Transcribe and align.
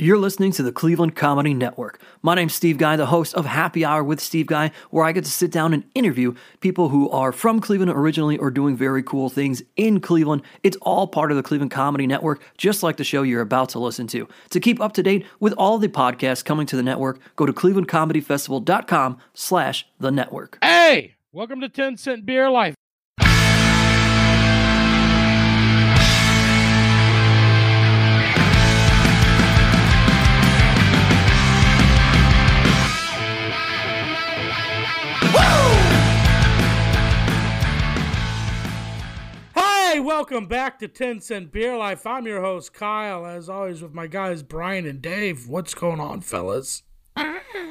You're 0.00 0.16
listening 0.16 0.52
to 0.52 0.62
the 0.62 0.72
Cleveland 0.72 1.14
Comedy 1.14 1.52
Network. 1.52 2.00
My 2.22 2.34
name's 2.34 2.54
Steve 2.54 2.78
Guy, 2.78 2.96
the 2.96 3.04
host 3.04 3.34
of 3.34 3.44
Happy 3.44 3.84
Hour 3.84 4.02
with 4.02 4.18
Steve 4.18 4.46
Guy, 4.46 4.70
where 4.88 5.04
I 5.04 5.12
get 5.12 5.26
to 5.26 5.30
sit 5.30 5.50
down 5.50 5.74
and 5.74 5.84
interview 5.94 6.32
people 6.60 6.88
who 6.88 7.10
are 7.10 7.32
from 7.32 7.60
Cleveland 7.60 7.90
originally 7.90 8.38
or 8.38 8.50
doing 8.50 8.78
very 8.78 9.02
cool 9.02 9.28
things 9.28 9.62
in 9.76 10.00
Cleveland. 10.00 10.40
It's 10.62 10.78
all 10.80 11.06
part 11.06 11.30
of 11.30 11.36
the 11.36 11.42
Cleveland 11.42 11.70
Comedy 11.70 12.06
Network, 12.06 12.40
just 12.56 12.82
like 12.82 12.96
the 12.96 13.04
show 13.04 13.20
you're 13.20 13.42
about 13.42 13.68
to 13.70 13.78
listen 13.78 14.06
to. 14.06 14.26
To 14.48 14.58
keep 14.58 14.80
up 14.80 14.94
to 14.94 15.02
date 15.02 15.26
with 15.38 15.52
all 15.58 15.76
the 15.76 15.86
podcasts 15.86 16.42
coming 16.42 16.64
to 16.68 16.76
the 16.76 16.82
network, 16.82 17.20
go 17.36 17.44
to 17.44 17.52
clevelandcomedyfestival.com 17.52 19.18
slash 19.34 19.86
the 19.98 20.10
network. 20.10 20.56
Hey, 20.62 21.16
welcome 21.30 21.60
to 21.60 21.68
10 21.68 21.98
Cent 21.98 22.24
Beer 22.24 22.48
Life. 22.48 22.74
Welcome 40.10 40.46
back 40.46 40.76
to 40.80 40.88
10 40.88 41.20
Cent 41.20 41.52
Beer 41.52 41.76
Life. 41.76 42.04
I'm 42.04 42.26
your 42.26 42.40
host, 42.40 42.74
Kyle, 42.74 43.24
as 43.24 43.48
always, 43.48 43.80
with 43.80 43.94
my 43.94 44.08
guys, 44.08 44.42
Brian 44.42 44.84
and 44.84 45.00
Dave. 45.00 45.46
What's 45.46 45.72
going 45.72 46.00
on, 46.00 46.20
fellas? 46.20 46.82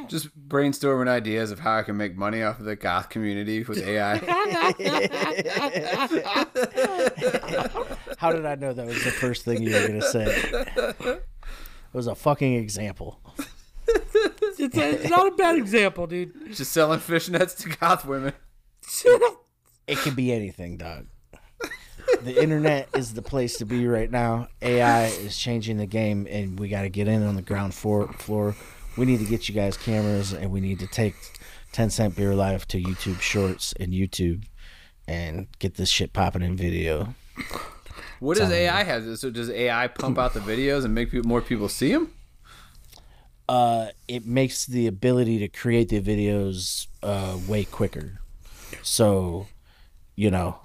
Just 0.08 0.30
brainstorming 0.48 1.10
ideas 1.10 1.52
of 1.52 1.60
how 1.60 1.76
I 1.80 1.84
can 1.84 1.98
make 1.98 2.16
money 2.16 2.42
off 2.42 2.60
of 2.60 2.66
the 2.66 2.78
goth 2.78 3.10
community 3.10 3.64
with 3.64 3.86
AI. 3.86 4.20
How 8.18 8.32
did 8.32 8.46
I 8.46 8.56
know 8.56 8.72
that 8.72 8.86
was 8.86 9.04
the 9.04 9.12
first 9.12 9.44
thing 9.44 9.62
you 9.62 9.74
were 9.74 9.88
going 9.90 10.00
to 10.00 10.08
say? 10.08 10.34
It 11.12 11.24
was 11.92 12.08
a 12.08 12.16
fucking 12.16 12.54
example. 12.54 13.20
It's, 14.58 14.78
it's 14.78 15.10
not 15.10 15.28
a 15.28 15.32
bad 15.32 15.58
example, 15.58 16.08
dude. 16.08 16.56
Just 16.56 16.72
selling 16.72 17.02
fishnets 17.02 17.58
to 17.58 17.70
goth 17.78 18.06
women. 18.06 18.32
It 19.88 19.98
can 19.98 20.16
be 20.16 20.32
anything, 20.32 20.78
dog. 20.78 21.08
The 22.24 22.42
internet 22.42 22.90
is 22.96 23.14
the 23.14 23.22
place 23.22 23.58
to 23.58 23.66
be 23.66 23.88
right 23.88 24.10
now. 24.10 24.48
AI 24.62 25.06
is 25.06 25.38
changing 25.38 25.78
the 25.78 25.86
game, 25.86 26.28
and 26.30 26.60
we 26.60 26.70
got 26.70 26.82
to 26.82 26.90
get 26.90 27.08
in 27.08 27.26
on 27.26 27.36
the 27.36 27.42
ground 27.42 27.74
floor. 27.74 28.08
floor. 28.14 28.56
We 28.98 29.06
need 29.06 29.20
to 29.20 29.26
get 29.26 29.48
you 29.48 29.56
guys 29.56 29.78
cameras, 29.78 30.34
and 30.34 30.52
we 30.52 30.60
need 30.60 30.80
to 30.80 30.88
take 30.88 31.16
10 31.72 31.90
Cent 31.90 32.16
Beer 32.16 32.36
Life 32.36 32.68
to 32.70 32.82
YouTube 32.82 33.22
Shorts 33.22 33.74
and 33.80 33.94
YouTube 33.94 34.44
and 35.08 35.48
get 35.60 35.76
this 35.76 35.90
shit 35.90 36.14
popping 36.14 36.42
in 36.42 36.56
video. 36.56 37.16
What 38.20 38.38
does 38.38 38.52
AI 38.52 38.84
have? 38.84 39.18
So 39.18 39.30
does 39.30 39.50
AI 39.50 39.88
pump 39.88 40.18
out 40.18 40.34
the 40.34 40.42
videos 40.42 40.84
and 40.86 40.94
make 40.94 41.12
people, 41.12 41.28
more 41.28 41.42
people 41.42 41.70
see 41.70 41.94
them? 41.94 42.12
uh, 43.50 43.88
it 44.08 44.28
makes 44.28 44.68
the 44.68 44.86
ability 44.86 45.40
to 45.40 45.48
create 45.48 45.90
the 45.90 46.00
videos 46.00 46.86
uh, 47.02 47.36
way 47.48 47.66
quicker. 47.66 48.22
So, 48.84 49.48
you 50.16 50.30
know, 50.30 50.62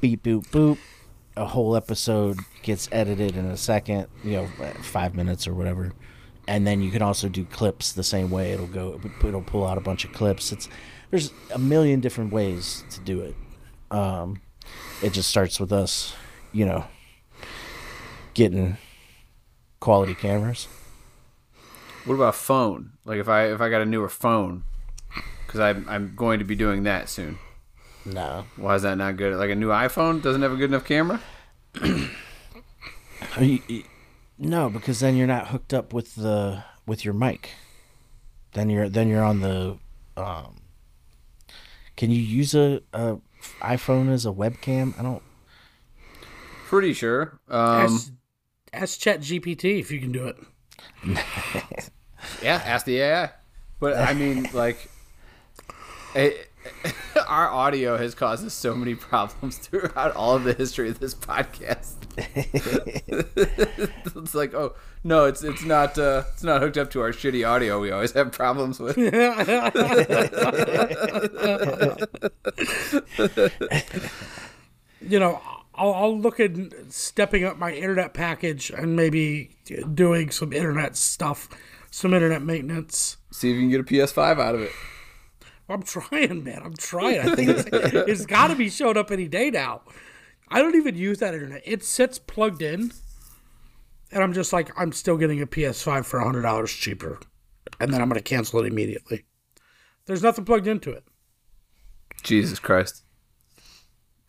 beep 0.00 0.22
boop 0.22 0.46
boop, 0.48 0.78
a 1.36 1.46
whole 1.46 1.76
episode 1.76 2.38
gets 2.62 2.88
edited 2.92 3.36
in 3.36 3.46
a 3.46 3.56
second, 3.56 4.06
you 4.24 4.32
know, 4.32 4.46
five 4.82 5.14
minutes 5.14 5.46
or 5.46 5.54
whatever, 5.54 5.92
and 6.48 6.66
then 6.66 6.82
you 6.82 6.90
can 6.90 7.02
also 7.02 7.28
do 7.28 7.44
clips 7.44 7.92
the 7.92 8.02
same 8.02 8.30
way. 8.30 8.52
It'll 8.52 8.66
go, 8.66 9.00
it'll 9.24 9.42
pull 9.42 9.66
out 9.66 9.78
a 9.78 9.80
bunch 9.80 10.04
of 10.04 10.12
clips. 10.12 10.52
It's 10.52 10.68
there's 11.10 11.32
a 11.52 11.58
million 11.58 12.00
different 12.00 12.32
ways 12.32 12.84
to 12.90 13.00
do 13.00 13.20
it. 13.20 13.34
Um, 13.90 14.40
it 15.02 15.12
just 15.12 15.28
starts 15.28 15.58
with 15.58 15.72
us, 15.72 16.14
you 16.52 16.64
know, 16.64 16.84
getting 18.34 18.76
quality 19.80 20.14
cameras. 20.14 20.68
What 22.04 22.14
about 22.14 22.34
phone? 22.34 22.92
Like 23.04 23.18
if 23.18 23.28
I 23.28 23.52
if 23.52 23.60
I 23.60 23.68
got 23.68 23.82
a 23.82 23.86
newer 23.86 24.08
phone, 24.08 24.64
because 25.46 25.60
I'm 25.60 25.86
I'm 25.88 26.14
going 26.14 26.38
to 26.38 26.44
be 26.44 26.54
doing 26.54 26.84
that 26.84 27.08
soon. 27.08 27.38
No, 28.06 28.44
Why 28.56 28.76
is 28.76 28.82
that 28.82 28.96
not 28.96 29.16
good? 29.16 29.36
Like 29.36 29.50
a 29.50 29.54
new 29.54 29.68
iPhone 29.68 30.22
doesn't 30.22 30.40
have 30.42 30.52
a 30.52 30.56
good 30.56 30.70
enough 30.70 30.84
camera. 30.84 31.20
Are 31.82 33.44
you- 33.44 33.62
you- 33.68 33.84
no, 34.38 34.70
because 34.70 35.00
then 35.00 35.16
you're 35.16 35.26
not 35.26 35.48
hooked 35.48 35.74
up 35.74 35.92
with 35.92 36.14
the 36.14 36.64
with 36.86 37.04
your 37.04 37.12
mic. 37.12 37.50
Then 38.52 38.70
you're 38.70 38.88
then 38.88 39.08
you're 39.08 39.22
on 39.22 39.40
the. 39.40 39.78
Um, 40.16 40.56
can 41.96 42.10
you 42.10 42.20
use 42.20 42.54
a, 42.54 42.80
a 42.94 43.18
iPhone 43.60 44.10
as 44.10 44.24
a 44.24 44.30
webcam? 44.30 44.98
I 44.98 45.02
don't. 45.02 45.22
Pretty 46.68 46.94
sure. 46.94 47.38
Um, 47.48 47.84
ask, 47.84 48.12
ask 48.72 48.98
Chat 49.00 49.20
GPT 49.20 49.78
if 49.78 49.90
you 49.90 50.00
can 50.00 50.10
do 50.12 50.26
it. 50.26 50.36
Yeah, 52.42 52.60
ask 52.64 52.84
the 52.84 52.98
AI. 53.00 53.30
But 53.78 53.96
I 53.96 54.12
mean, 54.12 54.46
like, 54.52 54.90
it, 56.14 56.49
our 57.28 57.48
audio 57.48 57.96
has 57.96 58.14
caused 58.14 58.46
us 58.46 58.54
so 58.54 58.74
many 58.74 58.94
problems 58.94 59.58
throughout 59.58 60.14
all 60.14 60.36
of 60.36 60.44
the 60.44 60.52
history 60.52 60.88
of 60.88 61.00
this 61.00 61.14
podcast. 61.14 61.94
it's 64.16 64.34
like, 64.34 64.54
oh 64.54 64.74
no, 65.04 65.24
it's 65.24 65.42
it's 65.42 65.64
not 65.64 65.98
uh, 65.98 66.24
it's 66.32 66.42
not 66.42 66.60
hooked 66.60 66.76
up 66.76 66.90
to 66.90 67.00
our 67.00 67.12
shitty 67.12 67.48
audio. 67.48 67.80
We 67.80 67.90
always 67.90 68.12
have 68.12 68.32
problems 68.32 68.80
with. 68.80 68.96
you 75.00 75.18
know, 75.18 75.40
I'll, 75.74 75.94
I'll 75.94 76.18
look 76.18 76.40
at 76.40 76.52
stepping 76.88 77.44
up 77.44 77.58
my 77.58 77.72
internet 77.72 78.12
package 78.12 78.70
and 78.70 78.96
maybe 78.96 79.56
doing 79.94 80.30
some 80.30 80.52
internet 80.52 80.96
stuff, 80.96 81.48
some 81.90 82.12
internet 82.12 82.42
maintenance. 82.42 83.16
See 83.30 83.50
if 83.50 83.54
you 83.54 83.62
can 83.62 83.70
get 83.70 83.80
a 83.80 83.84
PS5 83.84 84.40
out 84.40 84.54
of 84.54 84.62
it. 84.62 84.72
I'm 85.70 85.82
trying, 85.82 86.44
man. 86.44 86.62
I'm 86.64 86.74
trying. 86.74 87.20
I 87.20 87.34
think 87.34 87.50
it's, 87.50 87.68
it's 87.72 88.26
got 88.26 88.48
to 88.48 88.56
be 88.56 88.68
showing 88.68 88.96
up 88.96 89.10
any 89.10 89.28
day 89.28 89.50
now. 89.50 89.82
I 90.48 90.60
don't 90.60 90.74
even 90.74 90.96
use 90.96 91.18
that 91.18 91.34
internet. 91.34 91.62
It 91.64 91.84
sits 91.84 92.18
plugged 92.18 92.60
in, 92.60 92.92
and 94.10 94.22
I'm 94.22 94.32
just 94.32 94.52
like, 94.52 94.70
I'm 94.76 94.92
still 94.92 95.16
getting 95.16 95.40
a 95.40 95.46
PS5 95.46 96.04
for 96.04 96.20
hundred 96.20 96.42
dollars 96.42 96.72
cheaper, 96.72 97.20
and 97.78 97.92
then 97.92 98.02
I'm 98.02 98.08
gonna 98.08 98.20
cancel 98.20 98.60
it 98.60 98.66
immediately. 98.66 99.24
There's 100.06 100.22
nothing 100.22 100.44
plugged 100.44 100.66
into 100.66 100.90
it. 100.90 101.04
Jesus 102.22 102.58
Christ. 102.58 103.04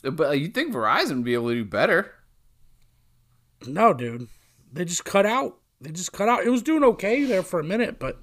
But 0.04 0.28
uh, 0.28 0.32
you'd 0.32 0.54
think 0.54 0.74
Verizon 0.74 1.18
would 1.18 1.26
be 1.26 1.34
able 1.34 1.50
to 1.50 1.56
do 1.56 1.66
better. 1.66 2.14
No, 3.68 3.94
dude. 3.94 4.28
They 4.72 4.86
just 4.86 5.06
cut 5.06 5.26
out. 5.26 5.58
They 5.80 5.92
just 5.92 6.12
cut 6.12 6.30
out. 6.30 6.44
It 6.44 6.50
was 6.50 6.62
doing 6.62 6.84
okay 6.84 7.24
there 7.26 7.44
for 7.44 7.60
a 7.60 7.64
minute, 7.64 8.00
but 8.00 8.20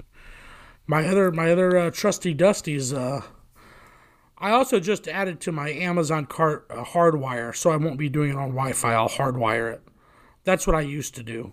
my 0.88 1.06
other 1.06 1.30
my 1.30 1.52
other 1.52 1.78
uh, 1.78 1.90
trusty 1.92 2.34
Dusties. 2.34 2.92
Uh, 2.92 3.24
I 4.38 4.50
also 4.50 4.80
just 4.80 5.06
added 5.06 5.40
to 5.42 5.52
my 5.52 5.70
Amazon 5.70 6.26
cart 6.26 6.66
uh, 6.70 6.82
hardwire, 6.82 7.54
so 7.54 7.70
I 7.70 7.76
won't 7.76 7.98
be 7.98 8.08
doing 8.08 8.30
it 8.30 8.36
on 8.36 8.50
Wi-Fi. 8.50 8.94
I'll 8.94 9.08
hardwire 9.08 9.72
it. 9.72 9.82
That's 10.42 10.66
what 10.66 10.74
I 10.74 10.80
used 10.80 11.14
to 11.16 11.22
do. 11.22 11.52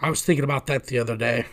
I 0.00 0.10
was 0.10 0.22
thinking 0.22 0.44
about 0.44 0.66
that 0.66 0.86
the 0.86 0.98
other 0.98 1.16
day. 1.16 1.46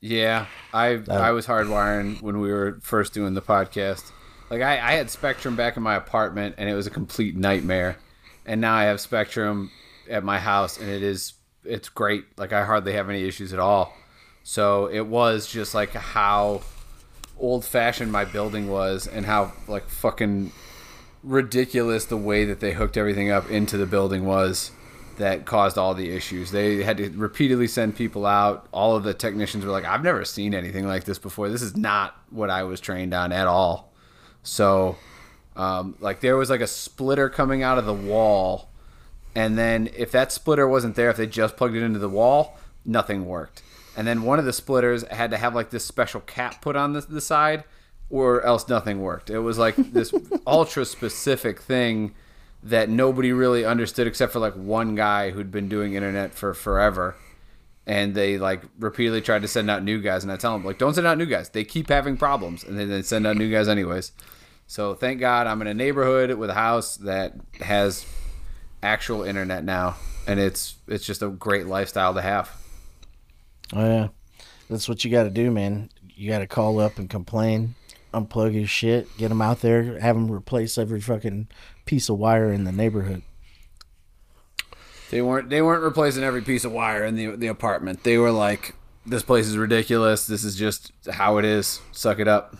Yeah, 0.00 0.46
I 0.72 1.00
I 1.10 1.32
was 1.32 1.46
hardwiring 1.46 2.22
when 2.22 2.40
we 2.40 2.50
were 2.50 2.78
first 2.80 3.12
doing 3.12 3.34
the 3.34 3.42
podcast. 3.42 4.12
Like 4.48 4.62
I, 4.62 4.74
I 4.74 4.92
had 4.92 5.10
Spectrum 5.10 5.56
back 5.56 5.76
in 5.76 5.82
my 5.82 5.96
apartment, 5.96 6.54
and 6.58 6.68
it 6.70 6.74
was 6.74 6.86
a 6.86 6.90
complete 6.90 7.36
nightmare. 7.36 7.98
And 8.46 8.60
now 8.60 8.74
I 8.74 8.84
have 8.84 9.00
Spectrum 9.00 9.70
at 10.08 10.24
my 10.24 10.38
house, 10.38 10.78
and 10.78 10.88
it 10.88 11.02
is 11.02 11.34
it's 11.64 11.88
great. 11.88 12.24
Like 12.38 12.52
I 12.52 12.64
hardly 12.64 12.92
have 12.92 13.10
any 13.10 13.26
issues 13.26 13.52
at 13.52 13.58
all. 13.58 13.92
So 14.50 14.86
it 14.86 15.06
was 15.06 15.46
just 15.46 15.76
like 15.76 15.92
how 15.92 16.62
old 17.38 17.64
fashioned 17.64 18.10
my 18.10 18.24
building 18.24 18.68
was, 18.68 19.06
and 19.06 19.24
how 19.24 19.52
like 19.68 19.88
fucking 19.88 20.50
ridiculous 21.22 22.06
the 22.06 22.16
way 22.16 22.44
that 22.46 22.58
they 22.58 22.72
hooked 22.72 22.96
everything 22.96 23.30
up 23.30 23.48
into 23.48 23.76
the 23.76 23.86
building 23.86 24.24
was 24.24 24.72
that 25.18 25.46
caused 25.46 25.78
all 25.78 25.94
the 25.94 26.10
issues. 26.10 26.50
They 26.50 26.82
had 26.82 26.96
to 26.96 27.10
repeatedly 27.10 27.68
send 27.68 27.94
people 27.94 28.26
out. 28.26 28.66
All 28.72 28.96
of 28.96 29.04
the 29.04 29.14
technicians 29.14 29.64
were 29.64 29.70
like, 29.70 29.84
I've 29.84 30.02
never 30.02 30.24
seen 30.24 30.52
anything 30.52 30.84
like 30.84 31.04
this 31.04 31.20
before. 31.20 31.48
This 31.48 31.62
is 31.62 31.76
not 31.76 32.16
what 32.30 32.50
I 32.50 32.64
was 32.64 32.80
trained 32.80 33.14
on 33.14 33.30
at 33.30 33.46
all. 33.46 33.92
So, 34.42 34.96
um, 35.54 35.96
like, 36.00 36.22
there 36.22 36.36
was 36.36 36.50
like 36.50 36.60
a 36.60 36.66
splitter 36.66 37.28
coming 37.28 37.62
out 37.62 37.78
of 37.78 37.86
the 37.86 37.94
wall. 37.94 38.68
And 39.32 39.56
then 39.56 39.90
if 39.96 40.10
that 40.10 40.32
splitter 40.32 40.66
wasn't 40.66 40.96
there, 40.96 41.08
if 41.08 41.16
they 41.18 41.28
just 41.28 41.56
plugged 41.56 41.76
it 41.76 41.84
into 41.84 42.00
the 42.00 42.08
wall, 42.08 42.58
nothing 42.84 43.26
worked. 43.26 43.62
And 43.96 44.06
then 44.06 44.22
one 44.22 44.38
of 44.38 44.44
the 44.44 44.52
splitters 44.52 45.06
had 45.08 45.30
to 45.30 45.36
have 45.36 45.54
like 45.54 45.70
this 45.70 45.84
special 45.84 46.20
cap 46.20 46.62
put 46.62 46.76
on 46.76 46.92
the, 46.92 47.00
the 47.00 47.20
side, 47.20 47.64
or 48.08 48.42
else 48.42 48.68
nothing 48.68 49.00
worked. 49.00 49.30
It 49.30 49.40
was 49.40 49.58
like 49.58 49.76
this 49.76 50.12
ultra 50.46 50.84
specific 50.84 51.60
thing 51.60 52.14
that 52.62 52.88
nobody 52.88 53.32
really 53.32 53.64
understood 53.64 54.06
except 54.06 54.32
for 54.32 54.38
like 54.38 54.54
one 54.54 54.94
guy 54.94 55.30
who'd 55.30 55.50
been 55.50 55.68
doing 55.68 55.94
internet 55.94 56.34
for 56.34 56.52
forever. 56.54 57.16
And 57.86 58.14
they 58.14 58.38
like 58.38 58.62
repeatedly 58.78 59.22
tried 59.22 59.42
to 59.42 59.48
send 59.48 59.70
out 59.70 59.82
new 59.82 60.00
guys 60.00 60.22
and 60.22 60.30
i 60.30 60.36
tell 60.36 60.52
them 60.52 60.64
like 60.64 60.78
don't 60.78 60.94
send 60.94 61.06
out 61.06 61.18
new 61.18 61.26
guys. 61.26 61.48
They 61.48 61.64
keep 61.64 61.88
having 61.88 62.16
problems. 62.16 62.62
And 62.62 62.78
then 62.78 62.88
they 62.88 63.02
send 63.02 63.26
out 63.26 63.36
new 63.36 63.50
guys 63.50 63.68
anyways. 63.68 64.12
So 64.66 64.94
thank 64.94 65.18
god 65.20 65.46
i'm 65.46 65.60
in 65.62 65.66
a 65.66 65.74
neighborhood 65.74 66.32
with 66.34 66.50
a 66.50 66.54
house 66.54 66.96
that 66.98 67.34
has 67.60 68.06
actual 68.82 69.22
internet 69.24 69.64
now 69.64 69.96
and 70.26 70.38
it's 70.38 70.76
it's 70.86 71.04
just 71.04 71.22
a 71.22 71.28
great 71.28 71.66
lifestyle 71.66 72.14
to 72.14 72.22
have 72.22 72.50
Oh 73.72 73.84
yeah, 73.84 74.08
that's 74.68 74.88
what 74.88 75.04
you 75.04 75.10
got 75.10 75.24
to 75.24 75.30
do, 75.30 75.50
man. 75.50 75.90
You 76.08 76.28
got 76.28 76.38
to 76.40 76.46
call 76.46 76.80
up 76.80 76.98
and 76.98 77.08
complain, 77.08 77.74
unplug 78.12 78.54
your 78.54 78.66
shit, 78.66 79.16
get 79.16 79.28
them 79.28 79.40
out 79.40 79.60
there, 79.60 79.98
have 80.00 80.16
them 80.16 80.30
replace 80.30 80.76
every 80.76 81.00
fucking 81.00 81.48
piece 81.86 82.08
of 82.08 82.18
wire 82.18 82.52
in 82.52 82.64
the 82.64 82.72
neighborhood. 82.72 83.22
They 85.10 85.22
weren't 85.22 85.50
they 85.50 85.62
weren't 85.62 85.82
replacing 85.82 86.22
every 86.22 86.42
piece 86.42 86.64
of 86.64 86.72
wire 86.72 87.04
in 87.04 87.16
the 87.16 87.36
the 87.36 87.48
apartment. 87.48 88.04
They 88.04 88.16
were 88.16 88.30
like, 88.30 88.74
"This 89.04 89.22
place 89.22 89.46
is 89.46 89.56
ridiculous. 89.56 90.26
This 90.26 90.44
is 90.44 90.56
just 90.56 90.92
how 91.10 91.38
it 91.38 91.44
is. 91.44 91.80
Suck 91.92 92.18
it 92.20 92.28
up." 92.28 92.56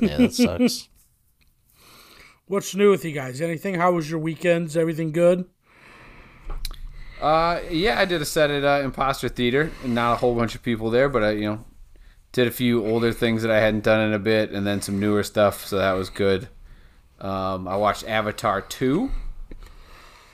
Yeah, 0.00 0.16
that 0.16 0.34
sucks. 0.34 0.88
What's 2.46 2.74
new 2.74 2.90
with 2.90 3.04
you 3.04 3.12
guys? 3.12 3.40
Anything? 3.40 3.74
How 3.74 3.92
was 3.92 4.08
your 4.10 4.20
weekends? 4.20 4.76
Everything 4.76 5.10
good? 5.10 5.46
Uh, 7.20 7.60
yeah, 7.70 7.98
I 7.98 8.04
did 8.04 8.20
a 8.20 8.24
set 8.24 8.50
at 8.50 8.64
uh, 8.64 8.84
Imposter 8.84 9.28
Theater, 9.28 9.70
and 9.82 9.94
not 9.94 10.12
a 10.12 10.16
whole 10.16 10.34
bunch 10.34 10.54
of 10.54 10.62
people 10.62 10.90
there, 10.90 11.08
but 11.08 11.22
I, 11.22 11.30
you 11.30 11.46
know, 11.50 11.64
did 12.32 12.46
a 12.46 12.50
few 12.50 12.84
older 12.86 13.12
things 13.12 13.42
that 13.42 13.50
I 13.50 13.58
hadn't 13.60 13.84
done 13.84 14.00
in 14.00 14.12
a 14.12 14.18
bit, 14.18 14.50
and 14.50 14.66
then 14.66 14.82
some 14.82 15.00
newer 15.00 15.22
stuff, 15.22 15.66
so 15.66 15.78
that 15.78 15.92
was 15.92 16.10
good. 16.10 16.48
Um, 17.18 17.66
I 17.66 17.76
watched 17.76 18.06
Avatar 18.06 18.60
two. 18.60 19.10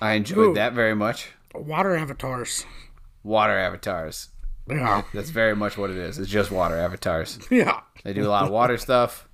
I 0.01 0.15
enjoyed 0.15 0.39
Ooh. 0.49 0.55
that 0.55 0.73
very 0.73 0.97
much. 0.97 1.31
Water 1.55 1.95
avatars. 1.97 2.67
Water 3.23 3.57
avatars. 3.57 4.31
Yeah. 4.69 5.03
That's 5.15 5.31
very 5.31 5.55
much 5.55 5.79
what 5.79 5.91
it 5.91 5.97
is. 5.97 6.19
It's 6.19 6.31
just 6.31 6.51
water 6.51 6.77
avatars. 6.77 7.39
Yeah. 7.51 7.81
They 8.03 8.13
do 8.13 8.27
a 8.27 8.31
lot 8.31 8.45
of 8.45 8.51
water 8.51 8.79
stuff. 8.79 9.29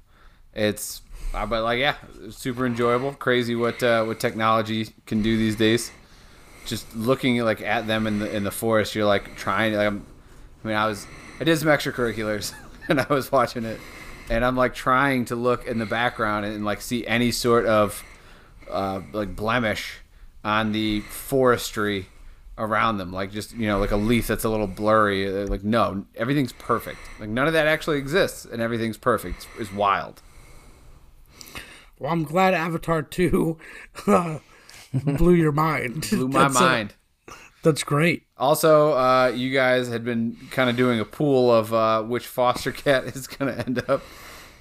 It's, 0.52 1.00
uh, 1.32 1.46
but 1.46 1.62
like, 1.62 1.78
yeah, 1.78 1.94
super 2.30 2.66
enjoyable. 2.66 3.14
Crazy 3.14 3.54
what 3.54 3.82
uh, 3.82 4.04
what 4.04 4.20
technology 4.20 4.88
can 5.06 5.22
do 5.22 5.38
these 5.38 5.56
days. 5.56 5.90
Just 6.68 6.94
looking 6.94 7.38
like 7.40 7.60
at 7.60 7.86
them 7.86 8.06
in 8.06 8.20
the 8.20 8.34
in 8.34 8.44
the 8.44 8.50
forest, 8.50 8.94
you're 8.94 9.06
like 9.06 9.36
trying. 9.36 9.74
Like, 9.74 9.86
I'm, 9.86 10.06
I 10.62 10.68
mean, 10.68 10.76
I 10.76 10.86
was 10.86 11.06
I 11.40 11.44
did 11.44 11.58
some 11.58 11.68
extracurriculars 11.68 12.52
and 12.88 13.00
I 13.00 13.06
was 13.08 13.32
watching 13.32 13.64
it, 13.64 13.80
and 14.30 14.44
I'm 14.44 14.56
like 14.56 14.74
trying 14.74 15.24
to 15.26 15.36
look 15.36 15.66
in 15.66 15.78
the 15.78 15.86
background 15.86 16.46
and, 16.46 16.64
like 16.64 16.80
see 16.80 17.06
any 17.06 17.32
sort 17.32 17.66
of 17.66 18.04
uh, 18.70 19.00
like 19.12 19.34
blemish 19.34 19.94
on 20.44 20.72
the 20.72 21.00
forestry 21.00 22.06
around 22.56 22.98
them 22.98 23.12
like 23.12 23.30
just 23.30 23.52
you 23.54 23.66
know 23.68 23.78
like 23.78 23.92
a 23.92 23.96
leaf 23.96 24.26
that's 24.26 24.42
a 24.44 24.48
little 24.48 24.66
blurry 24.66 25.28
Uh, 25.28 25.46
like 25.46 25.62
no 25.62 26.04
everything's 26.16 26.52
perfect 26.52 26.98
like 27.20 27.28
none 27.28 27.46
of 27.46 27.52
that 27.52 27.68
actually 27.68 27.98
exists 27.98 28.44
and 28.44 28.60
everything's 28.60 28.96
perfect 28.96 29.36
it's, 29.36 29.46
it's 29.60 29.72
wild 29.72 30.22
Well, 32.00 32.12
I'm 32.12 32.24
glad 32.24 32.54
Avatar 32.54 33.02
2 33.02 33.56
uh, 34.08 34.38
blew 34.92 35.34
your 35.34 35.52
mind. 35.52 36.06
blew 36.10 36.28
my 36.28 36.42
That's, 36.42 36.56
uh, 36.56 36.60
mind 36.60 36.94
that's 37.62 37.82
great. 37.82 38.22
also 38.36 38.92
uh, 38.92 39.32
you 39.34 39.52
guys 39.52 39.88
had 39.88 40.04
been 40.04 40.36
kind 40.52 40.70
of 40.70 40.76
doing 40.76 41.00
a 41.00 41.04
pool 41.04 41.52
of 41.52 41.74
uh, 41.74 42.02
which 42.02 42.26
foster 42.26 42.70
cat 42.72 43.04
is 43.16 43.26
going 43.26 43.52
to 43.54 43.66
end 43.66 43.82
up 43.90 44.00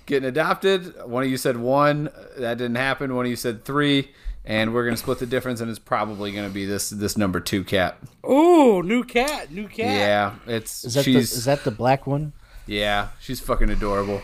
getting 0.07 0.27
adopted 0.27 0.93
one 1.05 1.23
of 1.23 1.29
you 1.29 1.37
said 1.37 1.57
one 1.57 2.09
that 2.37 2.57
didn't 2.57 2.75
happen 2.75 3.13
one 3.15 3.25
of 3.25 3.29
you 3.29 3.35
said 3.35 3.63
three 3.63 4.09
and 4.45 4.73
we're 4.73 4.83
going 4.83 4.95
to 4.95 4.99
split 5.01 5.19
the 5.19 5.25
difference 5.25 5.61
and 5.61 5.69
it's 5.69 5.77
probably 5.79 6.31
going 6.31 6.47
to 6.47 6.53
be 6.53 6.65
this 6.65 6.89
this 6.89 7.17
number 7.17 7.39
two 7.39 7.63
cat 7.63 7.97
Oh, 8.23 8.81
new 8.83 9.03
cat, 9.03 9.51
new 9.51 9.67
cat. 9.67 9.85
yeah 9.85 10.35
it's 10.47 10.83
Is 10.83 10.95
that 10.95 11.05
the, 11.05 11.13
she's 11.13 11.33
is 11.33 11.45
that 11.45 11.63
the 11.65 11.71
black 11.71 12.07
one? 12.07 12.33
yeah 12.65 13.09
she's 13.19 13.39
fucking 13.39 13.69
adorable 13.69 14.21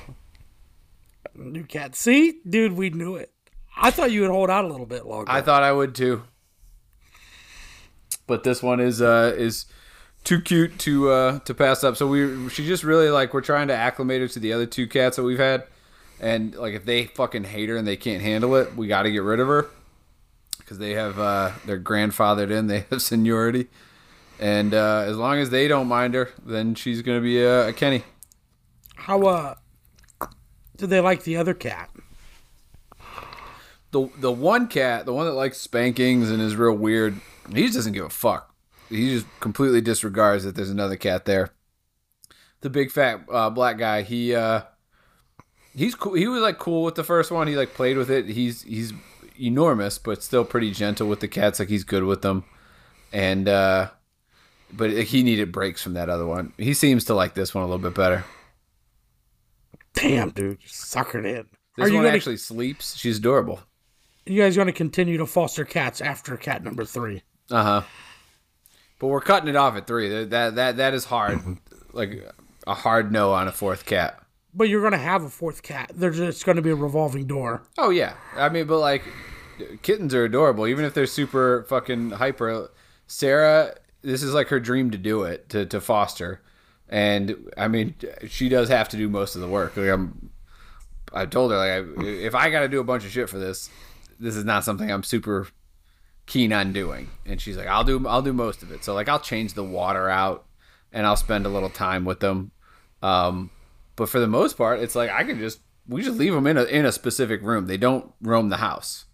New 1.36 1.64
cat. 1.64 1.96
See, 1.96 2.40
dude, 2.48 2.74
we 2.74 2.90
knew 2.92 3.16
it. 3.16 3.33
I 3.76 3.92
thought 3.92 4.12
you 4.12 4.22
would 4.22 4.30
hold 4.30 4.50
out 4.50 4.66
a 4.66 4.68
little 4.68 4.86
bit 4.86 5.06
longer. 5.06 5.32
I 5.32 5.42
thought 5.42 5.64
I 5.64 5.72
would 5.72 5.96
too. 5.96 6.24
But 8.28 8.44
this 8.44 8.64
one 8.64 8.80
is 8.80 9.02
uh 9.02 9.34
is 9.38 9.66
too 10.24 10.40
cute 10.40 10.80
to 10.80 11.10
uh 11.10 11.40
to 11.40 11.54
pass 11.54 11.84
up. 11.84 11.98
So 11.98 12.08
we 12.08 12.50
she 12.50 12.66
just 12.66 12.84
really 12.84 13.10
like 13.10 13.34
we're 13.34 13.42
trying 13.42 13.68
to 13.68 13.76
acclimate 13.76 14.22
her 14.22 14.28
to 14.30 14.40
the 14.40 14.54
other 14.54 14.66
two 14.66 14.88
cats 14.88 15.18
that 15.18 15.24
we've 15.24 15.40
had. 15.40 15.66
And 16.20 16.56
like 16.56 16.74
if 16.74 16.86
they 16.86 17.06
fucking 17.06 17.44
hate 17.46 17.70
her 17.70 17.76
and 17.76 17.88
they 17.88 17.98
can't 17.98 18.22
handle 18.22 18.56
it, 18.56 18.76
we 18.76 18.88
got 18.88 19.04
to 19.04 19.12
get 19.12 19.24
rid 19.24 19.40
of 19.40 19.48
her 19.48 19.68
cuz 20.66 20.78
they 20.78 20.92
have 20.92 21.20
uh 21.20 21.52
they're 21.66 21.80
grandfathered 21.80 22.52
in, 22.52 22.68
they 22.68 22.86
have 22.90 23.02
seniority. 23.12 23.68
And 24.40 24.74
uh 24.74 25.04
as 25.06 25.18
long 25.18 25.40
as 25.40 25.50
they 25.50 25.68
don't 25.68 25.88
mind 25.88 26.14
her, 26.14 26.30
then 26.46 26.76
she's 26.76 27.02
going 27.02 27.18
to 27.18 27.24
be 27.24 27.42
a, 27.42 27.70
a 27.70 27.74
Kenny. 27.74 28.04
How 28.96 29.22
uh 29.26 29.56
do 30.78 30.88
they 30.88 31.02
like 31.02 31.24
the 31.24 31.36
other 31.36 31.54
cat? 31.54 31.90
The 33.94 34.10
the 34.18 34.32
one 34.32 34.68
cat, 34.68 35.06
the 35.06 35.14
one 35.14 35.26
that 35.26 35.34
likes 35.34 35.60
spankings 35.60 36.30
and 36.30 36.42
is 36.42 36.56
real 36.56 36.74
weird, 36.76 37.22
he 37.54 37.64
just 37.64 37.76
doesn't 37.76 37.94
give 37.94 38.06
a 38.06 38.10
fuck. 38.10 38.54
He 38.90 39.12
just 39.12 39.28
completely 39.40 39.80
disregards 39.80 40.44
that 40.44 40.56
there's 40.56 40.70
another 40.70 40.98
cat 40.98 41.26
there. 41.26 41.52
The 42.62 42.70
big 42.70 42.92
fat 42.92 43.22
uh, 43.32 43.50
black 43.50 43.78
guy, 43.78 44.02
he 44.02 44.36
uh, 44.36 44.64
he's 45.76 45.96
cool. 45.96 46.16
He 46.16 46.28
was 46.28 46.42
like 46.42 46.58
cool 46.58 46.84
with 46.84 46.96
the 46.96 47.04
first 47.04 47.32
one. 47.32 47.48
He 47.48 47.56
like 47.56 47.76
played 47.76 47.98
with 47.98 48.10
it. 48.10 48.26
He's 48.26 48.64
he's 48.64 48.94
enormous, 49.40 49.98
but 50.00 50.24
still 50.24 50.44
pretty 50.44 50.72
gentle 50.72 51.08
with 51.08 51.20
the 51.20 51.28
cats. 51.28 51.60
Like 51.60 51.70
he's 51.70 51.84
good 51.84 52.04
with 52.04 52.24
them, 52.24 52.44
and 53.12 53.48
uh, 53.48 53.92
but 54.72 54.92
he 54.92 55.22
needed 55.24 55.52
breaks 55.52 55.84
from 55.84 55.94
that 55.94 56.10
other 56.10 56.26
one. 56.26 56.54
He 56.58 56.74
seems 56.74 57.06
to 57.06 57.14
like 57.14 57.36
this 57.36 57.54
one 57.54 57.64
a 57.64 57.68
little 57.68 57.84
bit 57.84 57.96
better. 57.96 58.26
Damn, 59.94 60.32
dude, 60.32 60.58
you 60.62 60.68
suckered 60.68 61.26
in. 61.26 61.46
This 61.78 61.86
Are 61.86 61.90
you 61.90 61.96
one 61.96 62.06
gonna, 62.06 62.16
actually 62.16 62.38
sleeps. 62.38 62.96
She's 62.96 63.20
adorable. 63.20 63.60
You 64.26 64.42
guys 64.42 64.56
going 64.56 64.68
to 64.68 64.74
continue 64.74 65.18
to 65.18 65.26
foster 65.26 65.66
cats 65.66 66.02
after 66.02 66.38
cat 66.38 66.64
number 66.64 66.86
three? 66.86 67.24
Uh 67.52 67.64
huh. 67.64 67.82
But 69.00 69.08
we're 69.08 69.22
cutting 69.22 69.50
it 69.50 69.56
off 69.56 69.76
at 69.76 69.88
three. 69.88 70.10
That 70.10 70.30
that 70.30 70.56
that, 70.56 70.78
that 70.78 70.94
is 70.94 71.06
hard. 71.06 71.40
like 71.94 72.24
a 72.66 72.74
hard 72.74 73.12
no 73.12 73.34
on 73.34 73.48
a 73.48 73.52
fourth 73.52 73.86
cat. 73.86 74.20
But 74.54 74.70
you're 74.70 74.82
going 74.82 74.94
to 74.94 74.98
have 74.98 75.24
a 75.24 75.30
fourth 75.30 75.64
cat. 75.64 75.92
There's 75.94 76.20
it's 76.20 76.44
going 76.44 76.56
to 76.58 76.62
be 76.62 76.70
a 76.70 76.76
revolving 76.76 77.26
door. 77.26 77.64
Oh 77.78 77.90
yeah. 77.90 78.14
I 78.36 78.50
mean, 78.50 78.68
but 78.68 78.80
like 78.80 79.04
kittens 79.82 80.14
are 80.14 80.24
adorable, 80.24 80.68
even 80.68 80.86
if 80.86 80.94
they're 80.94 81.06
super 81.06 81.66
fucking 81.68 82.12
hyper. 82.12 82.72
Sarah, 83.08 83.76
this 84.02 84.24
is 84.24 84.34
like 84.34 84.48
her 84.48 84.60
dream 84.60 84.92
to 84.92 84.98
do 84.98 85.24
it 85.24 85.50
to 85.50 85.66
to 85.66 85.82
foster, 85.82 86.42
and 86.90 87.52
I 87.58 87.68
mean, 87.68 87.96
she 88.28 88.50
does 88.50 88.70
have 88.70 88.90
to 88.90 88.98
do 88.98 89.10
most 89.10 89.36
of 89.36 89.42
the 89.42 89.48
work. 89.48 89.76
Like 89.76 89.90
I'm, 89.90 90.30
I 91.14 91.26
told 91.26 91.52
her 91.52 91.58
like 91.58 91.72
I, 91.72 92.06
if 92.06 92.36
I 92.36 92.50
got 92.50 92.62
to 92.62 92.68
do 92.68 92.80
a 92.80 92.84
bunch 92.84 93.06
of 93.06 93.12
shit 93.12 93.30
for 93.30 93.40
this, 93.40 93.70
this 94.20 94.36
is 94.36 94.46
not 94.46 94.64
something 94.64 94.92
I'm 94.92 95.04
super 95.04 95.48
keen 96.26 96.54
on 96.54 96.72
doing. 96.74 97.10
And 97.26 97.42
she's 97.42 97.58
like, 97.58 97.68
I'll 97.68 97.84
do 97.84 98.08
I'll 98.08 98.22
do 98.22 98.34
most 98.34 98.64
of 98.64 98.72
it. 98.72 98.84
So 98.84 98.94
like 98.94 99.10
I'll 99.10 99.20
change 99.20 99.54
the 99.54 99.64
water 99.64 100.10
out, 100.10 100.46
and 100.92 101.06
I'll 101.06 101.16
spend 101.18 101.46
a 101.46 101.50
little 101.50 101.70
time 101.70 102.06
with 102.06 102.20
them. 102.20 102.52
Um, 103.02 103.50
but 103.96 104.10
for 104.10 104.20
the 104.20 104.28
most 104.28 104.58
part, 104.58 104.80
it's 104.80 104.96
like 104.96 105.10
I 105.10 105.24
can 105.24 105.38
just 105.40 105.60
we 105.88 106.02
just 106.02 106.18
leave 106.18 106.34
them 106.34 106.48
in 106.48 106.58
a 106.58 106.64
in 106.64 106.86
a 106.86 106.92
specific 106.92 107.42
room. 107.42 107.68
They 107.68 107.78
don't 107.78 108.12
roam 108.22 108.50
the 108.50 108.58
house. 108.58 109.06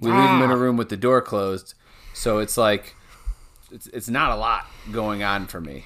We 0.00 0.10
leave 0.10 0.18
them 0.30 0.42
in 0.42 0.50
a 0.50 0.56
room 0.56 0.76
with 0.76 0.88
the 0.88 0.96
door 0.96 1.20
closed. 1.20 1.74
So 2.14 2.38
it's 2.38 2.56
like 2.56 2.94
it's 3.70 3.86
it's 3.88 4.08
not 4.08 4.30
a 4.32 4.36
lot 4.36 4.66
going 4.92 5.22
on 5.22 5.46
for 5.46 5.60
me. 5.60 5.84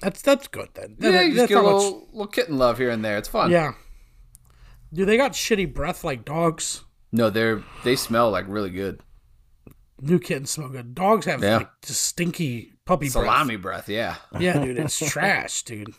That's 0.00 0.20
that's 0.22 0.46
good 0.48 0.68
then. 0.74 0.96
Yeah, 0.98 1.10
That- 1.12 1.24
you 1.26 1.30
just 1.34 1.38
that's 1.38 1.48
get 1.50 1.58
a 1.58 1.62
much- 1.62 1.72
little 1.82 2.08
little 2.12 2.26
kitten 2.26 2.58
love 2.58 2.78
here 2.78 2.90
and 2.90 3.04
there. 3.04 3.16
It's 3.18 3.28
fun. 3.28 3.50
Yeah. 3.50 3.72
Do 4.92 5.04
they 5.04 5.16
got 5.16 5.32
shitty 5.32 5.72
breath 5.74 6.04
like 6.04 6.24
dogs? 6.24 6.84
No, 7.12 7.30
they're 7.30 7.62
they 7.84 7.96
smell 7.96 8.30
like 8.30 8.46
really 8.48 8.70
good. 8.70 9.00
New 10.00 10.18
kittens 10.18 10.50
smell 10.50 10.68
good. 10.68 10.94
Dogs 10.94 11.26
have 11.26 11.42
Yeah. 11.42 11.58
like 11.58 11.70
just 11.82 12.02
stinky 12.02 12.72
puppy 12.84 13.08
Salami 13.08 13.56
breath, 13.56 13.88
yeah. 13.88 14.16
breath. 14.30 14.42
Yeah, 14.42 14.58
dude, 14.62 14.78
it's 14.80 14.98
trash, 14.98 15.62
dude. 15.62 15.94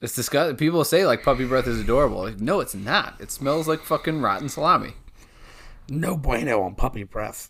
It's 0.00 0.14
disgusting. 0.14 0.56
People 0.56 0.84
say 0.84 1.06
like 1.06 1.22
puppy 1.22 1.44
breath 1.46 1.66
is 1.66 1.80
adorable. 1.80 2.18
Like, 2.22 2.38
no, 2.40 2.60
it's 2.60 2.74
not. 2.74 3.16
It 3.20 3.30
smells 3.30 3.66
like 3.66 3.80
fucking 3.80 4.20
rotten 4.20 4.48
salami. 4.48 4.92
No 5.88 6.16
bueno 6.16 6.62
on 6.62 6.74
puppy 6.74 7.04
breath. 7.04 7.48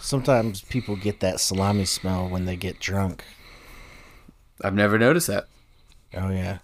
Sometimes 0.00 0.62
people 0.62 0.96
get 0.96 1.20
that 1.20 1.40
salami 1.40 1.84
smell 1.84 2.28
when 2.28 2.44
they 2.44 2.56
get 2.56 2.80
drunk. 2.80 3.24
I've 4.62 4.74
never 4.74 4.98
noticed 4.98 5.28
that. 5.28 5.46
Oh 6.14 6.28
yeah. 6.30 6.58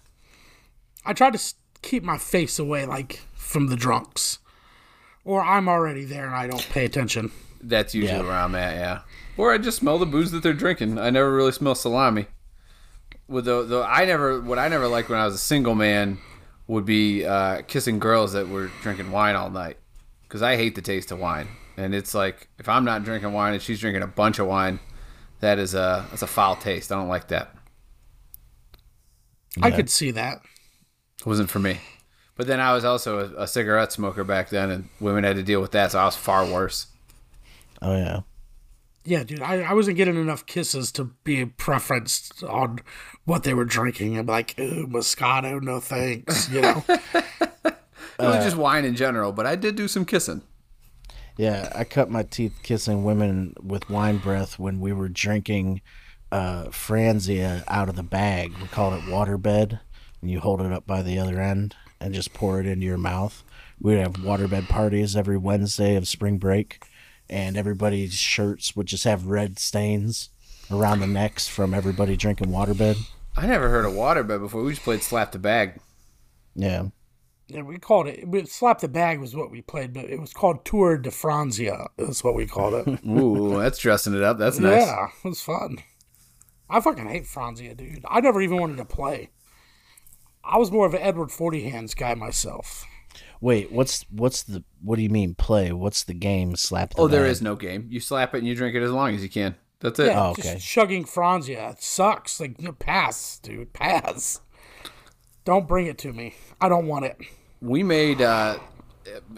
I 1.05 1.13
try 1.13 1.31
to 1.31 1.53
keep 1.81 2.03
my 2.03 2.17
face 2.17 2.59
away, 2.59 2.85
like 2.85 3.21
from 3.49 3.67
the 3.67 3.75
drunks, 3.75 4.37
or 5.25 5.41
I'm 5.41 5.67
already 5.67 6.05
there 6.05 6.27
and 6.27 6.35
I 6.35 6.45
don't 6.45 6.67
pay 6.69 6.85
attention. 6.85 7.31
That's 7.61 7.95
usually 7.95 8.19
Yeah. 8.19 8.23
where 8.25 8.37
I'm 8.37 8.53
at, 8.53 8.75
yeah. 8.75 8.99
Or 9.37 9.51
I 9.51 9.57
just 9.57 9.77
smell 9.79 9.97
the 9.97 10.05
booze 10.05 10.29
that 10.31 10.43
they're 10.43 10.53
drinking. 10.53 10.99
I 10.99 11.09
never 11.09 11.33
really 11.33 11.51
smell 11.51 11.73
salami. 11.73 12.27
With 13.27 13.45
the, 13.45 13.63
the 13.63 13.83
I 13.87 14.05
never 14.05 14.39
what 14.39 14.59
I 14.59 14.67
never 14.67 14.87
liked 14.87 15.09
when 15.09 15.19
I 15.19 15.25
was 15.25 15.33
a 15.35 15.39
single 15.39 15.73
man 15.75 16.19
would 16.67 16.85
be 16.85 17.25
uh, 17.25 17.63
kissing 17.63 17.97
girls 17.99 18.33
that 18.33 18.47
were 18.47 18.69
drinking 18.83 19.11
wine 19.11 19.35
all 19.35 19.49
night 19.49 19.77
because 20.23 20.41
I 20.43 20.55
hate 20.55 20.75
the 20.75 20.81
taste 20.81 21.11
of 21.11 21.19
wine. 21.19 21.47
And 21.77 21.95
it's 21.95 22.13
like 22.13 22.49
if 22.59 22.69
I'm 22.69 22.85
not 22.85 23.03
drinking 23.03 23.33
wine 23.33 23.53
and 23.53 23.61
she's 23.61 23.79
drinking 23.79 24.03
a 24.03 24.07
bunch 24.07 24.37
of 24.39 24.47
wine, 24.47 24.79
that 25.39 25.57
is 25.57 25.73
a 25.73 26.05
that's 26.11 26.21
a 26.21 26.27
foul 26.27 26.55
taste. 26.55 26.91
I 26.91 26.95
don't 26.95 27.07
like 27.07 27.27
that. 27.29 27.55
I 29.61 29.71
could 29.71 29.89
see 29.89 30.11
that. 30.11 30.41
It 31.19 31.25
wasn't 31.25 31.49
for 31.49 31.59
me. 31.59 31.79
But 32.39 32.47
then 32.47 32.61
I 32.61 32.73
was 32.73 32.85
also 32.85 33.19
a, 33.19 33.43
a 33.43 33.47
cigarette 33.47 33.91
smoker 33.91 34.23
back 34.23 34.47
then, 34.47 34.71
and 34.71 34.87
women 35.01 35.25
had 35.25 35.35
to 35.35 35.43
deal 35.43 35.59
with 35.59 35.71
that, 35.71 35.91
so 35.91 35.99
I 35.99 36.05
was 36.05 36.15
far 36.15 36.45
worse. 36.45 36.87
Oh 37.81 37.97
yeah. 37.97 38.21
Yeah, 39.03 39.25
dude, 39.25 39.41
I, 39.41 39.63
I 39.63 39.73
wasn't 39.73 39.97
getting 39.97 40.15
enough 40.15 40.45
kisses 40.45 40.89
to 40.93 41.11
be 41.25 41.45
preferenced 41.45 42.49
on 42.49 42.79
what 43.25 43.43
they 43.43 43.53
were 43.53 43.65
drinking. 43.65 44.17
I'm 44.17 44.27
like, 44.27 44.57
ooh, 44.57 44.87
Moscato, 44.87 45.61
no 45.61 45.81
thanks. 45.81 46.49
You 46.49 46.61
know, 46.61 46.83
it 46.87 47.75
was 48.19 48.45
just 48.45 48.55
wine 48.55 48.85
in 48.85 48.95
general, 48.95 49.33
but 49.33 49.45
I 49.45 49.57
did 49.57 49.75
do 49.75 49.89
some 49.89 50.05
kissing. 50.05 50.41
Yeah, 51.35 51.69
I 51.75 51.83
cut 51.83 52.09
my 52.09 52.23
teeth 52.23 52.57
kissing 52.63 53.03
women 53.03 53.53
with 53.61 53.89
wine 53.89 54.17
breath 54.17 54.57
when 54.57 54.79
we 54.79 54.93
were 54.93 55.09
drinking 55.09 55.81
uh, 56.31 56.67
Franzia 56.67 57.65
out 57.67 57.89
of 57.89 57.97
the 57.97 58.01
bag. 58.03 58.53
We 58.61 58.69
called 58.69 58.93
it 58.93 59.01
waterbed, 59.09 59.81
and 60.21 60.31
you 60.31 60.39
hold 60.39 60.61
it 60.61 60.71
up 60.71 60.87
by 60.87 61.01
the 61.01 61.19
other 61.19 61.41
end 61.41 61.75
and 62.01 62.13
just 62.13 62.33
pour 62.33 62.59
it 62.59 62.65
into 62.65 62.85
your 62.85 62.97
mouth. 62.97 63.43
We'd 63.81 63.97
have 63.99 64.13
waterbed 64.13 64.67
parties 64.67 65.15
every 65.15 65.37
Wednesday 65.37 65.95
of 65.95 66.07
spring 66.07 66.37
break, 66.37 66.83
and 67.29 67.55
everybody's 67.57 68.13
shirts 68.15 68.75
would 68.75 68.87
just 68.87 69.03
have 69.05 69.27
red 69.27 69.57
stains 69.59 70.29
around 70.71 70.99
the 70.99 71.07
necks 71.07 71.47
from 71.47 71.73
everybody 71.73 72.15
drinking 72.17 72.47
waterbed. 72.49 72.97
I 73.37 73.45
never 73.47 73.69
heard 73.69 73.85
of 73.85 73.93
waterbed 73.93 74.39
before. 74.41 74.63
We 74.63 74.71
just 74.71 74.83
played 74.83 75.01
slap 75.01 75.31
the 75.31 75.39
bag. 75.39 75.79
Yeah. 76.55 76.87
yeah, 77.47 77.61
we 77.61 77.77
called 77.77 78.07
it. 78.07 78.27
we- 78.27 78.45
Slap 78.45 78.79
the 78.81 78.87
bag 78.89 79.19
was 79.19 79.35
what 79.35 79.49
we 79.51 79.61
played, 79.61 79.93
but 79.93 80.05
it 80.05 80.19
was 80.19 80.33
called 80.33 80.65
Tour 80.65 80.97
de 80.97 81.09
Franzia. 81.09 81.87
That's 81.97 82.23
what 82.23 82.35
we 82.35 82.45
called 82.47 82.73
it. 82.87 82.99
Ooh, 83.07 83.57
that's 83.59 83.79
dressing 83.79 84.13
it 84.13 84.23
up. 84.23 84.37
That's 84.37 84.59
nice. 84.59 84.85
Yeah, 84.85 85.07
it 85.23 85.27
was 85.27 85.41
fun. 85.41 85.77
I 86.69 86.81
fucking 86.81 87.07
hate 87.07 87.23
Franzia, 87.23 87.75
dude. 87.77 88.03
I 88.07 88.19
never 88.21 88.41
even 88.41 88.57
wanted 88.57 88.77
to 88.77 88.85
play. 88.85 89.29
I 90.49 90.57
was 90.57 90.71
more 90.71 90.85
of 90.85 90.93
an 90.93 91.01
Edward 91.01 91.31
Forty 91.31 91.69
Hands 91.69 91.93
guy 91.93 92.15
myself. 92.15 92.85
Wait, 93.41 93.71
what's 93.71 94.05
what's 94.09 94.43
the 94.43 94.63
what 94.81 94.97
do 94.97 95.01
you 95.01 95.09
mean 95.09 95.35
play? 95.35 95.71
What's 95.71 96.03
the 96.03 96.13
game? 96.13 96.55
Slap 96.55 96.93
the 96.95 97.01
Oh, 97.01 97.07
there 97.07 97.23
bag? 97.23 97.31
is 97.31 97.41
no 97.41 97.55
game. 97.55 97.87
You 97.89 97.99
slap 97.99 98.33
it 98.35 98.39
and 98.39 98.47
you 98.47 98.55
drink 98.55 98.75
it 98.75 98.83
as 98.83 98.91
long 98.91 99.15
as 99.15 99.23
you 99.23 99.29
can. 99.29 99.55
That's 99.79 99.97
it. 99.99 100.07
Yeah, 100.07 100.25
Oh, 100.27 100.29
okay. 100.31 100.55
just 100.55 100.67
chugging 100.67 101.05
Franzia. 101.05 101.71
It 101.73 101.81
sucks. 101.81 102.39
Like, 102.41 102.59
no, 102.59 102.73
pass, 102.73 103.39
dude. 103.39 103.71
Pass. 103.71 104.41
Don't 105.45 105.67
bring 105.67 105.87
it 105.87 105.97
to 105.99 106.11
me. 106.11 106.35
I 106.59 106.67
don't 106.67 106.87
want 106.87 107.05
it. 107.05 107.17
we 107.61 107.81
made 107.83 108.21
uh, 108.21 108.59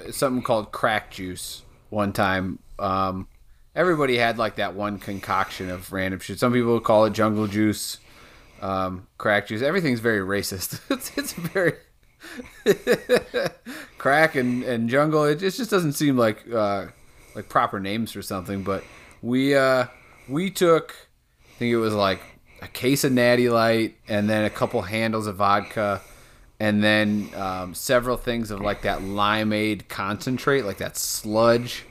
something 0.09 0.41
called 0.41 0.71
crack 0.71 1.11
juice 1.11 1.61
one 1.89 2.11
time. 2.11 2.57
Um, 2.79 3.27
everybody 3.75 4.17
had 4.17 4.37
like 4.39 4.55
that 4.55 4.73
one 4.73 4.97
concoction 4.97 5.69
of 5.69 5.93
random 5.93 6.19
shit. 6.19 6.39
Some 6.39 6.53
people 6.53 6.79
call 6.79 7.05
it 7.05 7.13
jungle 7.13 7.45
juice, 7.47 7.99
um, 8.61 9.07
crack 9.17 9.47
juice. 9.47 9.61
Everything's 9.61 9.99
very 9.99 10.19
racist. 10.19 10.79
it's, 10.89 11.17
it's 11.17 11.33
very 11.33 11.73
crack 13.97 14.35
and, 14.35 14.63
and 14.63 14.89
jungle. 14.89 15.23
It, 15.25 15.39
just- 15.39 15.57
just 15.57 15.71
doesn't 15.71 15.93
seem 15.93 16.17
like 16.17 16.45
uh, 16.53 16.87
like 17.35 17.49
proper 17.49 17.79
names 17.79 18.11
for 18.11 18.21
something. 18.21 18.63
But 18.63 18.83
we 19.21 19.55
uh, 19.55 19.85
we 20.29 20.49
took, 20.49 20.95
I 21.49 21.57
think 21.57 21.71
it 21.73 21.77
was 21.77 21.93
like 21.93 22.21
a 22.61 22.67
case 22.67 23.03
of 23.03 23.11
Natty 23.11 23.49
Light 23.49 23.95
and 24.07 24.29
then 24.29 24.45
a 24.45 24.49
couple 24.49 24.81
handles 24.83 25.27
of 25.27 25.37
vodka 25.37 26.01
and 26.59 26.83
then 26.83 27.29
um, 27.35 27.73
several 27.73 28.17
things 28.17 28.51
of 28.51 28.61
like 28.61 28.83
that 28.83 28.99
limeade 28.99 29.87
concentrate, 29.87 30.61
like 30.63 30.77
that 30.77 30.95
sludge 30.95 31.85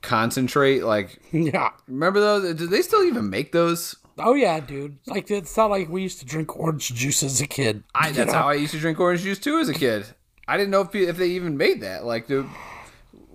concentrate. 0.00 0.82
Like, 0.82 1.18
Yeah. 1.32 1.70
remember 1.86 2.18
those? 2.20 2.54
Do 2.54 2.66
they 2.66 2.80
still 2.82 3.04
even 3.04 3.28
make 3.28 3.52
those? 3.52 3.94
Oh 4.18 4.34
yeah, 4.34 4.60
dude. 4.60 4.98
Like 5.06 5.30
it's 5.30 5.56
not 5.56 5.70
like 5.70 5.88
we 5.88 6.02
used 6.02 6.20
to 6.20 6.26
drink 6.26 6.56
orange 6.56 6.92
juice 6.94 7.22
as 7.22 7.40
a 7.40 7.46
kid. 7.46 7.82
I, 7.94 8.12
that's 8.12 8.32
know? 8.32 8.38
how 8.38 8.48
I 8.48 8.54
used 8.54 8.72
to 8.72 8.78
drink 8.80 9.00
orange 9.00 9.22
juice 9.22 9.38
too 9.38 9.58
as 9.58 9.68
a 9.68 9.74
kid. 9.74 10.06
I 10.46 10.56
didn't 10.56 10.70
know 10.70 10.82
if, 10.82 10.94
if 10.94 11.16
they 11.16 11.28
even 11.28 11.56
made 11.56 11.80
that. 11.82 12.04
Like, 12.04 12.26
the 12.26 12.46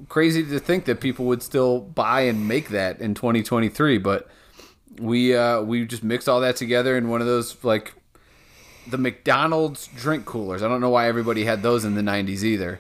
crazy 0.10 0.44
to 0.44 0.60
think 0.60 0.86
that 0.86 1.00
people 1.00 1.26
would 1.26 1.42
still 1.42 1.80
buy 1.80 2.22
and 2.22 2.48
make 2.48 2.70
that 2.70 3.00
in 3.00 3.14
2023. 3.14 3.98
But 3.98 4.30
we 5.00 5.36
uh, 5.36 5.62
we 5.62 5.86
just 5.86 6.04
mixed 6.04 6.30
all 6.30 6.42
that 6.42 6.56
together 6.56 6.98
in 6.98 7.10
one 7.10 7.22
of 7.22 7.28
those 7.28 7.64
like 7.64 7.94
the 8.88 8.98
McDonald's 8.98 9.88
drink 9.88 10.26
coolers. 10.26 10.64
I 10.64 10.68
don't 10.68 10.82
know 10.82 10.90
why 10.90 11.08
everybody 11.08 11.46
had 11.46 11.64
those 11.64 11.86
in 11.86 11.96
the 11.96 12.02
90s 12.02 12.44
either, 12.44 12.80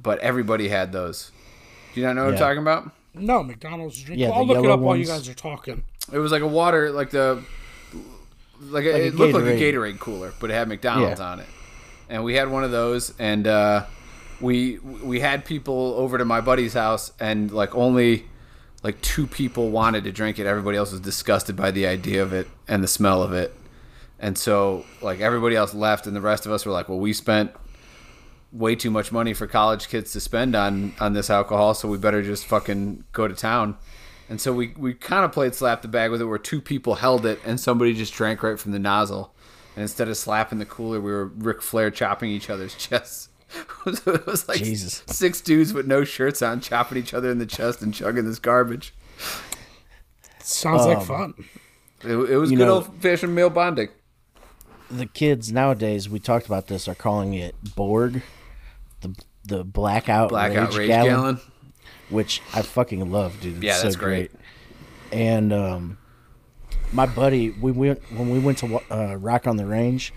but 0.00 0.18
everybody 0.20 0.68
had 0.68 0.92
those. 0.92 1.30
Do 1.94 2.00
you 2.00 2.06
not 2.06 2.14
know 2.14 2.24
what 2.24 2.34
I'm 2.34 2.38
talking 2.38 2.62
about? 2.62 2.90
No, 3.14 3.42
McDonald's 3.42 4.00
drink. 4.00 4.20
Yeah, 4.20 4.30
I'll 4.30 4.46
look 4.46 4.58
it 4.58 4.62
yellow 4.62 4.74
up 4.74 4.80
while 4.80 4.96
you 4.96 5.04
guys 5.04 5.28
are 5.28 5.34
talking. 5.34 5.84
It 6.12 6.18
was 6.18 6.32
like 6.32 6.42
a 6.42 6.46
water, 6.46 6.90
like 6.90 7.10
the, 7.10 7.42
like, 8.60 8.84
a, 8.84 8.92
Like 8.92 9.02
it 9.02 9.14
looked 9.14 9.34
like 9.34 9.44
a 9.44 9.46
Gatorade. 9.56 9.74
Gatorade 9.74 9.98
cooler, 9.98 10.32
but 10.40 10.50
it 10.50 10.54
had 10.54 10.68
McDonald's 10.68 11.20
Yeah. 11.20 11.26
on 11.32 11.40
it. 11.40 11.46
And 12.08 12.24
we 12.24 12.34
had 12.34 12.50
one 12.50 12.64
of 12.64 12.70
those, 12.70 13.12
and 13.18 13.46
uh, 13.46 13.84
we 14.40 14.78
we 14.78 15.20
had 15.20 15.44
people 15.44 15.94
over 15.96 16.18
to 16.18 16.24
my 16.24 16.40
buddy's 16.40 16.74
house, 16.74 17.12
and 17.20 17.50
like 17.50 17.74
only 17.74 18.26
like 18.82 19.00
two 19.00 19.26
people 19.26 19.70
wanted 19.70 20.04
to 20.04 20.12
drink 20.12 20.38
it. 20.38 20.46
Everybody 20.46 20.76
else 20.76 20.90
was 20.90 21.00
disgusted 21.00 21.56
by 21.56 21.70
the 21.70 21.86
idea 21.86 22.22
of 22.22 22.32
it 22.32 22.48
and 22.68 22.82
the 22.82 22.88
smell 22.88 23.22
of 23.22 23.32
it. 23.32 23.54
And 24.18 24.36
so 24.36 24.84
like 25.00 25.20
everybody 25.20 25.56
else 25.56 25.72
left, 25.72 26.06
and 26.06 26.14
the 26.14 26.20
rest 26.20 26.44
of 26.46 26.52
us 26.52 26.66
were 26.66 26.72
like, 26.72 26.88
well, 26.88 26.98
we 26.98 27.12
spent 27.12 27.52
way 28.52 28.74
too 28.74 28.90
much 28.90 29.10
money 29.10 29.32
for 29.32 29.46
college 29.46 29.88
kids 29.88 30.12
to 30.12 30.20
spend 30.20 30.54
on 30.54 30.92
on 31.00 31.14
this 31.14 31.30
alcohol, 31.30 31.72
so 31.74 31.88
we 31.88 31.96
better 31.96 32.22
just 32.22 32.44
fucking 32.46 33.04
go 33.12 33.26
to 33.26 33.34
town. 33.34 33.76
And 34.28 34.40
so 34.40 34.52
we 34.52 34.72
we 34.78 34.94
kind 34.94 35.24
of 35.24 35.32
played 35.32 35.54
slap 35.54 35.82
the 35.82 35.88
bag 35.88 36.10
with 36.10 36.20
it, 36.22 36.24
where 36.26 36.38
two 36.38 36.60
people 36.60 36.94
held 36.96 37.26
it 37.26 37.38
and 37.44 37.58
somebody 37.60 37.92
just 37.94 38.14
drank 38.14 38.42
right 38.42 38.58
from 38.58 38.72
the 38.72 38.78
nozzle. 38.78 39.34
And 39.76 39.82
instead 39.82 40.08
of 40.08 40.16
slapping 40.16 40.58
the 40.58 40.66
cooler, 40.66 41.00
we 41.00 41.10
were 41.12 41.26
Ric 41.26 41.62
Flair 41.62 41.90
chopping 41.90 42.30
each 42.30 42.48
other's 42.50 42.74
chests. 42.74 43.28
it 43.86 44.26
was 44.26 44.48
like 44.48 44.58
Jesus. 44.58 45.02
six 45.06 45.40
dudes 45.42 45.74
with 45.74 45.86
no 45.86 46.04
shirts 46.04 46.40
on 46.40 46.60
chopping 46.60 46.96
each 46.98 47.12
other 47.12 47.30
in 47.30 47.38
the 47.38 47.46
chest 47.46 47.82
and 47.82 47.92
chugging 47.92 48.24
this 48.24 48.38
garbage. 48.38 48.94
Sounds 50.40 50.82
Um, 50.82 50.88
like 50.94 51.06
fun. 51.06 51.34
It, 52.02 52.16
it 52.16 52.36
was 52.36 52.50
good 52.50 52.58
know- 52.60 52.74
old 52.76 52.94
fashioned 53.02 53.34
male 53.34 53.50
bonding. 53.50 53.88
the 54.90 55.06
kids 55.06 55.52
nowadays 55.52 56.08
we 56.08 56.18
talked 56.18 56.46
about 56.46 56.66
this 56.66 56.88
are 56.88 56.94
calling 56.94 57.34
it 57.34 57.54
Borg, 57.76 58.22
the 59.02 59.14
the 59.44 59.64
blackout 59.64 60.28
Blackout 60.30 60.68
rage, 60.70 60.76
rage 60.78 60.88
gallon, 60.88 61.10
gallon. 61.10 61.40
Which 62.10 62.42
I 62.54 62.62
fucking 62.62 63.10
love, 63.10 63.40
dude. 63.40 63.56
It's 63.56 63.64
Yeah, 63.64 63.76
so 63.76 63.82
that's 63.84 63.96
great. 63.96 64.30
And 65.10 65.52
um, 65.52 65.98
my 66.92 67.06
buddy, 67.06 67.50
we 67.50 67.72
went 67.72 68.00
when 68.12 68.30
we 68.30 68.38
went 68.38 68.58
to 68.58 68.80
uh, 68.90 69.16
Rock 69.16 69.46
on 69.46 69.56
the 69.56 69.66
Range. 69.66 70.12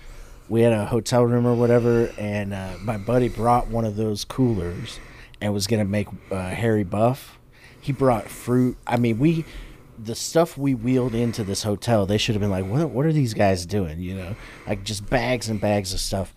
We 0.47 0.61
had 0.61 0.73
a 0.73 0.85
hotel 0.85 1.23
room 1.23 1.47
or 1.47 1.55
whatever, 1.55 2.11
and 2.17 2.53
uh, 2.53 2.75
my 2.81 2.97
buddy 2.97 3.29
brought 3.29 3.67
one 3.67 3.83
of 3.83 3.95
those 3.95 4.23
coolers 4.23 4.99
and 5.41 5.53
was 5.53 5.67
gonna 5.67 5.85
make 5.85 6.07
uh, 6.31 6.49
Harry 6.49 6.83
Buff. 6.83 7.39
He 7.81 7.91
brought 7.91 8.29
fruit. 8.29 8.77
I 8.85 8.97
mean, 8.97 9.19
we 9.19 9.45
the 9.97 10.15
stuff 10.15 10.57
we 10.57 10.73
wheeled 10.73 11.15
into 11.15 11.43
this 11.43 11.63
hotel. 11.63 12.05
They 12.05 12.17
should 12.17 12.35
have 12.35 12.41
been 12.41 12.51
like, 12.51 12.65
what? 12.65 12.89
What 12.89 13.05
are 13.05 13.13
these 13.13 13.33
guys 13.33 13.65
doing? 13.65 13.99
You 13.99 14.15
know, 14.15 14.35
like 14.67 14.83
just 14.83 15.09
bags 15.09 15.49
and 15.49 15.59
bags 15.59 15.93
of 15.93 15.99
stuff. 15.99 16.33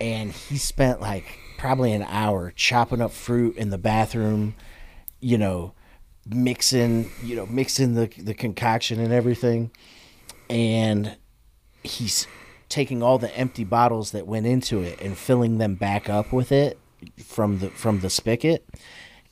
And 0.00 0.32
he 0.32 0.58
spent 0.58 1.00
like 1.00 1.38
probably 1.58 1.92
an 1.92 2.02
hour 2.02 2.52
chopping 2.54 3.00
up 3.00 3.12
fruit 3.12 3.56
in 3.56 3.70
the 3.70 3.78
bathroom. 3.78 4.54
You 5.26 5.38
know, 5.38 5.72
mixing 6.28 7.10
you 7.22 7.34
know 7.34 7.46
mixing 7.46 7.94
the 7.94 8.06
the 8.18 8.34
concoction 8.34 9.00
and 9.00 9.12
everything. 9.12 9.70
And 10.48 11.16
he's 11.82 12.28
taking 12.68 13.02
all 13.02 13.18
the 13.18 13.36
empty 13.36 13.64
bottles 13.64 14.12
that 14.12 14.26
went 14.26 14.46
into 14.46 14.80
it 14.80 15.00
and 15.00 15.16
filling 15.16 15.58
them 15.58 15.74
back 15.74 16.08
up 16.08 16.32
with 16.32 16.52
it 16.52 16.78
from 17.24 17.58
the 17.58 17.70
from 17.70 18.00
the 18.00 18.10
spigot. 18.10 18.66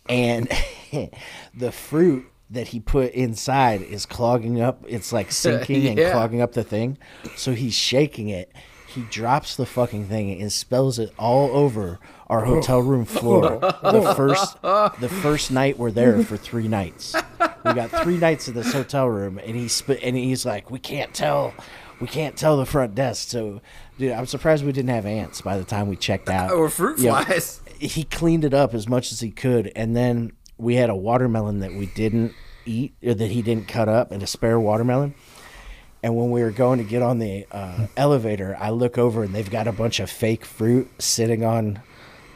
And 0.09 0.49
the 1.55 1.73
fruit 1.73 2.27
that 2.51 2.69
he 2.69 2.81
put 2.81 3.13
inside 3.13 3.83
is 3.83 4.05
clogging 4.07 4.61
up 4.61 4.85
it's 4.87 5.13
like 5.13 5.33
sinking 5.45 5.87
and 5.87 6.13
clogging 6.13 6.41
up 6.41 6.53
the 6.53 6.65
thing. 6.65 6.99
So 7.37 7.53
he's 7.53 7.75
shaking 7.75 8.29
it 8.29 8.53
he 8.95 9.03
drops 9.03 9.57
the 9.57 9.67
fucking 9.67 10.07
thing 10.07 10.41
and 10.41 10.53
spills 10.53 10.99
it 10.99 11.13
all 11.19 11.51
over 11.57 11.99
our 12.29 12.45
hotel 12.45 12.81
room 12.81 13.05
floor 13.19 13.59
the 13.61 14.15
first 14.17 14.61
the 15.01 15.09
first 15.23 15.51
night 15.51 15.79
we're 15.79 15.91
there 15.91 16.23
for 16.23 16.37
three 16.37 16.69
nights 16.69 17.15
we 17.65 17.73
got 17.75 17.91
three 18.03 18.17
nights 18.19 18.49
in 18.49 18.55
this 18.55 18.73
hotel 18.73 19.07
room 19.09 19.39
and 19.39 19.57
he 19.57 19.69
spit 19.69 19.99
and 20.03 20.17
he's 20.17 20.45
like 20.47 20.71
we 20.71 20.79
can't 20.79 21.13
tell 21.15 21.53
we 22.01 22.07
can't 22.07 22.37
tell 22.37 22.57
the 22.57 22.67
front 22.67 22.95
desk 22.95 23.29
so 23.29 23.61
dude 23.99 24.13
i'm 24.13 24.27
surprised 24.27 24.65
we 24.65 24.73
didn't 24.73 24.91
have 24.91 25.07
ants 25.07 25.41
by 25.41 25.57
the 25.59 25.65
time 25.65 25.89
we 25.89 25.97
checked 25.97 26.29
out 26.29 26.51
Or 26.51 26.69
fruit 26.69 26.99
Yeah. 26.99 27.23
flies. 27.25 27.61
he 27.79 28.05
cleaned 28.05 28.45
it 28.45 28.55
up 28.55 28.75
as 28.75 28.89
much 28.89 29.13
as 29.13 29.21
he 29.21 29.31
could 29.31 29.71
and 29.77 29.95
then 29.97 30.33
we 30.57 30.77
had 30.77 30.89
a 30.91 30.97
watermelon 30.97 31.61
that 31.61 31.73
we 31.75 31.87
didn't 31.87 32.33
eat 32.67 32.95
or 33.05 33.13
that 33.15 33.31
he 33.31 33.43
didn't 33.43 33.69
cut 33.69 33.89
up 33.89 34.11
and 34.13 34.23
a 34.23 34.27
spare 34.27 34.59
watermelon 34.59 35.15
and 36.05 36.15
when 36.15 36.31
we 36.31 36.43
were 36.43 36.51
going 36.51 36.79
to 36.79 36.85
get 36.85 37.01
on 37.01 37.19
the 37.19 37.47
uh, 37.51 37.87
elevator 37.97 38.57
i 38.61 38.71
look 38.71 38.99
over 38.99 39.25
and 39.25 39.35
they've 39.35 39.51
got 39.51 39.67
a 39.67 39.73
bunch 39.73 39.99
of 39.99 40.11
fake 40.11 40.45
fruit 40.45 40.89
sitting 40.99 41.43
on 41.45 41.81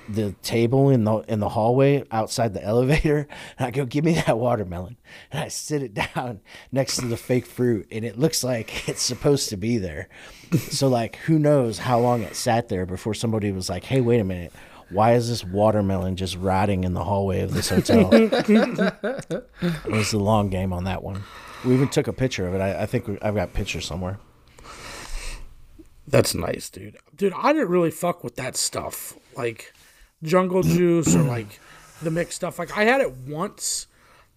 the 0.08 0.32
table 0.42 0.88
in 0.88 1.04
the 1.04 1.18
in 1.28 1.38
the 1.38 1.50
hallway 1.50 2.02
outside 2.10 2.54
the 2.54 2.64
elevator 2.64 3.28
and 3.58 3.66
i 3.66 3.70
go 3.70 3.84
give 3.84 4.04
me 4.04 4.14
that 4.14 4.38
watermelon 4.38 4.96
and 5.30 5.44
i 5.44 5.48
sit 5.48 5.82
it 5.82 5.94
down 6.14 6.40
next 6.72 6.96
to 6.96 7.06
the 7.06 7.16
fake 7.16 7.46
fruit 7.46 7.86
and 7.92 8.04
it 8.04 8.18
looks 8.18 8.42
like 8.42 8.88
it's 8.88 9.02
supposed 9.02 9.50
to 9.50 9.56
be 9.56 9.76
there 9.76 10.08
so 10.56 10.88
like 10.88 11.16
who 11.16 11.38
knows 11.38 11.78
how 11.78 12.00
long 12.00 12.22
it 12.22 12.34
sat 12.34 12.70
there 12.70 12.86
before 12.86 13.12
somebody 13.12 13.52
was 13.52 13.68
like 13.68 13.84
hey 13.84 14.00
wait 14.00 14.18
a 14.18 14.24
minute 14.24 14.52
why 14.90 15.12
is 15.12 15.28
this 15.28 15.44
watermelon 15.44 16.16
just 16.16 16.34
rotting 16.38 16.84
in 16.84 16.94
the 16.94 17.04
hallway 17.04 17.42
of 17.42 17.52
this 17.52 17.68
hotel? 17.68 18.08
it 18.10 18.40
was 19.86 20.12
the 20.12 20.18
long 20.18 20.48
game 20.48 20.72
on 20.72 20.84
that 20.84 21.02
one. 21.02 21.22
We 21.64 21.74
even 21.74 21.88
took 21.88 22.06
a 22.06 22.12
picture 22.12 22.46
of 22.46 22.54
it. 22.54 22.60
I, 22.60 22.82
I 22.82 22.86
think 22.86 23.08
we, 23.08 23.18
I've 23.20 23.34
got 23.34 23.52
pictures 23.52 23.84
somewhere. 23.84 24.18
That's 26.06 26.34
nice, 26.34 26.70
dude. 26.70 26.96
Dude, 27.14 27.34
I 27.36 27.52
didn't 27.52 27.68
really 27.68 27.90
fuck 27.90 28.24
with 28.24 28.36
that 28.36 28.56
stuff. 28.56 29.14
Like 29.36 29.74
jungle 30.22 30.62
juice 30.62 31.14
or 31.14 31.22
like 31.22 31.60
the 32.02 32.10
mixed 32.10 32.36
stuff. 32.36 32.58
Like 32.58 32.76
I 32.76 32.84
had 32.84 33.00
it 33.00 33.12
once 33.12 33.86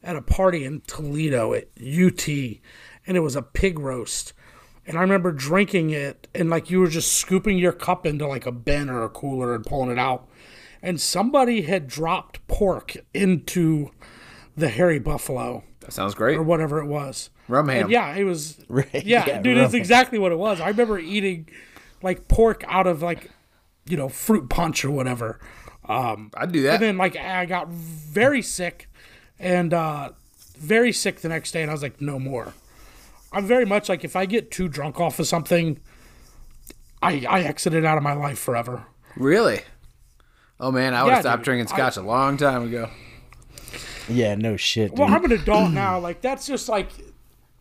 at 0.04 0.16
a 0.16 0.22
party 0.22 0.66
in 0.66 0.82
Toledo 0.82 1.54
at 1.54 1.68
UT 1.78 2.28
and 2.28 3.18
it 3.18 3.22
was 3.22 3.36
a 3.36 3.42
pig 3.42 3.80
roast. 3.80 4.34
And 4.86 4.98
I 4.98 5.02
remember 5.02 5.32
drinking 5.32 5.92
it 5.92 6.28
and 6.34 6.50
like 6.50 6.70
you 6.70 6.80
were 6.80 6.88
just 6.88 7.14
scooping 7.14 7.58
your 7.58 7.72
cup 7.72 8.06
into 8.06 8.28
like 8.28 8.46
a 8.46 8.52
bin 8.52 8.90
or 8.90 9.04
a 9.04 9.10
cooler 9.10 9.56
and 9.56 9.66
pulling 9.66 9.92
it 9.92 10.00
out. 10.00 10.28
And 10.82 11.00
somebody 11.00 11.62
had 11.62 11.88
dropped 11.88 12.46
pork 12.48 12.98
into 13.14 13.92
the 14.58 14.70
hairy 14.70 15.00
buffalo 15.00 15.64
That 15.82 15.94
sounds 15.94 16.14
great. 16.16 16.38
or 16.38 16.44
whatever 16.44 16.80
it 16.80 16.86
was. 16.86 17.30
Rum 17.48 17.68
ham. 17.68 17.84
And 17.84 17.92
yeah, 17.92 18.16
it 18.16 18.24
was. 18.24 18.58
Yeah, 18.94 19.26
yeah, 19.26 19.42
dude, 19.42 19.58
it's 19.58 19.74
right. 19.74 19.80
exactly 19.80 20.18
what 20.20 20.32
it 20.32 20.38
was. 20.38 20.62
I 20.62 20.70
remember 20.70 20.98
eating 21.00 21.50
like 22.02 22.28
pork 22.28 22.64
out 22.68 22.88
of 22.88 23.02
like, 23.02 23.30
you 23.86 23.98
know, 23.98 24.08
fruit 24.10 24.50
punch 24.50 24.86
or 24.86 24.92
whatever. 24.92 25.40
Um, 25.90 26.32
I'd 26.38 26.52
do 26.52 26.62
that. 26.64 26.76
And 26.76 26.84
then 26.84 26.98
like 26.98 27.16
I 27.16 27.46
got 27.46 27.68
very 27.70 28.42
sick, 28.42 28.88
and 29.40 29.74
uh 29.74 30.10
very 30.58 30.92
sick 30.92 31.22
the 31.22 31.30
next 31.30 31.52
day, 31.52 31.62
and 31.64 31.72
I 31.72 31.74
was 31.74 31.82
like, 31.82 32.00
no 32.00 32.20
more. 32.20 32.54
I'm 33.34 33.46
very 33.48 33.66
much 33.66 33.90
like 33.90 34.04
if 34.04 34.16
I 34.16 34.26
get 34.28 34.52
too 34.52 34.68
drunk 34.68 35.00
off 35.00 35.20
of 35.20 35.26
something, 35.28 35.80
I 37.02 37.26
I 37.28 37.42
exit 37.42 37.74
it 37.74 37.84
out 37.86 37.98
of 37.98 38.04
my 38.04 38.14
life 38.14 38.38
forever. 38.40 38.86
really? 39.16 39.62
Oh 40.60 40.72
man, 40.72 40.94
I 40.94 41.04
would 41.04 41.14
have 41.14 41.24
stopped 41.24 41.40
dude. 41.40 41.46
drinking 41.46 41.68
scotch 41.68 41.98
a 41.98 42.02
long 42.04 42.38
time 42.38 42.64
ago. 42.68 42.90
Yeah, 44.10 44.36
no 44.36 44.58
shit, 44.58 44.92
dude. 44.92 45.00
Well, 45.00 45.14
I'm 45.14 45.24
an 45.26 45.32
adult 45.32 45.72
now. 45.74 46.00
Like 46.00 46.22
that's 46.22 46.48
just 46.48 46.70
like 46.70 46.90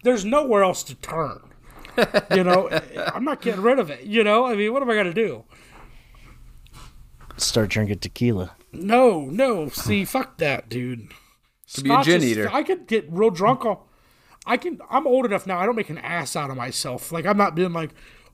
there's 0.02 0.24
nowhere 0.24 0.62
else 0.62 0.82
to 0.84 0.94
turn. 0.96 1.40
You 2.34 2.44
know, 2.44 2.68
I'm 3.14 3.24
not 3.24 3.42
getting 3.42 3.62
rid 3.62 3.78
of 3.78 3.90
it. 3.90 4.04
You 4.04 4.24
know, 4.24 4.46
I 4.46 4.54
mean, 4.54 4.72
what 4.72 4.82
am 4.82 4.90
I 4.90 4.94
gonna 4.94 5.14
do? 5.14 5.44
Start 7.36 7.70
drinking 7.70 7.98
tequila. 7.98 8.56
No, 8.72 9.22
no. 9.22 9.68
See, 9.68 10.04
fuck 10.04 10.38
that, 10.38 10.68
dude. 10.68 11.12
Could 11.74 11.84
be 11.84 11.90
a 11.90 12.02
gin 12.02 12.22
eater. 12.22 12.50
I 12.52 12.62
could 12.62 12.86
get 12.86 13.06
real 13.10 13.30
drunk. 13.30 13.64
On, 13.64 13.78
I 14.46 14.56
can. 14.56 14.80
I'm 14.90 15.06
old 15.06 15.24
enough 15.24 15.46
now. 15.46 15.58
I 15.58 15.66
don't 15.66 15.76
make 15.76 15.90
an 15.90 15.98
ass 15.98 16.36
out 16.36 16.50
of 16.50 16.56
myself. 16.56 17.12
Like 17.12 17.26
I'm 17.26 17.36
not 17.36 17.54
being 17.54 17.72
like, 17.72 17.90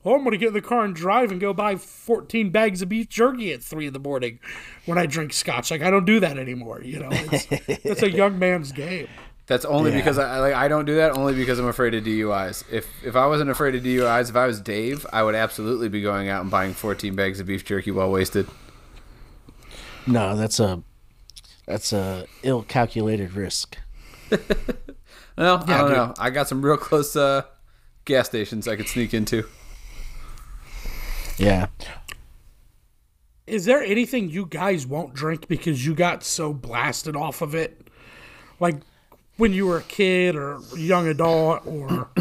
oh, 0.07 0.15
I'm 0.15 0.23
gonna 0.23 0.37
get 0.37 0.49
in 0.49 0.53
the 0.53 0.61
car 0.61 0.83
and 0.85 0.95
drive 0.95 1.31
and 1.31 1.39
go 1.39 1.53
buy 1.53 1.75
14 1.75 2.49
bags 2.49 2.81
of 2.81 2.89
beef 2.89 3.09
jerky 3.09 3.51
at 3.51 3.61
three 3.61 3.87
in 3.87 3.93
the 3.93 3.99
morning 3.99 4.39
when 4.85 4.97
I 4.97 5.05
drink 5.05 5.33
scotch. 5.33 5.71
Like 5.71 5.81
I 5.81 5.91
don't 5.91 6.05
do 6.05 6.19
that 6.19 6.37
anymore. 6.37 6.81
You 6.81 6.99
know, 6.99 7.09
it's, 7.11 7.47
it's 7.67 8.03
a 8.03 8.09
young 8.11 8.39
man's 8.39 8.71
game. 8.71 9.07
That's 9.47 9.63
only 9.65 9.91
because 9.91 10.17
I 10.17 10.39
like 10.39 10.53
I 10.53 10.67
don't 10.67 10.85
do 10.85 10.95
that 10.95 11.17
only 11.17 11.33
because 11.33 11.59
I'm 11.59 11.67
afraid 11.67 11.93
of 11.93 12.03
DUIs. 12.03 12.63
If 12.71 12.87
if 13.03 13.15
I 13.15 13.27
wasn't 13.27 13.49
afraid 13.49 13.75
of 13.75 13.83
DUIs, 13.83 14.29
if 14.29 14.35
I 14.35 14.45
was 14.45 14.59
Dave, 14.59 15.05
I 15.13 15.23
would 15.23 15.35
absolutely 15.35 15.89
be 15.89 16.01
going 16.01 16.27
out 16.29 16.41
and 16.41 16.51
buying 16.51 16.73
14 16.73 17.15
bags 17.15 17.39
of 17.39 17.47
beef 17.47 17.63
jerky 17.63 17.91
while 17.91 18.11
wasted. 18.11 18.47
No, 20.05 20.35
that's 20.35 20.59
a 20.59 20.83
that's 21.65 21.93
a 21.93 22.25
ill 22.43 22.63
calculated 22.63 23.33
risk. 23.33 23.77
Well, 25.37 25.63
I 25.67 25.77
don't 25.77 25.87
dude. 25.87 25.97
know. 25.97 26.13
I 26.17 26.31
got 26.31 26.47
some 26.47 26.65
real 26.65 26.77
close 26.77 27.15
uh, 27.15 27.43
gas 28.05 28.25
stations 28.27 28.67
I 28.67 28.75
could 28.75 28.87
sneak 28.87 29.13
into. 29.13 29.45
Yeah. 31.37 31.67
Is 33.45 33.65
there 33.65 33.81
anything 33.81 34.29
you 34.29 34.45
guys 34.45 34.85
won't 34.85 35.13
drink 35.13 35.47
because 35.47 35.85
you 35.85 35.93
got 35.95 36.23
so 36.23 36.53
blasted 36.53 37.15
off 37.15 37.41
of 37.41 37.55
it? 37.55 37.87
Like 38.59 38.75
when 39.37 39.53
you 39.53 39.67
were 39.67 39.77
a 39.77 39.83
kid 39.83 40.35
or 40.35 40.59
young 40.75 41.07
adult 41.07 41.65
or 41.65 42.09